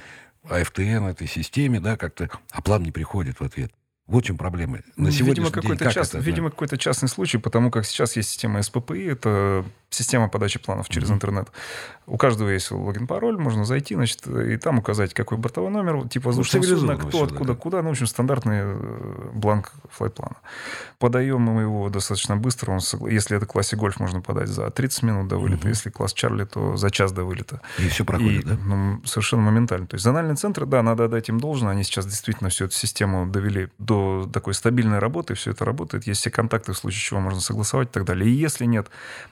АФТН 0.44 1.06
этой 1.06 1.28
системе, 1.28 1.80
да, 1.80 1.98
как-то, 1.98 2.30
а 2.52 2.62
план 2.62 2.84
не 2.84 2.92
приходит 2.92 3.40
в 3.40 3.44
ответ. 3.44 3.72
Вот 4.10 4.24
в 4.24 4.28
чем 4.28 4.38
проблема. 4.38 4.78
На 4.78 4.82
Ну, 4.98 5.06
видимо, 5.06 5.12
сегодняшний 5.12 5.44
день 5.62 5.78
какой-то 5.78 5.94
как 5.94 6.26
видимо, 6.26 6.50
какой-то 6.50 6.78
частный 6.78 7.08
случай, 7.10 7.38
потому 7.38 7.70
как 7.70 7.86
сейчас 7.86 8.16
есть 8.16 8.30
система 8.30 8.62
СППИ, 8.62 9.06
это 9.06 9.64
система 9.92 10.30
подачи 10.30 10.60
планов 10.60 10.90
через 10.90 11.08
Мгм. 11.10 11.16
интернет. 11.18 11.48
У 12.06 12.18
каждого 12.18 12.50
есть 12.50 12.72
логин-пароль, 12.72 13.38
можно 13.38 13.66
зайти, 13.66 13.96
значит, 13.96 14.26
и 14.28 14.58
там 14.58 14.80
указать, 14.80 15.14
какой 15.14 15.38
бортовой 15.38 15.72
номер, 15.72 16.08
тип 16.08 16.26
воздушного 16.26 16.64
судна, 16.64 16.78
цивилизованно 16.78 17.10
кто, 17.10 17.24
откуда, 17.24 17.54
да. 17.54 17.60
куда. 17.60 17.82
Ну, 17.82 17.90
в 17.90 17.92
общем, 17.92 18.08
стандартный 18.08 18.60
э, 18.62 19.30
бланк 19.34 19.74
флайт-плана. 19.92 20.38
Подаем 20.98 21.42
мы 21.42 21.62
его 21.62 21.90
достаточно 21.90 22.36
быстро. 22.36 22.72
Он, 22.72 22.80
если 23.10 23.38
это 23.38 23.46
классе 23.46 23.76
гольф, 23.76 24.00
можно 24.00 24.22
подать 24.22 24.48
за 24.50 24.70
30 24.72 25.04
минут 25.04 25.28
до 25.28 25.38
вылета. 25.38 25.62
Мгм. 25.62 25.70
Если 25.70 25.90
класс 25.92 26.14
Чарли, 26.14 26.46
то 26.46 26.78
за 26.78 26.90
час 26.90 27.12
до 27.12 27.24
вылета. 27.24 27.62
И 27.78 27.88
все 27.90 28.06
проходит, 28.06 28.44
И, 28.46 28.48
да? 28.48 28.58
ну, 28.66 29.02
совершенно 29.06 29.44
моментально. 29.44 29.88
То 29.88 29.96
есть 29.96 30.04
зональные 30.04 30.36
центры, 30.36 30.66
да, 30.66 30.82
надо 30.84 31.06
отдать 31.06 31.30
им 31.30 31.40
должное. 31.40 31.72
Они 31.72 31.84
сейчас 31.84 32.06
действительно 32.06 32.50
всю 32.50 32.66
эту 32.66 32.74
систему 32.76 33.28
довели 33.28 33.70
до 33.78 33.99
такой 34.34 34.54
стабильной 34.54 35.00
работы. 35.00 35.34
Все 35.34 35.52
это 35.52 35.66
работает. 35.66 36.08
Есть 36.08 36.22
все 36.22 36.32
контакты, 36.32 36.74
в 36.74 36.78
случае 36.78 37.02
чего 37.02 37.20
можно 37.20 37.40
согласовать 37.40 37.90
и 37.90 37.92
так 37.92 38.06
далее. 38.06 38.30
И 38.30 38.34
если 38.34 38.66
нет 38.66 38.88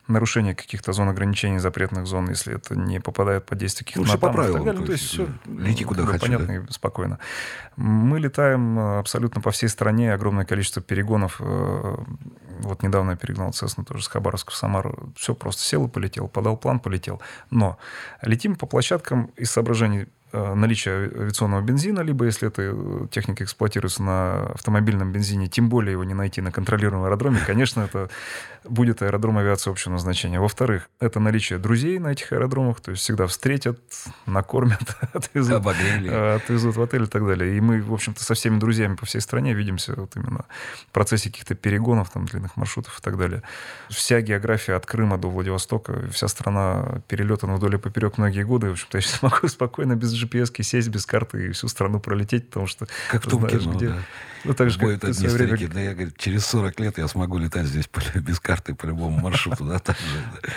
нарушения 0.08 0.56
каких-то 0.56 0.94
зон 0.94 1.10
ограничений, 1.10 1.60
запретных 1.60 2.08
зон, 2.08 2.30
если 2.30 2.56
это 2.56 2.76
не 2.76 3.00
попадает 3.00 3.46
под 3.46 3.58
действие 3.58 3.86
каких-то 3.86 4.14
ну, 4.14 4.20
по 4.20 4.32
правилам, 4.32 4.62
и 4.62 4.66
так 4.66 4.66
далее. 4.66 4.82
То 4.82 4.86
то 4.88 4.92
есть, 4.94 5.04
есть 5.04 5.14
все 5.14 5.28
лети 5.46 5.84
куда 5.84 6.06
хочу, 6.06 6.26
понятно 6.26 6.48
да? 6.48 6.56
и 6.56 6.62
спокойно. 6.72 7.20
Мы 7.76 8.20
летаем 8.20 8.80
э, 8.80 9.00
абсолютно 9.00 9.42
по 9.42 9.52
всей 9.52 9.70
стране, 9.70 10.14
огромное 10.14 10.46
количество 10.46 10.82
перегонов. 10.82 11.38
э, 11.40 11.96
Вот 12.60 12.84
недавно 12.84 13.12
я 13.12 13.18
перегнал 13.18 13.54
Цесну 13.54 13.86
тоже 13.86 14.04
с 14.04 14.08
Хабаровска 14.08 14.52
в 14.52 14.56
Самару. 14.56 15.14
Все 15.16 15.36
просто 15.36 15.62
сел 15.62 15.86
и 15.86 15.90
полетел, 15.90 16.28
подал 16.28 16.58
план, 16.58 16.80
полетел. 16.80 17.22
Но 17.52 17.78
летим 18.22 18.56
по 18.56 18.66
площадкам 18.66 19.32
из 19.36 19.52
соображений 19.52 20.08
э, 20.32 20.54
наличия 20.54 20.92
авиационного 20.92 21.62
бензина, 21.62 22.02
либо 22.02 22.26
если 22.26 22.48
эта 22.48 22.62
э, 22.64 23.08
техника 23.12 23.44
эксплуатируется 23.44 24.04
на 24.04 24.48
автомобильном 24.48 25.12
бензине, 25.12 25.48
тем 25.48 25.70
более 25.70 25.94
его 25.94 26.04
не 26.04 26.14
найти 26.14 26.42
на 26.42 26.52
контролируемом 26.52 27.06
аэродроме, 27.06 27.40
конечно, 27.46 27.82
это 27.82 28.10
будет 28.64 29.02
аэродром 29.02 29.38
авиации 29.38 29.72
общего 29.72 29.94
назначения. 29.94 30.40
Во-вторых, 30.40 30.90
это 31.00 31.20
наличие 31.20 31.60
друзей 31.60 32.00
на 32.00 32.10
этих 32.10 32.32
аэродромах, 32.32 32.82
то 32.82 32.92
есть 32.92 33.04
всегда 33.04 33.28
встретят, 33.28 33.80
накормят, 34.26 34.98
отвезут, 35.14 35.56
Обогрели. 35.56 36.10
э, 36.10 36.36
отвезут 36.36 36.76
в 36.76 36.82
отель 36.82 37.04
и 37.04 37.08
так 37.08 37.26
далее. 37.26 37.58
И 37.58 37.62
мы, 37.62 37.82
в 37.82 37.94
общем-то, 37.94 38.24
со 38.24 38.34
всеми 38.34 38.60
друзьями 38.60 38.96
по 38.96 39.06
всей 39.06 39.22
стране 39.22 39.54
видимся 39.54 39.94
вот 39.96 40.16
именно 40.16 40.46
в 40.90 40.92
процессе 40.92 41.30
каких-то 41.30 41.56
перегонов, 41.56 42.10
там, 42.10 42.26
длинных 42.26 42.56
маршрутов 42.58 43.00
и 43.00 43.02
так 43.02 43.18
далее. 43.18 43.44
Вся 43.90 44.22
география 44.22 44.74
от 44.74 44.86
Крыма 44.86 45.18
до 45.18 45.30
Владивостока, 45.30 46.08
вся 46.12 46.28
страна 46.28 47.02
перелетана 47.08 47.56
вдоль 47.56 47.76
и 47.76 47.78
поперек 47.78 48.18
многие 48.18 48.44
годы. 48.44 48.70
В 48.70 48.72
общем-то, 48.74 48.98
я 48.98 49.02
сейчас 49.02 49.22
могу 49.22 49.48
спокойно 49.48 49.96
без 49.96 50.12
GPS 50.24 50.64
сесть, 50.64 50.90
без 50.90 51.06
карты 51.06 51.48
и 51.48 51.52
всю 51.52 51.68
страну 51.68 52.00
пролететь, 52.00 52.48
потому 52.50 52.68
что 52.68 52.88
Как 53.10 53.26
в 53.26 53.30
том 53.30 53.42
знаешь, 53.42 53.62
кино, 53.64 53.74
где. 53.74 53.88
да. 53.90 53.98
Ну, 54.44 54.54
так 54.54 54.70
же, 54.70 54.80
Будет 54.80 55.02
как 55.02 55.10
одни 55.12 55.28
время 55.28 55.56
старики, 55.56 55.74
да 55.74 55.82
я, 55.82 55.94
говорит, 55.94 56.18
через 56.18 56.46
40 56.46 56.80
лет 56.80 56.98
я 56.98 57.08
смогу 57.08 57.38
летать 57.38 57.66
здесь 57.66 57.90
без 58.16 58.40
карты 58.40 58.76
по 58.76 58.86
любому 58.86 59.20
маршруту, 59.20 59.66
да, 59.66 59.80
так 59.80 59.98
же. 59.98 60.52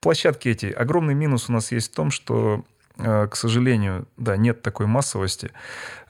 площадки 0.00 0.48
эти. 0.48 0.66
Огромный 0.66 1.14
минус 1.14 1.48
у 1.48 1.52
нас 1.52 1.72
есть 1.72 1.92
в 1.92 1.94
том, 1.94 2.10
что, 2.10 2.64
к 2.96 3.36
сожалению, 3.36 4.06
да, 4.16 4.36
нет 4.36 4.62
такой 4.62 4.86
массовости. 4.86 5.50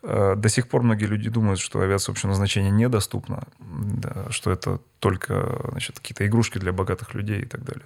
Э, 0.03 0.35
До 0.37 0.49
сих 0.49 0.69
пор 0.69 0.83
многие 0.83 1.07
люди 1.07 1.29
думают, 1.29 1.59
что 1.59 1.81
авиация 1.81 2.13
общего 2.13 2.29
назначения 2.31 2.71
недоступна, 2.71 3.45
да, 3.59 4.31
что 4.31 4.53
это 4.53 4.81
только 5.01 5.61
значит, 5.71 5.99
какие-то 5.99 6.27
игрушки 6.27 6.59
для 6.59 6.73
богатых 6.73 7.15
людей 7.15 7.43
и 7.43 7.47
так 7.47 7.65
далее. 7.65 7.85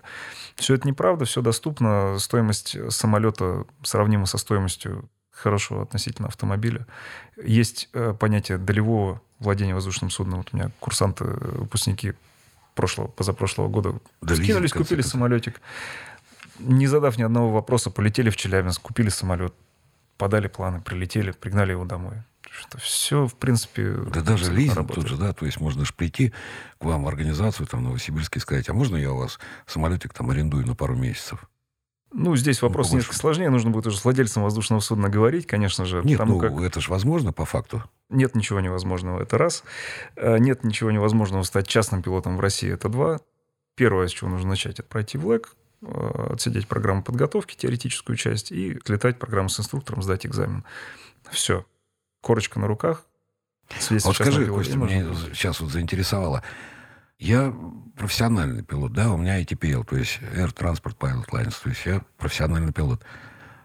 Все 0.56 0.74
это 0.74 0.86
неправда, 0.86 1.24
все 1.24 1.40
доступно. 1.40 2.18
Стоимость 2.18 2.76
самолета 2.90 3.64
сравнима 3.82 4.26
со 4.26 4.38
стоимостью 4.38 5.08
хорошего 5.30 5.82
относительно 5.82 6.28
автомобиля. 6.28 6.86
Есть 7.42 7.88
э, 7.94 8.14
понятие 8.18 8.58
долевого 8.58 9.22
владения 9.38 9.74
воздушным 9.74 10.10
судном. 10.10 10.40
Вот 10.40 10.48
у 10.52 10.56
меня 10.56 10.70
курсанты, 10.80 11.24
э, 11.24 11.58
выпускники 11.60 12.12
прошлого, 12.74 13.08
позапрошлого 13.08 13.68
года 13.68 13.94
Да, 14.20 14.36
скинулись, 14.36 14.72
купили 14.72 15.00
самолетик. 15.00 15.60
Не 16.60 16.86
задав 16.86 17.18
ни 17.18 17.22
одного 17.22 17.50
вопроса, 17.50 17.90
полетели 17.90 18.30
в 18.30 18.36
Челябинск, 18.36 18.82
купили 18.82 19.08
самолет, 19.08 19.54
подали 20.16 20.48
планы, 20.48 20.80
прилетели, 20.80 21.32
пригнали 21.32 21.72
его 21.72 21.84
домой. 21.84 22.22
Что 22.50 22.78
все, 22.78 23.26
в 23.26 23.34
принципе, 23.36 23.92
Да 24.12 24.22
даже 24.22 24.52
лизинг 24.52 24.76
работает. 24.76 25.06
тут 25.06 25.08
же, 25.08 25.16
да, 25.16 25.32
то 25.32 25.46
есть 25.46 25.60
можно 25.60 25.84
же 25.84 25.92
прийти 25.94 26.32
к 26.78 26.84
вам 26.84 27.04
в 27.04 27.08
организацию 27.08 27.66
там 27.66 27.80
в 27.80 27.82
Новосибирске 27.84 28.38
и 28.38 28.42
сказать, 28.42 28.68
а 28.68 28.74
можно 28.74 28.96
я 28.96 29.12
у 29.12 29.16
вас 29.18 29.38
самолетик 29.66 30.12
там 30.12 30.30
арендую 30.30 30.66
на 30.66 30.74
пару 30.74 30.96
месяцев? 30.96 31.44
Ну, 32.12 32.34
здесь 32.34 32.60
вопрос 32.60 32.88
побольше. 32.88 33.06
несколько 33.06 33.20
сложнее. 33.20 33.50
Нужно 33.50 33.70
будет 33.70 33.86
уже 33.86 33.96
с 33.98 34.04
владельцем 34.04 34.42
воздушного 34.42 34.80
судна 34.80 35.08
говорить, 35.08 35.46
конечно 35.46 35.84
же. 35.84 36.02
Нет, 36.02 36.18
ну 36.24 36.40
как 36.40 36.60
это 36.60 36.80
же 36.80 36.90
возможно 36.90 37.32
по 37.32 37.44
факту. 37.44 37.84
нет 38.08 38.34
ничего 38.34 38.58
невозможного. 38.58 39.22
Это 39.22 39.38
раз. 39.38 39.62
Э, 40.16 40.38
Нет 40.38 40.64
ничего 40.64 40.90
невозможного 40.90 41.44
стать 41.44 41.68
частным 41.68 42.02
пилотом 42.02 42.36
в 42.36 42.40
России. 42.40 42.68
Это 42.72 42.88
два. 42.88 43.20
Первое, 43.76 44.08
с 44.08 44.10
чего 44.10 44.28
нужно 44.28 44.48
начать, 44.48 44.80
это 44.80 44.88
пройти 44.88 45.18
в 45.18 45.26
ЛЭК, 45.28 45.50
э, 45.50 45.56
отсидеть 45.82 46.68
программу 46.68 47.02
подготовки, 47.02 47.56
теоретическую 47.56 48.16
часть, 48.16 48.52
и 48.52 48.76
отлетать 48.76 49.18
программу 49.18 49.48
с 49.48 49.58
инструктором, 49.58 50.02
сдать 50.02 50.26
экзамен. 50.26 50.64
Все. 51.30 51.64
Корочка 52.20 52.60
на 52.60 52.66
руках. 52.66 53.04
А 53.70 53.74
вот 54.04 54.14
скажи, 54.14 54.46
Костя, 54.46 54.76
мне 54.78 55.02
летать. 55.02 55.34
сейчас 55.34 55.60
вот 55.60 55.70
заинтересовало. 55.70 56.42
Я 57.18 57.54
профессиональный 57.96 58.62
пилот, 58.62 58.92
да, 58.92 59.12
у 59.12 59.16
меня 59.16 59.40
ATPL, 59.42 59.84
то 59.84 59.96
есть 59.96 60.18
Air 60.34 60.54
Transport 60.54 60.96
Pilot 60.96 61.26
Lines, 61.30 61.54
то 61.62 61.68
есть 61.68 61.84
я 61.84 62.02
профессиональный 62.16 62.72
пилот. 62.72 63.04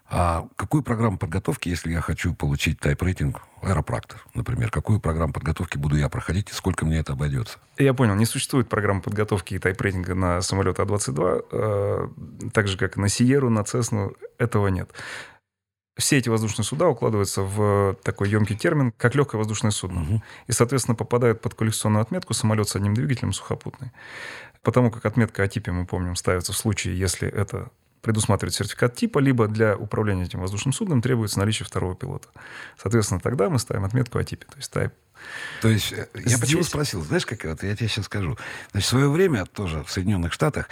А 0.07 0.47
какую 0.55 0.83
программу 0.83 1.17
подготовки, 1.17 1.67
если 1.67 1.91
я 1.91 1.99
хочу 1.99 2.35
получить 2.35 2.79
тайп-рейтинг 2.79 3.41
аэропрактор, 3.61 4.23
например, 4.35 4.69
какую 4.69 4.99
программу 4.99 5.33
подготовки 5.33 5.77
буду 5.77 5.97
я 5.97 6.09
проходить 6.09 6.51
и 6.51 6.53
сколько 6.53 6.85
мне 6.85 6.99
это 6.99 7.13
обойдется? 7.13 7.57
Я 7.77 7.95
понял, 7.95 8.13
не 8.13 8.25
существует 8.25 8.69
программы 8.69 9.01
подготовки 9.01 9.55
и 9.55 9.59
тайп-рейтинга 9.59 10.13
на 10.13 10.41
самолет 10.41 10.79
А-22, 10.79 11.45
э, 11.51 12.49
так 12.53 12.67
же, 12.67 12.77
как 12.77 12.97
и 12.97 12.99
на 12.99 13.09
Сиеру, 13.09 13.49
на 13.49 13.63
Цесну, 13.63 14.13
этого 14.37 14.67
нет. 14.67 14.91
Все 15.97 16.17
эти 16.17 16.29
воздушные 16.29 16.65
суда 16.65 16.87
укладываются 16.87 17.41
в 17.41 17.95
такой 18.03 18.29
емкий 18.29 18.57
термин, 18.57 18.91
как 18.91 19.15
легкое 19.15 19.39
воздушное 19.39 19.71
судно. 19.71 20.01
Мгм. 20.01 20.23
И, 20.45 20.51
соответственно, 20.51 20.95
попадают 20.95 21.41
под 21.41 21.55
коллекционную 21.55 22.01
отметку 22.01 22.33
самолет 22.33 22.67
с 22.67 22.75
одним 22.75 22.93
двигателем 22.93 23.33
сухопутный. 23.33 23.91
Потому 24.61 24.91
как 24.91 25.05
отметка 25.05 25.43
о 25.43 25.47
типе, 25.47 25.71
мы 25.71 25.85
помним, 25.85 26.15
ставится 26.15 26.51
в 26.51 26.57
случае, 26.57 26.99
если 26.99 27.29
это 27.29 27.71
предусматривает 28.05 28.53
сертификат 28.53 28.95
типа, 28.95 29.17
либо 29.17 29.47
для 29.47 29.75
управления 29.75 30.25
этим 30.25 30.39
воздушным 30.39 30.73
судном 30.73 31.01
требуется 31.01 31.39
наличие 31.39 31.65
второго 31.65 31.95
пилота. 31.95 32.27
Соответственно, 32.77 33.19
тогда 33.19 33.49
мы 33.49 33.57
ставим 33.57 33.83
отметку 33.83 34.19
о 34.19 34.23
типе, 34.23 34.45
то 34.45 34.57
есть 34.57 34.71
type 34.71 34.91
То 35.63 35.69
есть, 35.69 35.91
э, 35.91 36.07
я 36.13 36.21
Здесь- 36.21 36.39
почему 36.39 36.63
спросил, 36.63 37.01
знаешь, 37.01 37.25
как 37.25 37.43
вот 37.45 37.63
я 37.63 37.75
тебе 37.75 37.87
сейчас 37.87 38.05
скажу. 38.05 38.37
Значит, 38.71 38.85
в 38.85 38.89
свое 38.89 39.09
время 39.09 39.45
тоже 39.47 39.83
в 39.83 39.89
Соединенных 39.89 40.33
Штатах 40.33 40.69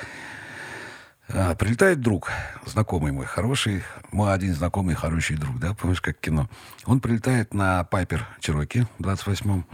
а, 1.27 1.55
прилетает 1.55 2.01
друг, 2.01 2.29
знакомый 2.67 3.11
мой, 3.11 3.25
хороший, 3.25 3.83
мой 4.11 4.31
один 4.31 4.53
знакомый, 4.53 4.93
хороший 4.93 5.35
друг, 5.35 5.57
да, 5.57 5.73
помнишь, 5.73 6.01
как 6.01 6.19
кино. 6.19 6.47
Он 6.85 6.99
прилетает 6.99 7.55
на 7.55 7.83
Пайпер 7.85 8.27
Чироки 8.41 8.85
в 8.99 9.03
28-м 9.03 9.65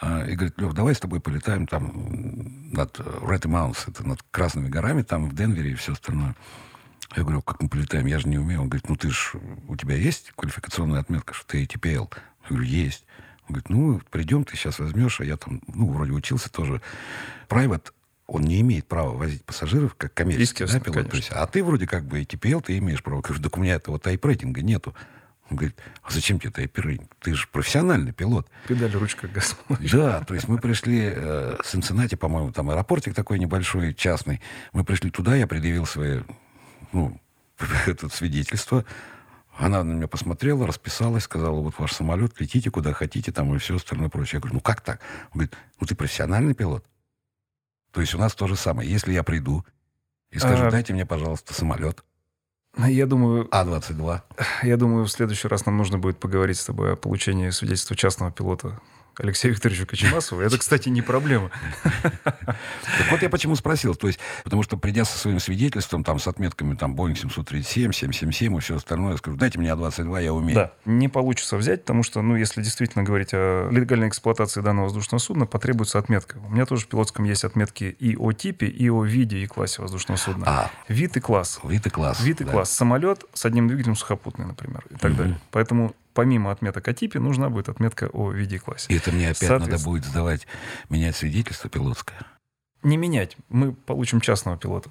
а, 0.00 0.24
и 0.24 0.36
говорит, 0.36 0.60
Лев, 0.60 0.72
давай 0.72 0.94
с 0.94 1.00
тобой 1.00 1.18
полетаем 1.18 1.66
там 1.66 2.70
над 2.70 2.96
Red 3.00 3.42
Mountains, 3.42 3.88
это 3.88 4.06
над 4.06 4.22
Красными 4.30 4.68
горами, 4.68 5.02
там 5.02 5.28
в 5.28 5.34
Денвере 5.34 5.72
и 5.72 5.74
все 5.74 5.94
остальное. 5.94 6.36
Я 7.14 7.22
говорю, 7.22 7.42
как 7.42 7.62
мы 7.62 7.68
полетаем, 7.68 8.06
я 8.06 8.18
же 8.18 8.28
не 8.28 8.38
умею. 8.38 8.62
Он 8.62 8.68
говорит, 8.68 8.88
ну 8.88 8.96
ты 8.96 9.10
ж, 9.10 9.34
у 9.68 9.76
тебя 9.76 9.94
есть 9.94 10.32
квалификационная 10.34 11.00
отметка, 11.00 11.34
что 11.34 11.46
ты 11.46 11.64
ATPL? 11.64 12.12
Я 12.44 12.48
говорю, 12.48 12.64
есть. 12.64 13.04
Он 13.48 13.54
говорит, 13.54 13.68
ну, 13.68 14.00
придем, 14.10 14.44
ты 14.44 14.56
сейчас 14.56 14.78
возьмешь, 14.78 15.20
а 15.20 15.24
я 15.24 15.36
там, 15.36 15.62
ну, 15.68 15.92
вроде 15.92 16.12
учился 16.12 16.50
тоже. 16.50 16.82
Private, 17.48 17.92
он 18.26 18.42
не 18.42 18.60
имеет 18.60 18.86
права 18.86 19.10
возить 19.10 19.44
пассажиров, 19.44 19.94
как 19.94 20.12
коммерческий 20.14 20.64
да, 20.66 20.80
пилот. 20.80 21.10
То 21.10 21.16
есть, 21.16 21.30
а 21.30 21.46
ты 21.46 21.62
вроде 21.62 21.86
как 21.86 22.04
бы 22.04 22.20
ATPL, 22.22 22.62
ты 22.62 22.78
имеешь 22.78 23.02
право. 23.02 23.18
Я 23.18 23.22
говорю, 23.22 23.42
так 23.42 23.56
у 23.56 23.60
меня 23.60 23.74
этого 23.74 23.98
тайп-рейтинга 23.98 24.62
нету. 24.62 24.94
Он 25.48 25.58
говорит, 25.58 25.76
а 26.02 26.10
зачем 26.10 26.40
тебе 26.40 26.50
тайп-рейтинг? 26.50 27.08
Ты 27.20 27.34
же 27.34 27.46
профессиональный 27.52 28.10
пилот. 28.10 28.48
педаль, 28.66 28.90
ручка, 28.92 29.28
газ. 29.28 29.56
Да, 29.92 30.24
то 30.24 30.34
есть 30.34 30.48
мы 30.48 30.58
пришли 30.58 31.12
э, 31.14 31.56
с 31.62 31.70
Цинциннати, 31.70 32.16
по-моему, 32.16 32.50
там 32.50 32.68
аэропортик 32.70 33.14
такой 33.14 33.38
небольшой, 33.38 33.94
частный. 33.94 34.40
Мы 34.72 34.82
пришли 34.82 35.10
туда, 35.10 35.36
я 35.36 35.46
предъявил 35.46 35.86
свои, 35.86 36.22
ну, 36.96 37.20
это 37.86 38.08
свидетельство. 38.08 38.84
Она 39.58 39.82
на 39.82 39.92
меня 39.92 40.08
посмотрела, 40.08 40.66
расписалась, 40.66 41.24
сказала, 41.24 41.60
вот 41.60 41.78
ваш 41.78 41.92
самолет, 41.92 42.38
летите 42.40 42.70
куда 42.70 42.92
хотите, 42.92 43.32
там 43.32 43.54
и 43.54 43.58
все 43.58 43.76
остальное 43.76 44.08
прочее. 44.08 44.36
Я 44.36 44.40
говорю, 44.40 44.54
ну 44.56 44.60
как 44.60 44.80
так? 44.82 45.00
Он 45.32 45.40
говорит, 45.40 45.54
ну 45.80 45.86
ты 45.86 45.94
профессиональный 45.94 46.54
пилот. 46.54 46.84
То 47.92 48.00
есть 48.00 48.14
у 48.14 48.18
нас 48.18 48.34
то 48.34 48.46
же 48.46 48.56
самое. 48.56 48.90
Если 48.90 49.12
я 49.12 49.22
приду 49.22 49.64
и 50.30 50.38
скажу, 50.38 50.66
А- 50.66 50.70
дайте 50.70 50.92
мне, 50.92 51.06
пожалуйста, 51.06 51.54
самолет 51.54 52.04
Я 52.76 53.06
думаю, 53.06 53.48
А-22, 53.50 54.20
я 54.62 54.76
думаю, 54.76 55.06
в 55.06 55.10
следующий 55.10 55.48
раз 55.48 55.64
нам 55.64 55.78
нужно 55.78 55.98
будет 55.98 56.18
поговорить 56.18 56.58
с 56.58 56.66
тобой 56.66 56.92
о 56.92 56.96
получении 56.96 57.48
свидетельства 57.50 57.96
частного 57.96 58.32
пилота 58.32 58.78
Алексею 59.18 59.54
Викторовичу 59.54 59.86
Кочемасову. 59.86 60.42
Это, 60.42 60.58
кстати, 60.58 60.88
не 60.88 61.02
проблема. 61.02 61.50
Так 62.22 63.10
вот 63.10 63.22
я 63.22 63.30
почему 63.30 63.56
спросил. 63.56 63.94
То 63.94 64.06
есть, 64.06 64.18
потому 64.44 64.62
что 64.62 64.76
придя 64.76 65.04
со 65.04 65.18
своим 65.18 65.40
свидетельством, 65.40 66.04
там, 66.04 66.18
с 66.18 66.26
отметками, 66.26 66.74
там, 66.74 66.94
Boeing 66.94 67.14
737, 67.14 67.92
777 67.92 68.56
и 68.56 68.60
все 68.60 68.76
остальное, 68.76 69.12
я 69.12 69.16
скажу, 69.18 69.36
дайте 69.36 69.58
мне 69.58 69.72
А-22, 69.72 70.22
я 70.22 70.32
умею. 70.32 70.54
Да, 70.54 70.72
не 70.84 71.08
получится 71.08 71.56
взять, 71.56 71.82
потому 71.82 72.02
что, 72.02 72.22
ну, 72.22 72.36
если 72.36 72.62
действительно 72.62 73.04
говорить 73.04 73.30
о 73.32 73.68
легальной 73.70 74.08
эксплуатации 74.08 74.60
данного 74.60 74.86
воздушного 74.86 75.20
судна, 75.20 75.46
потребуется 75.46 75.98
отметка. 75.98 76.38
У 76.38 76.50
меня 76.50 76.66
тоже 76.66 76.84
в 76.84 76.88
пилотском 76.88 77.24
есть 77.24 77.44
отметки 77.44 77.84
и 77.84 78.16
о 78.16 78.32
типе, 78.32 78.66
и 78.66 78.88
о 78.90 79.04
виде 79.04 79.38
и 79.38 79.46
классе 79.46 79.82
воздушного 79.82 80.18
судна. 80.18 80.44
А, 80.46 80.70
Вид 80.88 81.16
и 81.16 81.20
класс. 81.20 81.60
вид 81.64 81.86
и 81.86 81.90
класс. 81.90 82.20
Вид 82.20 82.40
и 82.40 82.44
да. 82.44 82.52
класс. 82.52 82.70
Самолет 82.70 83.24
с 83.32 83.44
одним 83.44 83.68
двигателем 83.68 83.96
сухопутный, 83.96 84.46
например, 84.46 84.84
и 84.90 84.94
так 84.94 85.16
далее. 85.16 85.38
Поэтому 85.50 85.94
помимо 86.16 86.50
отметок 86.50 86.88
о 86.88 86.94
типе 86.94 87.20
нужна 87.20 87.50
будет 87.50 87.68
отметка 87.68 88.08
о 88.10 88.32
виде 88.32 88.56
и 88.56 88.58
классе. 88.58 88.86
И 88.88 88.96
это 88.96 89.12
мне 89.12 89.30
опять 89.30 89.50
надо 89.50 89.78
будет 89.78 90.06
сдавать, 90.06 90.46
менять 90.88 91.14
свидетельство 91.14 91.68
пилотское. 91.68 92.18
Не 92.82 92.96
менять. 92.96 93.36
Мы 93.50 93.74
получим 93.74 94.22
частного 94.22 94.56
пилота. 94.56 94.90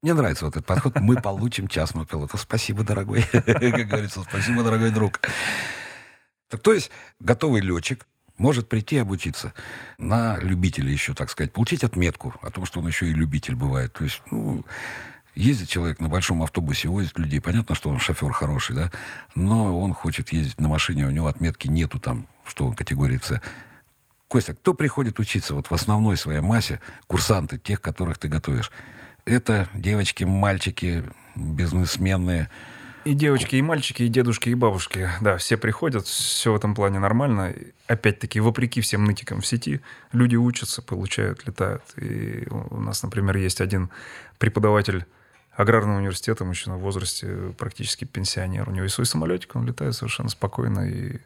Мне 0.00 0.14
нравится 0.14 0.46
вот 0.46 0.56
этот 0.56 0.66
подход. 0.66 0.96
Мы 0.96 1.20
получим 1.20 1.68
частного 1.68 2.06
пилота. 2.06 2.38
Спасибо, 2.38 2.84
дорогой. 2.84 3.22
Как 3.32 3.86
говорится, 3.86 4.22
спасибо, 4.22 4.64
дорогой 4.64 4.90
друг. 4.90 5.20
Так, 6.48 6.62
то 6.62 6.72
есть, 6.72 6.90
готовый 7.20 7.60
летчик 7.60 8.06
может 8.38 8.68
прийти 8.68 8.96
обучиться 8.96 9.52
на 9.98 10.38
любителя 10.38 10.90
еще, 10.90 11.12
так 11.12 11.28
сказать, 11.28 11.52
получить 11.52 11.84
отметку 11.84 12.34
о 12.40 12.50
том, 12.50 12.64
что 12.64 12.80
он 12.80 12.88
еще 12.88 13.06
и 13.06 13.12
любитель 13.12 13.56
бывает. 13.56 13.92
То 13.92 14.04
есть, 14.04 14.22
ну, 14.30 14.64
ездит 15.34 15.68
человек 15.68 16.00
на 16.00 16.08
большом 16.08 16.42
автобусе, 16.42 16.88
возит 16.88 17.18
людей. 17.18 17.40
Понятно, 17.40 17.74
что 17.74 17.90
он 17.90 17.98
шофер 17.98 18.32
хороший, 18.32 18.76
да, 18.76 18.92
но 19.34 19.78
он 19.78 19.94
хочет 19.94 20.32
ездить 20.32 20.60
на 20.60 20.68
машине, 20.68 21.06
у 21.06 21.10
него 21.10 21.26
отметки 21.26 21.68
нету 21.68 21.98
там, 21.98 22.26
что 22.44 22.66
он 22.66 22.74
категории 22.74 23.20
С. 23.22 23.40
Костя, 24.28 24.54
кто 24.54 24.72
приходит 24.74 25.18
учиться 25.18 25.54
вот 25.54 25.68
в 25.68 25.74
основной 25.74 26.16
своей 26.16 26.40
массе, 26.40 26.80
курсанты, 27.06 27.58
тех, 27.58 27.80
которых 27.80 28.18
ты 28.18 28.28
готовишь? 28.28 28.70
Это 29.24 29.68
девочки, 29.74 30.24
мальчики, 30.24 31.04
бизнесмены, 31.36 32.48
и 33.04 33.14
девочки, 33.14 33.56
и 33.56 33.62
мальчики, 33.62 34.04
и 34.04 34.08
дедушки, 34.08 34.48
и 34.48 34.54
бабушки. 34.54 35.10
Да, 35.20 35.36
все 35.36 35.56
приходят, 35.56 36.06
все 36.06 36.52
в 36.52 36.56
этом 36.56 36.72
плане 36.72 37.00
нормально. 37.00 37.52
Опять-таки, 37.88 38.38
вопреки 38.38 38.80
всем 38.80 39.04
нытикам 39.04 39.40
в 39.40 39.46
сети, 39.46 39.80
люди 40.12 40.36
учатся, 40.36 40.82
получают, 40.82 41.44
летают. 41.44 41.82
И 41.96 42.46
у 42.48 42.78
нас, 42.78 43.02
например, 43.02 43.36
есть 43.36 43.60
один 43.60 43.90
преподаватель 44.38 45.04
аграрного 45.54 45.98
университета, 45.98 46.44
мужчина 46.44 46.76
в 46.76 46.80
возрасте, 46.80 47.54
практически 47.58 48.04
пенсионер. 48.04 48.68
У 48.68 48.72
него 48.72 48.84
есть 48.84 48.94
свой 48.94 49.06
самолетик, 49.06 49.54
он 49.56 49.66
летает 49.66 49.94
совершенно 49.94 50.28
спокойно. 50.28 50.80
И... 50.88 51.18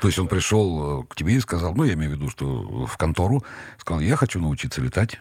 То 0.00 0.08
есть 0.08 0.18
он 0.18 0.28
пришел 0.28 1.04
к 1.04 1.16
тебе 1.16 1.34
и 1.34 1.40
сказал, 1.40 1.74
ну, 1.74 1.84
я 1.84 1.94
имею 1.94 2.12
в 2.12 2.14
виду, 2.14 2.30
что 2.30 2.86
в 2.86 2.96
контору, 2.96 3.44
сказал, 3.78 4.00
я 4.00 4.16
хочу 4.16 4.40
научиться 4.40 4.80
летать. 4.80 5.20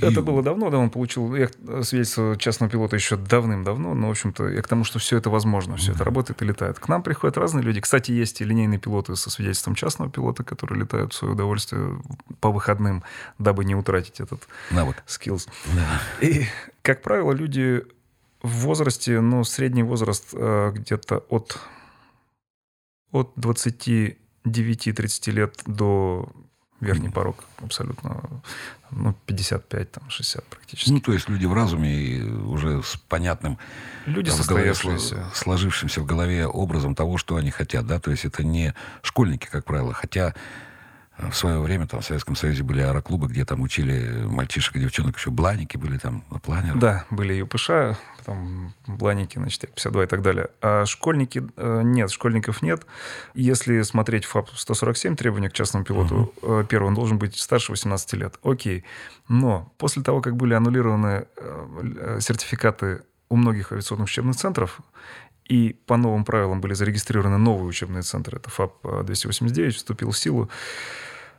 Это 0.00 0.22
было 0.22 0.42
давно, 0.42 0.70
да, 0.70 0.78
он 0.78 0.90
получил 0.90 1.34
я, 1.34 1.48
свидетельство 1.82 2.36
частного 2.36 2.70
пилота 2.70 2.96
еще 2.96 3.16
давным-давно, 3.16 3.94
но, 3.94 4.08
в 4.08 4.10
общем-то, 4.10 4.48
я 4.48 4.62
к 4.62 4.68
тому, 4.68 4.84
что 4.84 4.98
все 4.98 5.18
это 5.18 5.30
возможно, 5.30 5.76
все 5.76 5.92
это 5.92 6.04
работает 6.04 6.42
и 6.42 6.44
летает. 6.44 6.78
К 6.78 6.88
нам 6.88 7.02
приходят 7.02 7.36
разные 7.36 7.62
люди. 7.62 7.80
Кстати, 7.80 8.10
есть 8.10 8.40
и 8.40 8.44
линейные 8.44 8.78
пилоты 8.78 9.16
со 9.16 9.30
свидетельством 9.30 9.74
частного 9.74 10.10
пилота, 10.10 10.44
которые 10.44 10.80
летают 10.80 11.12
в 11.12 11.16
свое 11.16 11.34
удовольствие 11.34 12.00
по 12.40 12.50
выходным, 12.50 13.02
дабы 13.38 13.64
не 13.64 13.74
утратить 13.74 14.20
этот 14.20 14.46
навык, 14.70 15.02
skills. 15.06 15.48
Да. 15.74 16.00
И, 16.26 16.46
как 16.82 17.02
правило, 17.02 17.32
люди 17.32 17.82
в 18.42 18.60
возрасте, 18.60 19.20
ну, 19.20 19.44
средний 19.44 19.82
возраст 19.82 20.28
э, 20.32 20.72
где-то 20.74 21.24
от, 21.28 21.58
от 23.10 23.32
29-30 23.36 24.16
лет 25.30 25.62
до 25.66 26.30
верхний 26.84 27.08
порог 27.08 27.44
абсолютно, 27.62 28.22
ну, 28.90 29.14
55, 29.26 29.92
там, 29.92 30.10
60 30.10 30.44
практически. 30.44 30.90
Ну, 30.90 31.00
то 31.00 31.12
есть 31.12 31.28
люди 31.28 31.46
в 31.46 31.52
разуме 31.52 31.92
и 31.92 32.22
уже 32.22 32.82
с 32.82 32.96
понятным... 33.08 33.58
Люди 34.06 34.30
там, 34.30 34.38
состоявшиеся. 34.38 35.14
Голове, 35.14 35.30
сложившимся 35.34 36.00
в 36.00 36.06
голове 36.06 36.46
образом 36.46 36.94
того, 36.94 37.18
что 37.18 37.36
они 37.36 37.50
хотят, 37.50 37.86
да, 37.86 37.98
то 37.98 38.10
есть 38.10 38.24
это 38.24 38.44
не 38.44 38.74
школьники, 39.02 39.46
как 39.46 39.64
правило, 39.64 39.92
хотя 39.92 40.34
в 41.18 41.32
свое 41.32 41.60
время 41.60 41.86
там 41.86 42.00
в 42.00 42.04
Советском 42.04 42.34
Союзе 42.34 42.62
были 42.64 42.80
аэроклубы, 42.80 43.28
где 43.28 43.44
там 43.44 43.60
учили 43.60 44.24
мальчишек 44.24 44.76
и 44.76 44.80
девчонок, 44.80 45.16
еще 45.16 45.30
бланики 45.30 45.76
были 45.76 45.98
там, 45.98 46.24
на 46.30 46.40
планерах. 46.40 46.78
Да, 46.78 47.04
были 47.10 47.34
ЮПШ, 47.34 47.96
потом 48.18 48.74
бланики, 48.86 49.38
значит, 49.38 49.60
52 49.60 50.04
и 50.04 50.06
так 50.06 50.22
далее. 50.22 50.48
А 50.60 50.84
школьники 50.86 51.44
э, 51.56 51.82
нет, 51.84 52.10
школьников 52.10 52.62
нет. 52.62 52.84
Если 53.34 53.82
смотреть 53.82 54.24
ФАП-147, 54.24 55.14
требования 55.14 55.50
к 55.50 55.52
частному 55.52 55.84
пилоту, 55.84 56.32
uh-huh. 56.42 56.66
первый, 56.66 56.88
он 56.88 56.94
должен 56.94 57.18
быть 57.18 57.36
старше 57.36 57.72
18 57.72 58.12
лет. 58.14 58.34
Окей. 58.42 58.84
Но 59.28 59.72
после 59.78 60.02
того, 60.02 60.20
как 60.20 60.36
были 60.36 60.54
аннулированы 60.54 61.26
э, 61.36 62.18
сертификаты 62.20 63.02
у 63.28 63.36
многих 63.36 63.72
авиационных 63.72 64.06
учебных 64.06 64.36
центров, 64.36 64.80
и 65.44 65.76
по 65.86 65.96
новым 65.96 66.24
правилам 66.24 66.60
были 66.60 66.74
зарегистрированы 66.74 67.38
новые 67.38 67.66
учебные 67.66 68.02
центры. 68.02 68.38
Это 68.38 68.50
ФАП-289 68.50 69.70
вступил 69.70 70.10
в 70.10 70.18
силу. 70.18 70.48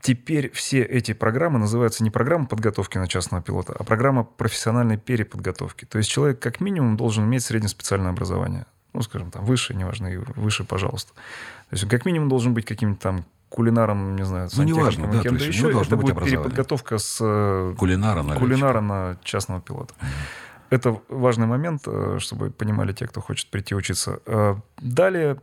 Теперь 0.01 0.51
все 0.51 0.83
эти 0.83 1.13
программы 1.13 1.57
называются 1.57 2.03
не 2.03 2.11
программа 2.11 2.45
подготовки 2.45 2.99
на 2.99 3.07
частного 3.07 3.43
пилота, 3.43 3.75
а 3.77 3.83
программа 3.83 4.23
профессиональной 4.23 4.97
переподготовки. 4.97 5.85
То 5.85 5.97
есть 5.97 6.09
человек 6.09 6.39
как 6.39 6.59
минимум 6.59 6.95
должен 6.95 7.25
иметь 7.25 7.43
среднеспециальное 7.43 8.11
образование. 8.11 8.67
Ну, 8.93 9.01
скажем, 9.01 9.31
там, 9.31 9.43
выше, 9.43 9.73
неважно, 9.73 10.07
и 10.07 10.17
выше, 10.17 10.63
пожалуйста. 10.63 11.13
То 11.13 11.73
есть 11.73 11.83
он 11.83 11.89
как 11.89 12.05
минимум 12.05 12.29
должен 12.29 12.53
быть 12.53 12.65
каким-то 12.65 13.01
там 13.01 13.25
кулинаром, 13.49 14.15
не 14.15 14.25
знаю, 14.25 14.49
ну, 14.55 14.63
неважно, 14.63 15.07
да, 15.07 15.21
кем-то 15.21 15.43
еще. 15.43 15.69
Это 15.81 15.97
будет 15.97 16.23
переподготовка 16.23 16.97
с 16.97 17.17
э, 17.21 17.73
кулинара 17.77 18.21
на, 18.21 18.35
кулинара 18.35 18.81
на 18.81 19.17
частного 19.23 19.61
пилота. 19.61 19.93
Mm-hmm. 19.99 20.44
Это 20.69 21.01
важный 21.09 21.47
момент, 21.47 21.83
э, 21.85 22.17
чтобы 22.19 22.49
понимали 22.49 22.93
те, 22.93 23.07
кто 23.07 23.21
хочет 23.21 23.49
прийти 23.49 23.75
учиться. 23.75 24.19
Э, 24.25 24.55
далее 24.77 25.37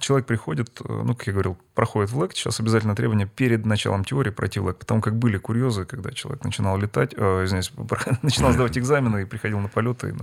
человек 0.00 0.26
приходит, 0.26 0.80
э, 0.80 1.02
ну, 1.04 1.14
как 1.14 1.26
я 1.26 1.32
говорил, 1.32 1.58
проходит 1.74 2.10
в 2.10 2.18
ЛЭК. 2.18 2.32
Сейчас 2.32 2.60
обязательно 2.60 2.94
требование 2.94 3.26
перед 3.26 3.64
началом 3.64 4.04
теории 4.04 4.30
пройти 4.30 4.60
в 4.60 4.64
ЛЭК. 4.64 4.78
Потому 4.78 5.00
как 5.00 5.16
были 5.16 5.38
курьезы, 5.38 5.84
когда 5.84 6.10
человек 6.10 6.44
начинал 6.44 6.76
летать, 6.78 7.14
э, 7.16 7.44
извиняюсь, 7.44 7.72
начинал 8.22 8.52
сдавать 8.52 8.78
экзамены 8.78 9.22
и 9.22 9.24
приходил 9.24 9.58
на 9.58 9.68
полеты 9.68 10.14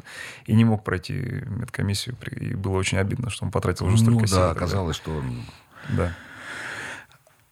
и, 0.45 0.51
и 0.51 0.55
не 0.55 0.65
мог 0.65 0.83
пройти 0.83 1.13
медкомиссию. 1.13 2.15
И 2.31 2.55
было 2.55 2.77
очень 2.77 2.97
обидно, 2.97 3.29
что 3.29 3.45
он 3.45 3.51
потратил 3.51 3.87
уже 3.87 3.97
столько 3.97 4.21
ну, 4.21 4.27
сил. 4.27 4.37
да, 4.37 4.51
оказалось, 4.51 4.95
что 4.95 5.11
он... 5.11 5.43
Да. 5.89 6.15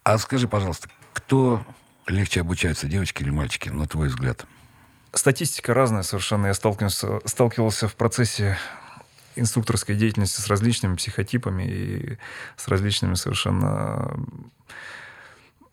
А 0.04 0.18
скажи, 0.18 0.48
пожалуйста, 0.48 0.90
кто 1.14 1.64
легче 2.08 2.42
обучается, 2.42 2.88
девочки 2.88 3.22
или 3.22 3.30
мальчики, 3.30 3.70
на 3.70 3.88
твой 3.88 4.08
взгляд? 4.08 4.46
Статистика 5.14 5.74
разная 5.74 6.04
совершенно. 6.04 6.48
Я 6.48 6.54
сталкивался, 6.54 7.20
сталкивался 7.26 7.88
в 7.88 7.96
процессе 7.96 8.58
инструкторской 9.36 9.96
деятельности 9.96 10.42
с 10.42 10.48
различными 10.48 10.96
психотипами 10.96 11.64
и 11.64 12.18
с 12.58 12.68
различными 12.68 13.16
совершенно 13.16 14.26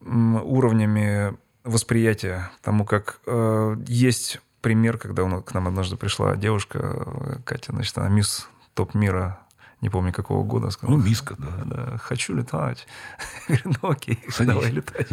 уровнями 0.01 1.37
восприятия. 1.65 2.51
Тому 2.63 2.85
как 2.85 3.21
э, 3.27 3.77
есть 3.87 4.41
пример, 4.61 4.99
когда 4.99 5.27
нас, 5.27 5.45
к 5.45 5.55
нам 5.55 5.69
однажды 5.69 5.97
пришла 5.97 6.37
девушка, 6.37 7.41
Катя, 7.45 7.73
значит, 7.73 7.97
она 7.99 8.09
мисс 8.09 8.49
топ 8.75 8.95
мира 8.95 9.39
не 9.81 9.91
помню 9.91 10.13
какого 10.13 10.45
года. 10.45 10.71
Сказал, 10.71 10.97
ну, 10.97 11.03
миска, 11.03 11.37
да. 11.39 11.65
да. 11.65 11.99
Хочу 11.99 12.35
летать. 12.35 12.87
Говорю, 13.49 13.77
ну 13.83 13.91
окей, 13.91 14.19
Садись. 14.29 14.55
давай 14.55 14.71
летать. 14.71 15.09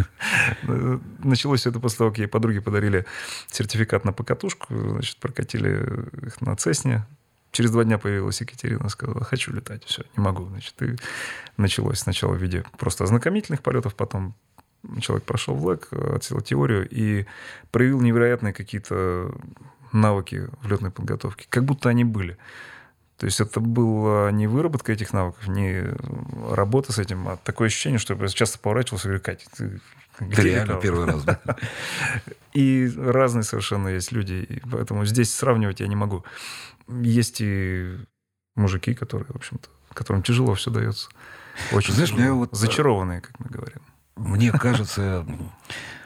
Ну, 0.64 1.02
началось 1.24 1.66
это 1.68 1.80
после 1.80 1.98
того, 2.00 2.10
как 2.10 2.20
ей 2.20 2.28
подруги 2.28 2.60
подарили 2.60 3.06
сертификат 3.48 4.06
на 4.06 4.14
покатушку, 4.14 4.74
значит, 4.74 5.18
прокатили 5.18 6.28
их 6.28 6.42
на 6.42 6.56
Цесне. 6.56 7.06
Через 7.52 7.72
два 7.72 7.84
дня 7.84 7.98
появилась 7.98 8.42
Екатерина, 8.42 8.90
сказала, 8.90 9.24
хочу 9.24 9.54
летать. 9.54 9.84
Все, 9.86 10.04
не 10.18 10.24
могу. 10.24 10.46
Значит, 10.48 10.82
и 10.82 10.96
началось 11.58 12.00
сначала 12.00 12.34
в 12.34 12.42
виде 12.42 12.66
просто 12.78 13.06
ознакомительных 13.06 13.62
полетов, 13.62 13.96
потом 13.96 14.36
человек 15.00 15.26
прошел 15.26 15.56
в 15.56 15.66
ЛЭК, 15.66 15.88
отсел 15.92 16.42
теорию 16.42 16.88
и 16.90 17.26
проявил 17.72 18.02
невероятные 18.02 18.54
какие-то 18.54 19.34
навыки 19.94 20.50
в 20.62 20.68
летной 20.68 20.92
подготовке. 20.92 21.46
Как 21.50 21.64
будто 21.66 21.90
они 21.90 22.04
были. 22.04 22.38
То 23.18 23.26
есть 23.26 23.40
это 23.40 23.60
была 23.60 24.32
не 24.32 24.48
выработка 24.48 24.92
этих 24.92 25.14
навыков, 25.14 25.48
не 25.48 25.84
работа 26.54 26.92
с 26.92 27.00
этим, 27.00 27.28
а 27.30 27.38
такое 27.38 27.68
ощущение, 27.68 28.00
что 28.00 28.14
я 28.14 28.28
часто 28.28 28.60
поворачивался 28.60 29.08
и 29.08 29.10
говорю, 29.10 29.24
Катя, 29.24 29.46
ты 29.56 29.82
где 30.20 30.36
ты 30.36 30.42
реально 30.44 30.76
первый 30.76 31.06
раз, 31.06 31.24
да? 31.24 31.40
И 32.54 32.90
разные 32.98 33.44
совершенно 33.44 33.90
есть 33.90 34.14
люди, 34.14 34.46
и 34.48 34.62
поэтому 34.72 35.06
здесь 35.06 35.34
сравнивать 35.34 35.82
я 35.82 35.88
не 35.88 35.96
могу. 35.98 36.24
Есть 36.88 37.42
и 37.42 37.98
мужики, 38.56 38.94
которые, 38.94 39.28
в 39.28 39.36
общем-то, 39.36 39.68
которым 39.94 40.24
тяжело 40.24 40.54
все 40.54 40.72
дается. 40.72 41.10
Очень 41.74 41.94
Знаешь, 41.94 42.12
тяжело. 42.12 42.38
вот... 42.38 42.54
Э, 42.54 42.56
Зачарованные, 42.56 43.20
как 43.20 43.38
мы 43.40 43.48
говорим. 43.50 43.82
Мне 44.16 44.52
кажется, 44.54 45.26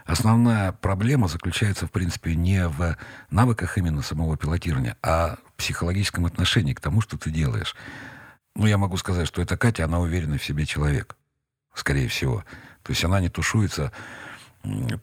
основная 0.10 0.72
проблема 0.72 1.28
заключается, 1.28 1.88
в 1.88 1.92
принципе, 1.92 2.36
не 2.36 2.68
в 2.68 2.98
навыках 3.30 3.78
именно 3.78 4.02
самого 4.02 4.38
пилотирования, 4.38 4.98
а 5.02 5.38
в 5.48 5.54
психологическом 5.54 6.26
отношении 6.26 6.74
к 6.74 6.82
тому, 6.82 7.02
что 7.02 7.18
ты 7.18 7.30
делаешь. 7.32 7.76
Ну, 8.56 8.66
я 8.66 8.78
могу 8.78 8.98
сказать, 8.98 9.28
что 9.28 9.42
это 9.42 9.58
Катя, 9.58 9.86
она 9.86 10.00
уверенный 10.00 10.40
в 10.40 10.44
себе 10.44 10.66
человек, 10.66 11.16
скорее 11.74 12.08
всего. 12.08 12.44
То 12.84 12.92
есть 12.92 13.04
она 13.04 13.20
не 13.20 13.30
тушуется 13.30 13.92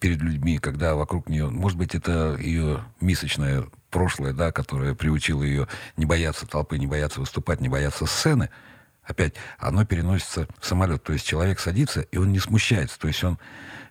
перед 0.00 0.20
людьми, 0.20 0.58
когда 0.58 0.94
вокруг 0.94 1.28
нее... 1.28 1.48
Может 1.48 1.78
быть, 1.78 1.94
это 1.94 2.36
ее 2.38 2.84
мисочное 3.00 3.64
прошлое, 3.90 4.32
да, 4.32 4.52
которое 4.52 4.94
приучило 4.94 5.42
ее 5.42 5.68
не 5.96 6.04
бояться 6.04 6.46
толпы, 6.46 6.78
не 6.78 6.86
бояться 6.86 7.20
выступать, 7.20 7.60
не 7.60 7.68
бояться 7.68 8.06
сцены– 8.06 8.50
опять, 9.06 9.34
оно 9.58 9.84
переносится 9.84 10.48
в 10.58 10.66
самолет. 10.66 11.02
То 11.02 11.12
есть 11.12 11.26
человек 11.26 11.60
садится, 11.60 12.00
и 12.00 12.16
он 12.18 12.32
не 12.32 12.38
смущается. 12.38 12.98
То 12.98 13.08
есть 13.08 13.22
он 13.24 13.38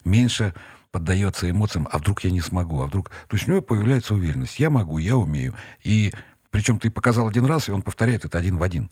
меньше 0.03 0.53
поддается 0.95 1.51
эмоциям, 1.51 1.89
а 1.91 1.97
вдруг 1.97 2.23
я 2.23 2.31
не 2.31 2.39
смогу, 2.39 2.81
а 2.81 2.85
вдруг... 2.85 3.09
То 3.09 3.35
есть 3.35 3.49
у 3.49 3.51
него 3.51 3.61
появляется 3.61 4.13
уверенность. 4.13 4.59
Я 4.59 4.69
могу, 4.69 4.97
я 4.97 5.17
умею. 5.17 5.53
И 5.83 6.13
причем 6.51 6.79
ты 6.79 6.89
показал 6.89 7.27
один 7.27 7.43
раз, 7.43 7.67
и 7.67 7.73
он 7.73 7.81
повторяет 7.81 8.23
это 8.23 8.37
один 8.37 8.55
в 8.55 8.63
один. 8.63 8.89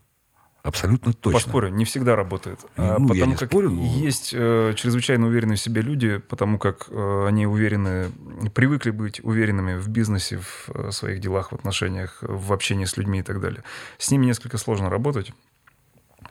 Абсолютно 0.64 1.14
точно. 1.14 1.40
Поспорю, 1.40 1.70
не 1.70 1.86
всегда 1.86 2.18
работает. 2.18 2.60
Ну, 2.76 2.84
а, 2.84 2.94
потому 2.96 3.14
я 3.14 3.26
не 3.26 3.36
как 3.38 3.50
спорю, 3.50 3.70
но... 3.70 3.84
есть 3.84 4.34
э, 4.34 4.74
чрезвычайно 4.76 5.28
уверенные 5.28 5.56
в 5.56 5.62
себе 5.62 5.82
люди, 5.82 6.18
потому 6.18 6.60
как 6.60 6.88
э, 6.90 7.26
они 7.26 7.48
уверены, 7.48 8.12
привыкли 8.54 8.92
быть 8.92 9.24
уверенными 9.24 9.78
в 9.78 9.88
бизнесе, 9.88 10.40
в 10.40 10.70
э, 10.76 10.92
своих 10.92 11.22
делах, 11.22 11.54
в 11.54 11.56
отношениях, 11.56 12.18
в 12.22 12.52
общении 12.52 12.84
с 12.84 12.98
людьми 12.98 13.20
и 13.20 13.24
так 13.24 13.40
далее. 13.40 13.64
С 13.98 14.12
ними 14.12 14.26
несколько 14.26 14.58
сложно 14.58 14.90
работать, 14.90 15.32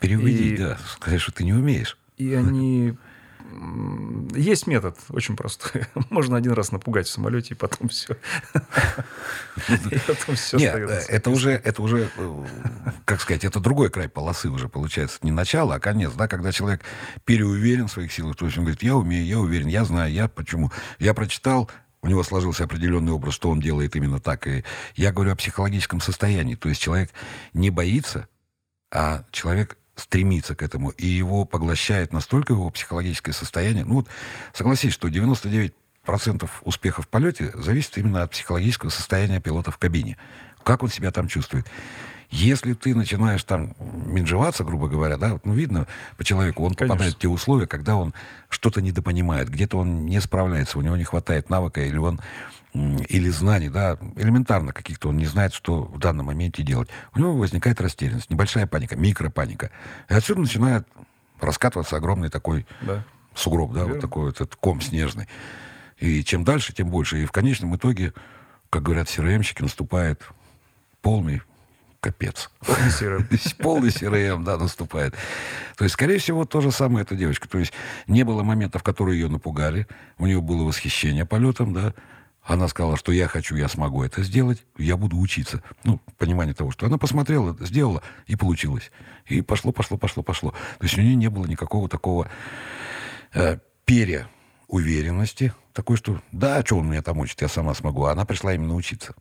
Переубедить, 0.00 0.52
и, 0.52 0.62
да. 0.62 0.78
Сказать, 0.86 1.22
что 1.22 1.32
ты 1.32 1.44
не 1.44 1.54
умеешь. 1.54 1.96
И 2.18 2.34
они 2.34 2.98
Есть 4.34 4.66
метод, 4.66 4.96
очень 5.09 5.36
простой. 5.36 5.86
Можно 6.11 6.36
один 6.36 6.53
раз 6.53 6.72
напугать 6.72 7.07
в 7.07 7.11
самолете, 7.11 7.55
и 7.55 7.57
потом 7.57 7.88
все. 7.88 8.16
Нет, 10.53 10.78
это 11.09 11.30
уже, 11.30 11.53
это 11.53 11.82
уже, 11.82 12.11
э, 12.16 12.46
как 13.05 13.20
сказать, 13.20 13.44
это 13.44 13.61
другой 13.61 13.90
край 13.90 14.09
полосы 14.09 14.48
уже 14.48 14.68
получается. 14.68 15.18
Не 15.22 15.32
начало, 15.32 15.74
а 15.74 15.80
конец, 15.80 16.12
да, 16.12 16.28
когда 16.28 16.53
человек 16.53 16.82
переуверен 17.24 17.88
в 17.88 17.92
своих 17.92 18.12
силах. 18.12 18.36
То 18.36 18.46
есть 18.46 18.57
он 18.57 18.64
говорит, 18.64 18.82
я 18.82 18.96
умею, 18.96 19.26
я 19.26 19.38
уверен, 19.38 19.68
я 19.68 19.84
знаю, 19.84 20.12
я 20.12 20.28
почему. 20.28 20.70
Я 20.98 21.14
прочитал, 21.14 21.70
у 22.03 22.09
него 22.09 22.22
сложился 22.22 22.64
определенный 22.64 23.12
образ, 23.12 23.34
что 23.34 23.50
он 23.50 23.61
делает 23.61 23.94
именно 23.96 24.18
так. 24.20 24.46
И 24.46 24.64
я 24.96 25.12
говорю 25.12 25.32
о 25.32 25.36
психологическом 25.36 26.00
состоянии. 26.00 26.55
То 26.55 26.68
есть 26.68 26.80
человек 26.80 27.11
не 27.53 27.70
боится, 27.70 28.28
а 28.90 29.24
человек 29.30 29.76
стремится 29.97 30.55
к 30.55 30.62
этому, 30.62 30.90
и 30.90 31.07
его 31.07 31.45
поглощает 31.45 32.12
настолько 32.12 32.55
его 32.55 32.70
психологическое 32.70 33.32
состояние. 33.32 33.84
Ну 33.84 33.95
вот, 33.97 34.09
согласись, 34.53 34.93
что 34.93 35.09
99% 35.09 35.72
успеха 36.62 37.03
в 37.03 37.09
полете 37.09 37.53
зависит 37.55 37.99
именно 37.99 38.22
от 38.22 38.30
психологического 38.30 38.90
состояния 38.90 39.40
пилота 39.40 39.70
в 39.70 39.78
кабине. 39.78 40.16
Как 40.64 40.82
он 40.82 40.88
себя 40.88 41.11
там 41.11 41.28
чувствует. 41.28 41.66
Если 42.32 42.72
ты 42.72 42.94
начинаешь 42.94 43.44
там 43.44 43.74
менжеваться, 43.78 44.64
грубо 44.64 44.88
говоря, 44.88 45.18
да, 45.18 45.38
ну, 45.44 45.52
видно 45.52 45.86
по 46.16 46.24
человеку, 46.24 46.64
он 46.64 46.74
Конечно. 46.74 46.94
попадает 46.94 47.14
в 47.14 47.18
те 47.18 47.28
условия, 47.28 47.66
когда 47.66 47.94
он 47.94 48.14
что-то 48.48 48.80
недопонимает, 48.80 49.50
где-то 49.50 49.76
он 49.76 50.06
не 50.06 50.18
справляется, 50.18 50.78
у 50.78 50.80
него 50.80 50.96
не 50.96 51.04
хватает 51.04 51.50
навыка, 51.50 51.82
или 51.82 51.98
он 51.98 52.20
или 52.72 53.28
знаний, 53.28 53.68
да, 53.68 53.98
элементарно 54.16 54.72
каких-то 54.72 55.10
он 55.10 55.18
не 55.18 55.26
знает, 55.26 55.52
что 55.52 55.82
в 55.82 55.98
данном 55.98 56.26
моменте 56.26 56.62
делать. 56.62 56.88
У 57.14 57.18
него 57.18 57.36
возникает 57.36 57.82
растерянность, 57.82 58.30
небольшая 58.30 58.66
паника, 58.66 58.96
микропаника. 58.96 59.70
И 60.08 60.14
отсюда 60.14 60.40
начинает 60.40 60.88
раскатываться 61.38 61.96
огромный 61.96 62.30
такой 62.30 62.66
да. 62.80 63.04
сугроб, 63.34 63.72
да, 63.72 63.80
Верно. 63.80 63.94
вот 63.94 64.00
такой 64.00 64.24
вот 64.24 64.36
этот 64.36 64.56
ком 64.56 64.80
снежный. 64.80 65.28
И 65.98 66.24
чем 66.24 66.44
дальше, 66.44 66.72
тем 66.72 66.88
больше. 66.88 67.22
И 67.22 67.26
в 67.26 67.32
конечном 67.32 67.76
итоге, 67.76 68.14
как 68.70 68.82
говорят 68.84 69.08
CRM-щики, 69.08 69.60
наступает 69.60 70.22
полный 71.02 71.42
капец. 72.03 72.50
Полный 72.66 72.88
CRM. 72.88 73.55
Полный 73.59 73.88
CRM, 73.88 74.44
да, 74.44 74.59
наступает. 74.59 75.14
То 75.76 75.84
есть, 75.84 75.94
скорее 75.94 76.18
всего, 76.18 76.44
то 76.44 76.61
же 76.61 76.72
самое 76.72 77.05
эта 77.05 77.14
девочка. 77.14 77.48
То 77.48 77.59
есть, 77.59 77.72
не 78.09 78.24
было 78.24 78.42
моментов, 78.42 78.82
которые 78.82 79.20
ее 79.20 79.28
напугали. 79.28 79.86
У 80.18 80.26
нее 80.26 80.40
было 80.40 80.64
восхищение 80.64 81.24
полетом, 81.24 81.72
да. 81.72 81.94
Она 82.42 82.66
сказала, 82.66 82.96
что 82.96 83.12
я 83.12 83.28
хочу, 83.28 83.55
я 83.55 83.68
смогу 83.68 84.03
это 84.03 84.24
сделать, 84.24 84.64
я 84.76 84.96
буду 84.96 85.16
учиться. 85.16 85.62
Ну, 85.84 86.00
понимание 86.18 86.55
того, 86.55 86.72
что 86.72 86.86
она 86.86 86.98
посмотрела, 86.98 87.57
сделала, 87.61 88.03
и 88.26 88.34
получилось. 88.34 88.90
И 89.26 89.42
пошло, 89.42 89.70
пошло, 89.70 89.96
пошло, 89.96 90.24
пошло. 90.24 90.50
То 90.50 90.84
есть 90.84 90.98
у 90.98 91.00
нее 91.00 91.14
не 91.14 91.30
было 91.30 91.46
никакого 91.46 91.88
такого 91.88 92.28
э, 93.32 93.59
переуверенности, 93.84 95.55
такой, 95.72 95.96
что 95.96 96.20
да, 96.32 96.64
что 96.64 96.78
он 96.78 96.90
меня 96.90 97.03
там 97.03 97.20
учит, 97.20 97.40
я 97.42 97.48
сама 97.48 97.74
смогу. 97.74 98.07
А 98.07 98.12
она 98.12 98.24
пришла 98.24 98.53
именно 98.53 98.74
учиться. 98.74 99.14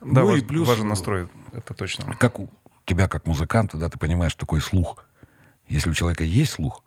Да, 0.00 0.22
ну, 0.22 0.28
важ, 0.28 0.40
и 0.40 0.44
плюс, 0.44 0.66
важен 0.66 0.88
настрой, 0.88 1.28
это 1.52 1.74
точно. 1.74 2.14
Как 2.16 2.38
у 2.38 2.50
тебя, 2.84 3.08
как 3.08 3.26
музыканта, 3.26 3.76
да, 3.76 3.88
ты 3.88 3.98
понимаешь, 3.98 4.34
такой 4.34 4.60
слух. 4.60 5.04
Если 5.68 5.90
у 5.90 5.94
человека 5.94 6.24
есть 6.24 6.52
слух, 6.52 6.82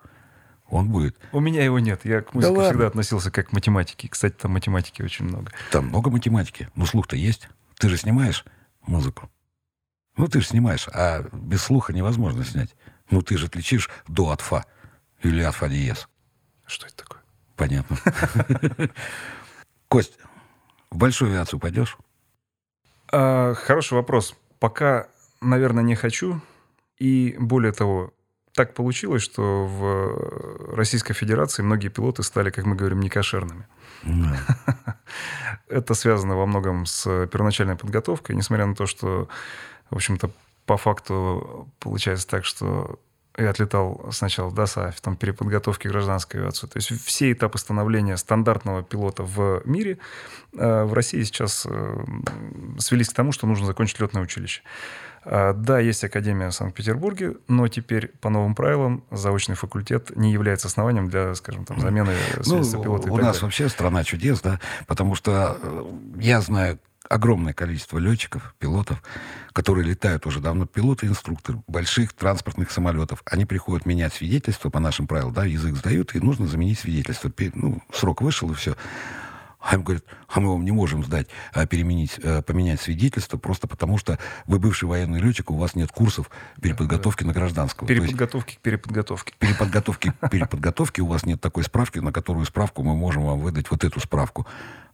он 0.69 0.89
будет. 0.89 1.17
У 1.31 1.39
меня 1.39 1.63
его 1.63 1.79
нет. 1.79 2.01
Я 2.03 2.21
к 2.21 2.33
музыке 2.33 2.55
да 2.55 2.69
всегда 2.69 2.87
относился 2.87 3.31
как 3.31 3.49
к 3.49 3.53
математике. 3.53 4.09
Кстати, 4.09 4.33
там 4.33 4.51
математики 4.51 5.01
очень 5.01 5.25
много. 5.25 5.51
Там 5.71 5.87
много 5.87 6.09
математики. 6.09 6.69
Ну, 6.75 6.85
слух-то 6.85 7.15
есть. 7.15 7.47
Ты 7.77 7.89
же 7.89 7.97
снимаешь 7.97 8.45
музыку. 8.81 9.29
Ну, 10.17 10.27
ты 10.27 10.41
же 10.41 10.47
снимаешь, 10.47 10.87
а 10.93 11.23
без 11.31 11.63
слуха 11.63 11.93
невозможно 11.93 12.43
снять. 12.43 12.75
Ну, 13.09 13.21
ты 13.21 13.37
же 13.37 13.47
отличишь 13.47 13.89
до 14.07 14.29
от 14.29 14.41
фа 14.41 14.65
или 15.21 15.41
от 15.41 15.55
фа 15.55 15.69
диез. 15.69 16.07
Что 16.65 16.87
это 16.87 16.97
такое? 16.97 17.21
Понятно. 17.55 17.97
Кость, 19.87 20.17
в 20.89 20.97
большую 20.97 21.31
авиацию 21.31 21.59
пойдешь? 21.59 21.97
А, 23.11 23.53
хороший 23.53 23.93
вопрос. 23.93 24.35
Пока, 24.63 25.07
наверное, 25.41 25.83
не 25.83 25.93
хочу. 25.93 26.39
И 26.97 27.35
более 27.37 27.73
того, 27.73 28.13
так 28.53 28.73
получилось, 28.73 29.21
что 29.21 29.65
в 29.65 30.73
Российской 30.73 31.13
Федерации 31.13 31.63
многие 31.63 31.89
пилоты 31.89 32.23
стали, 32.23 32.49
как 32.49 32.65
мы 32.65 32.77
говорим, 32.77 33.01
некошерными. 33.01 33.67
Mm. 34.03 34.37
Это 35.67 35.93
связано 35.95 36.37
во 36.37 36.45
многом 36.45 36.85
с 36.85 37.27
первоначальной 37.27 37.75
подготовкой, 37.75 38.37
несмотря 38.37 38.65
на 38.65 38.73
то, 38.73 38.85
что, 38.85 39.27
в 39.89 39.95
общем-то, 39.95 40.29
по 40.65 40.77
факту 40.77 41.67
получается 41.79 42.29
так, 42.29 42.45
что 42.45 43.01
я 43.37 43.49
отлетал 43.49 44.09
сначала 44.11 44.49
в 44.49 44.53
ДАСАФ, 44.53 44.99
там 45.01 45.15
переподготовки 45.15 45.87
гражданской 45.87 46.39
авиации. 46.39 46.67
То 46.67 46.77
есть 46.77 46.89
все 47.03 47.31
этапы 47.31 47.57
становления 47.57 48.17
стандартного 48.17 48.83
пилота 48.83 49.23
в 49.23 49.61
мире 49.65 49.97
э, 50.55 50.83
в 50.83 50.93
России 50.93 51.23
сейчас 51.23 51.65
э, 51.69 52.05
свелись 52.77 53.09
к 53.09 53.13
тому, 53.13 53.31
что 53.31 53.47
нужно 53.47 53.65
закончить 53.65 53.99
летное 53.99 54.21
училище. 54.21 54.61
А, 55.25 55.53
да, 55.53 55.79
есть 55.79 56.03
Академия 56.03 56.49
в 56.49 56.53
Санкт-Петербурге, 56.53 57.37
но 57.47 57.67
теперь 57.67 58.09
по 58.19 58.29
новым 58.29 58.55
правилам 58.55 59.03
заочный 59.09 59.55
факультет 59.55 60.15
не 60.15 60.31
является 60.31 60.67
основанием 60.67 61.09
для, 61.09 61.33
скажем, 61.35 61.65
там, 61.65 61.79
замены 61.79 62.13
ну, 62.45 62.61
пилота. 62.83 63.11
У 63.11 63.17
нас 63.17 63.25
далее. 63.25 63.41
вообще 63.41 63.69
страна 63.69 64.03
чудес, 64.03 64.41
да, 64.41 64.59
потому 64.85 65.15
что 65.15 65.57
э, 65.61 65.83
я 66.19 66.41
знаю 66.41 66.79
огромное 67.09 67.53
количество 67.53 67.97
летчиков, 67.97 68.55
пилотов, 68.59 69.01
которые 69.53 69.85
летают 69.85 70.25
уже 70.25 70.39
давно, 70.39 70.65
пилоты, 70.65 71.07
инструкторы 71.07 71.61
больших 71.67 72.13
транспортных 72.13 72.71
самолетов. 72.71 73.21
Они 73.25 73.45
приходят 73.45 73.85
менять 73.85 74.13
свидетельство 74.13 74.69
по 74.69 74.79
нашим 74.79 75.07
правилам, 75.07 75.33
да, 75.33 75.45
язык 75.45 75.75
сдают, 75.75 76.15
и 76.15 76.19
нужно 76.19 76.47
заменить 76.47 76.79
свидетельство. 76.79 77.31
Ну, 77.53 77.81
срок 77.93 78.21
вышел, 78.21 78.51
и 78.51 78.55
все. 78.55 78.75
А 79.63 79.75
им 79.75 79.83
говорят, 79.83 80.03
а 80.27 80.41
мы 80.41 80.49
вам 80.49 80.65
не 80.65 80.71
можем 80.71 81.05
сдать, 81.05 81.27
а 81.53 81.65
переменить, 81.65 82.19
а, 82.21 82.41
поменять 82.41 82.81
свидетельство, 82.81 83.37
просто 83.37 83.65
потому 83.65 83.97
что 83.97 84.19
вы 84.45 84.59
бывший 84.59 84.89
военный 84.89 85.21
летчик, 85.21 85.51
у 85.51 85.55
вас 85.55 85.73
нет 85.73 85.89
курсов 85.89 86.29
переподготовки 86.61 87.23
на 87.23 87.31
гражданского. 87.31 87.87
Переподготовки 87.87 88.55
к 88.55 88.57
переподготовке. 88.59 89.33
Переподготовки 89.39 90.13
к 90.19 90.29
переподготовке, 90.29 91.01
у 91.01 91.07
вас 91.07 91.25
нет 91.25 91.39
такой 91.39 91.63
справки, 91.63 91.99
на 91.99 92.11
которую 92.11 92.45
справку 92.45 92.83
мы 92.83 92.93
можем 92.93 93.23
вам 93.23 93.39
выдать 93.39 93.71
вот 93.71 93.85
эту 93.85 94.01
справку. 94.01 94.45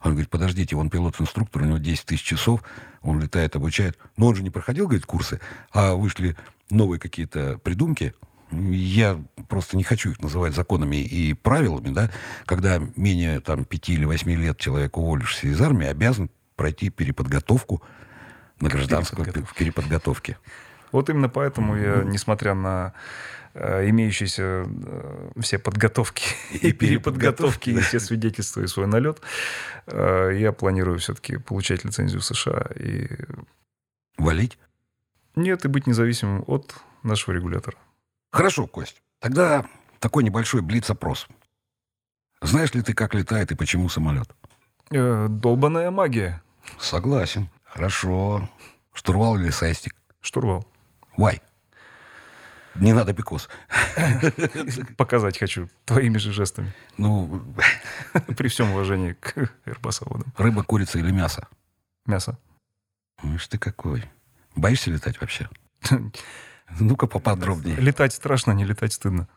Он 0.04 0.12
говорит, 0.12 0.30
подождите, 0.30 0.76
он 0.76 0.88
пилот-инструктор, 0.88 1.62
у 1.62 1.64
него 1.64 1.78
10 1.78 2.06
тысяч 2.06 2.22
часов, 2.22 2.62
он 3.02 3.20
летает, 3.20 3.56
обучает. 3.56 3.98
Но 4.16 4.28
он 4.28 4.36
же 4.36 4.44
не 4.44 4.50
проходил, 4.50 4.86
говорит, 4.86 5.04
курсы, 5.04 5.40
а 5.72 5.94
вышли 5.94 6.36
новые 6.70 7.00
какие-то 7.00 7.58
придумки, 7.58 8.14
я 8.50 9.22
просто 9.48 9.76
не 9.76 9.84
хочу 9.84 10.10
их 10.10 10.20
называть 10.20 10.54
законами 10.54 10.96
и 10.96 11.34
правилами, 11.34 11.92
да, 11.92 12.10
когда 12.46 12.80
менее 12.96 13.40
там 13.40 13.64
пяти 13.64 13.94
или 13.94 14.04
восьми 14.04 14.36
лет 14.36 14.58
человек 14.58 14.96
уволишься 14.96 15.46
из 15.46 15.60
армии, 15.60 15.86
обязан 15.86 16.30
пройти 16.56 16.90
переподготовку 16.90 17.82
на 18.60 18.68
гражданскую 18.68 19.24
переподготовке. 19.24 19.64
переподготовке. 19.64 20.38
Вот 20.92 21.08
именно 21.08 21.28
поэтому 21.28 21.76
я, 21.76 22.02
несмотря 22.02 22.54
на 22.54 22.92
э, 23.54 23.88
имеющиеся 23.88 24.66
э, 24.66 25.30
все 25.40 25.58
подготовки 25.58 26.34
и, 26.52 26.72
переподготовки, 26.72 27.70
и 27.70 27.78
все 27.80 28.00
свидетельства 28.00 28.62
и 28.62 28.66
свой 28.66 28.86
налет, 28.86 29.20
э, 29.86 30.32
я 30.36 30.52
планирую 30.52 30.98
все-таки 30.98 31.36
получать 31.38 31.84
лицензию 31.84 32.20
в 32.20 32.24
США 32.24 32.66
и... 32.76 33.08
Валить? 34.18 34.58
Нет, 35.34 35.64
и 35.64 35.68
быть 35.68 35.86
независимым 35.86 36.44
от 36.46 36.74
нашего 37.02 37.34
регулятора. 37.34 37.78
Хорошо, 38.30 38.66
Кость. 38.66 39.02
Тогда 39.18 39.66
такой 39.98 40.24
небольшой 40.24 40.62
блиц-опрос. 40.62 41.28
Знаешь 42.40 42.72
ли 42.74 42.82
ты, 42.82 42.94
как 42.94 43.14
летает 43.14 43.52
и 43.52 43.54
почему 43.54 43.88
самолет? 43.88 44.30
Э, 44.90 45.26
долбаная 45.28 45.90
магия. 45.90 46.42
Согласен. 46.78 47.48
Хорошо. 47.64 48.48
Штурвал 48.94 49.36
или 49.36 49.50
сайстик? 49.50 49.94
Штурвал. 50.20 50.66
Вай. 51.16 51.42
Не 52.76 52.92
надо 52.92 53.12
пикос. 53.12 53.48
Показать 54.96 55.38
хочу 55.38 55.68
твоими 55.84 56.18
же 56.18 56.32
жестами. 56.32 56.72
Ну... 56.96 57.42
При 58.36 58.48
всем 58.48 58.72
уважении 58.72 59.12
к 59.12 59.50
эрбасоводам. 59.66 60.32
Рыба, 60.36 60.62
курица 60.62 60.98
или 60.98 61.10
мясо? 61.10 61.48
Мясо. 62.06 62.38
Ишь 63.22 63.48
ты 63.48 63.58
какой. 63.58 64.04
Боишься 64.56 64.90
летать 64.90 65.20
вообще? 65.20 65.48
Ну-ка 66.78 67.06
поподробнее. 67.06 67.76
Летать 67.76 68.12
страшно, 68.12 68.52
не 68.52 68.64
летать 68.64 68.92
стыдно. 68.92 69.28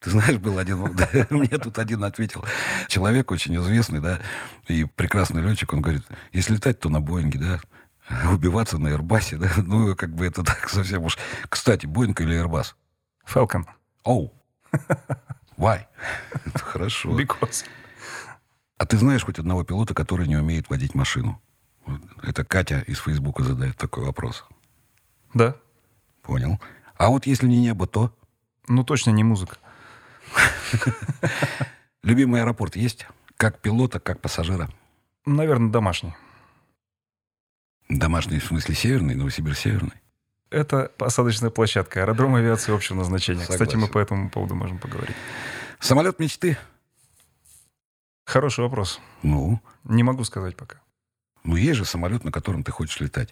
Ты 0.00 0.10
знаешь, 0.10 0.38
был 0.38 0.58
один, 0.58 0.78
мне 1.30 1.58
тут 1.58 1.78
один 1.78 2.04
ответил 2.04 2.44
человек 2.86 3.32
очень 3.32 3.56
известный, 3.56 4.00
да, 4.00 4.20
и 4.68 4.84
прекрасный 4.84 5.42
летчик, 5.42 5.72
он 5.72 5.80
говорит, 5.82 6.04
если 6.32 6.54
летать, 6.54 6.78
то 6.78 6.88
на 6.88 7.00
Боинге, 7.00 7.40
да, 7.40 7.60
убиваться 8.30 8.78
на 8.78 8.88
Airbus, 8.88 9.36
да, 9.36 9.50
ну, 9.62 9.96
как 9.96 10.14
бы 10.14 10.26
это 10.26 10.44
так 10.44 10.68
совсем 10.68 11.02
уж... 11.02 11.18
Кстати, 11.48 11.86
Боинг 11.86 12.20
или 12.20 12.40
Airbus? 12.40 12.74
Falcon. 13.26 13.64
Оу. 14.04 14.32
Why? 15.56 15.86
Хорошо. 16.54 17.18
Because. 17.18 17.64
А 18.76 18.86
ты 18.86 18.96
знаешь 18.96 19.24
хоть 19.24 19.40
одного 19.40 19.64
пилота, 19.64 19.94
который 19.94 20.28
не 20.28 20.36
умеет 20.36 20.70
водить 20.70 20.94
машину? 20.94 21.42
Это 22.22 22.44
Катя 22.44 22.84
из 22.86 22.98
Фейсбука 23.00 23.42
задает 23.42 23.76
такой 23.76 24.04
вопрос. 24.04 24.44
Да. 25.34 25.56
Понял. 26.28 26.60
А 26.98 27.08
вот 27.08 27.24
если 27.24 27.46
не 27.46 27.58
небо, 27.58 27.86
то? 27.86 28.12
Ну, 28.68 28.84
точно 28.84 29.12
не 29.12 29.24
музыка. 29.24 29.56
Любимый 32.02 32.42
аэропорт 32.42 32.76
есть? 32.76 33.06
Как 33.38 33.60
пилота, 33.60 33.98
как 33.98 34.20
пассажира? 34.20 34.68
Наверное, 35.24 35.70
домашний. 35.70 36.12
Домашний 37.88 38.40
в 38.40 38.44
смысле 38.44 38.74
северный, 38.74 39.14
Новосибирск 39.14 39.60
северный? 39.60 39.94
Это 40.50 40.92
посадочная 40.98 41.48
площадка, 41.48 42.02
аэродром 42.02 42.34
авиации 42.34 42.74
общего 42.74 42.98
назначения. 42.98 43.40
Согласен. 43.40 43.64
Кстати, 43.64 43.80
мы 43.80 43.88
по 43.88 43.96
этому 43.96 44.28
поводу 44.28 44.54
можем 44.54 44.78
поговорить. 44.78 45.16
Самолет 45.80 46.18
мечты? 46.18 46.58
Хороший 48.26 48.64
вопрос. 48.64 49.00
Ну, 49.22 49.62
Не 49.84 50.02
могу 50.02 50.24
сказать 50.24 50.56
пока. 50.56 50.76
Ну 51.48 51.56
есть 51.56 51.78
же 51.78 51.86
самолет, 51.86 52.24
на 52.24 52.30
котором 52.30 52.62
ты 52.62 52.70
хочешь 52.72 53.00
летать. 53.00 53.30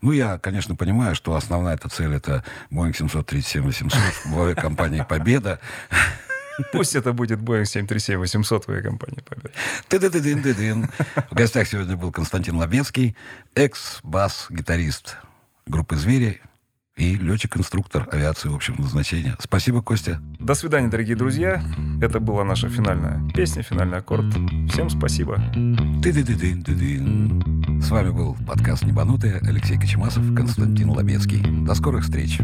Ну, 0.00 0.12
я, 0.12 0.38
конечно, 0.38 0.74
понимаю, 0.74 1.14
что 1.14 1.34
основная 1.34 1.74
эта 1.74 1.90
цель 1.90 2.14
это 2.14 2.42
Boeing 2.70 2.92
737-800 2.94 3.90
в 4.24 4.40
авиакомпании 4.40 5.04
«Победа». 5.06 5.60
Пусть 6.72 6.96
это 6.96 7.12
будет 7.12 7.40
Boeing 7.40 7.64
737-800 7.64 8.64
в 8.66 8.68
авиакомпании 8.70 9.20
«Победа». 9.20 9.50
Ты-ты-ты-дын-ты-дын. 9.88 10.88
В 11.30 11.34
гостях 11.34 11.68
сегодня 11.68 11.94
был 11.98 12.10
Константин 12.10 12.56
Лобецкий, 12.56 13.14
экс-бас-гитарист 13.54 15.18
группы 15.66 15.96
«Звери» 15.96 16.40
и 16.98 17.16
летчик-инструктор 17.16 18.06
авиации 18.10 18.54
общего 18.54 18.80
назначения. 18.80 19.36
Спасибо, 19.38 19.82
Костя. 19.82 20.20
До 20.38 20.54
свидания, 20.54 20.88
дорогие 20.88 21.16
друзья. 21.16 21.62
Это 22.02 22.20
была 22.20 22.44
наша 22.44 22.68
финальная 22.68 23.22
песня, 23.32 23.62
финальный 23.62 23.98
аккорд. 23.98 24.26
Всем 24.70 24.90
спасибо. 24.90 25.40
Ты-ты-ты-дын-ты-дын. 26.02 27.80
С 27.80 27.90
вами 27.90 28.10
был 28.10 28.36
подкаст 28.46 28.82
«Небанутые» 28.84 29.40
Алексей 29.42 29.78
Кочемасов, 29.78 30.34
Константин 30.34 30.90
Лобецкий. 30.90 31.40
До 31.64 31.74
скорых 31.74 32.02
встреч. 32.04 32.38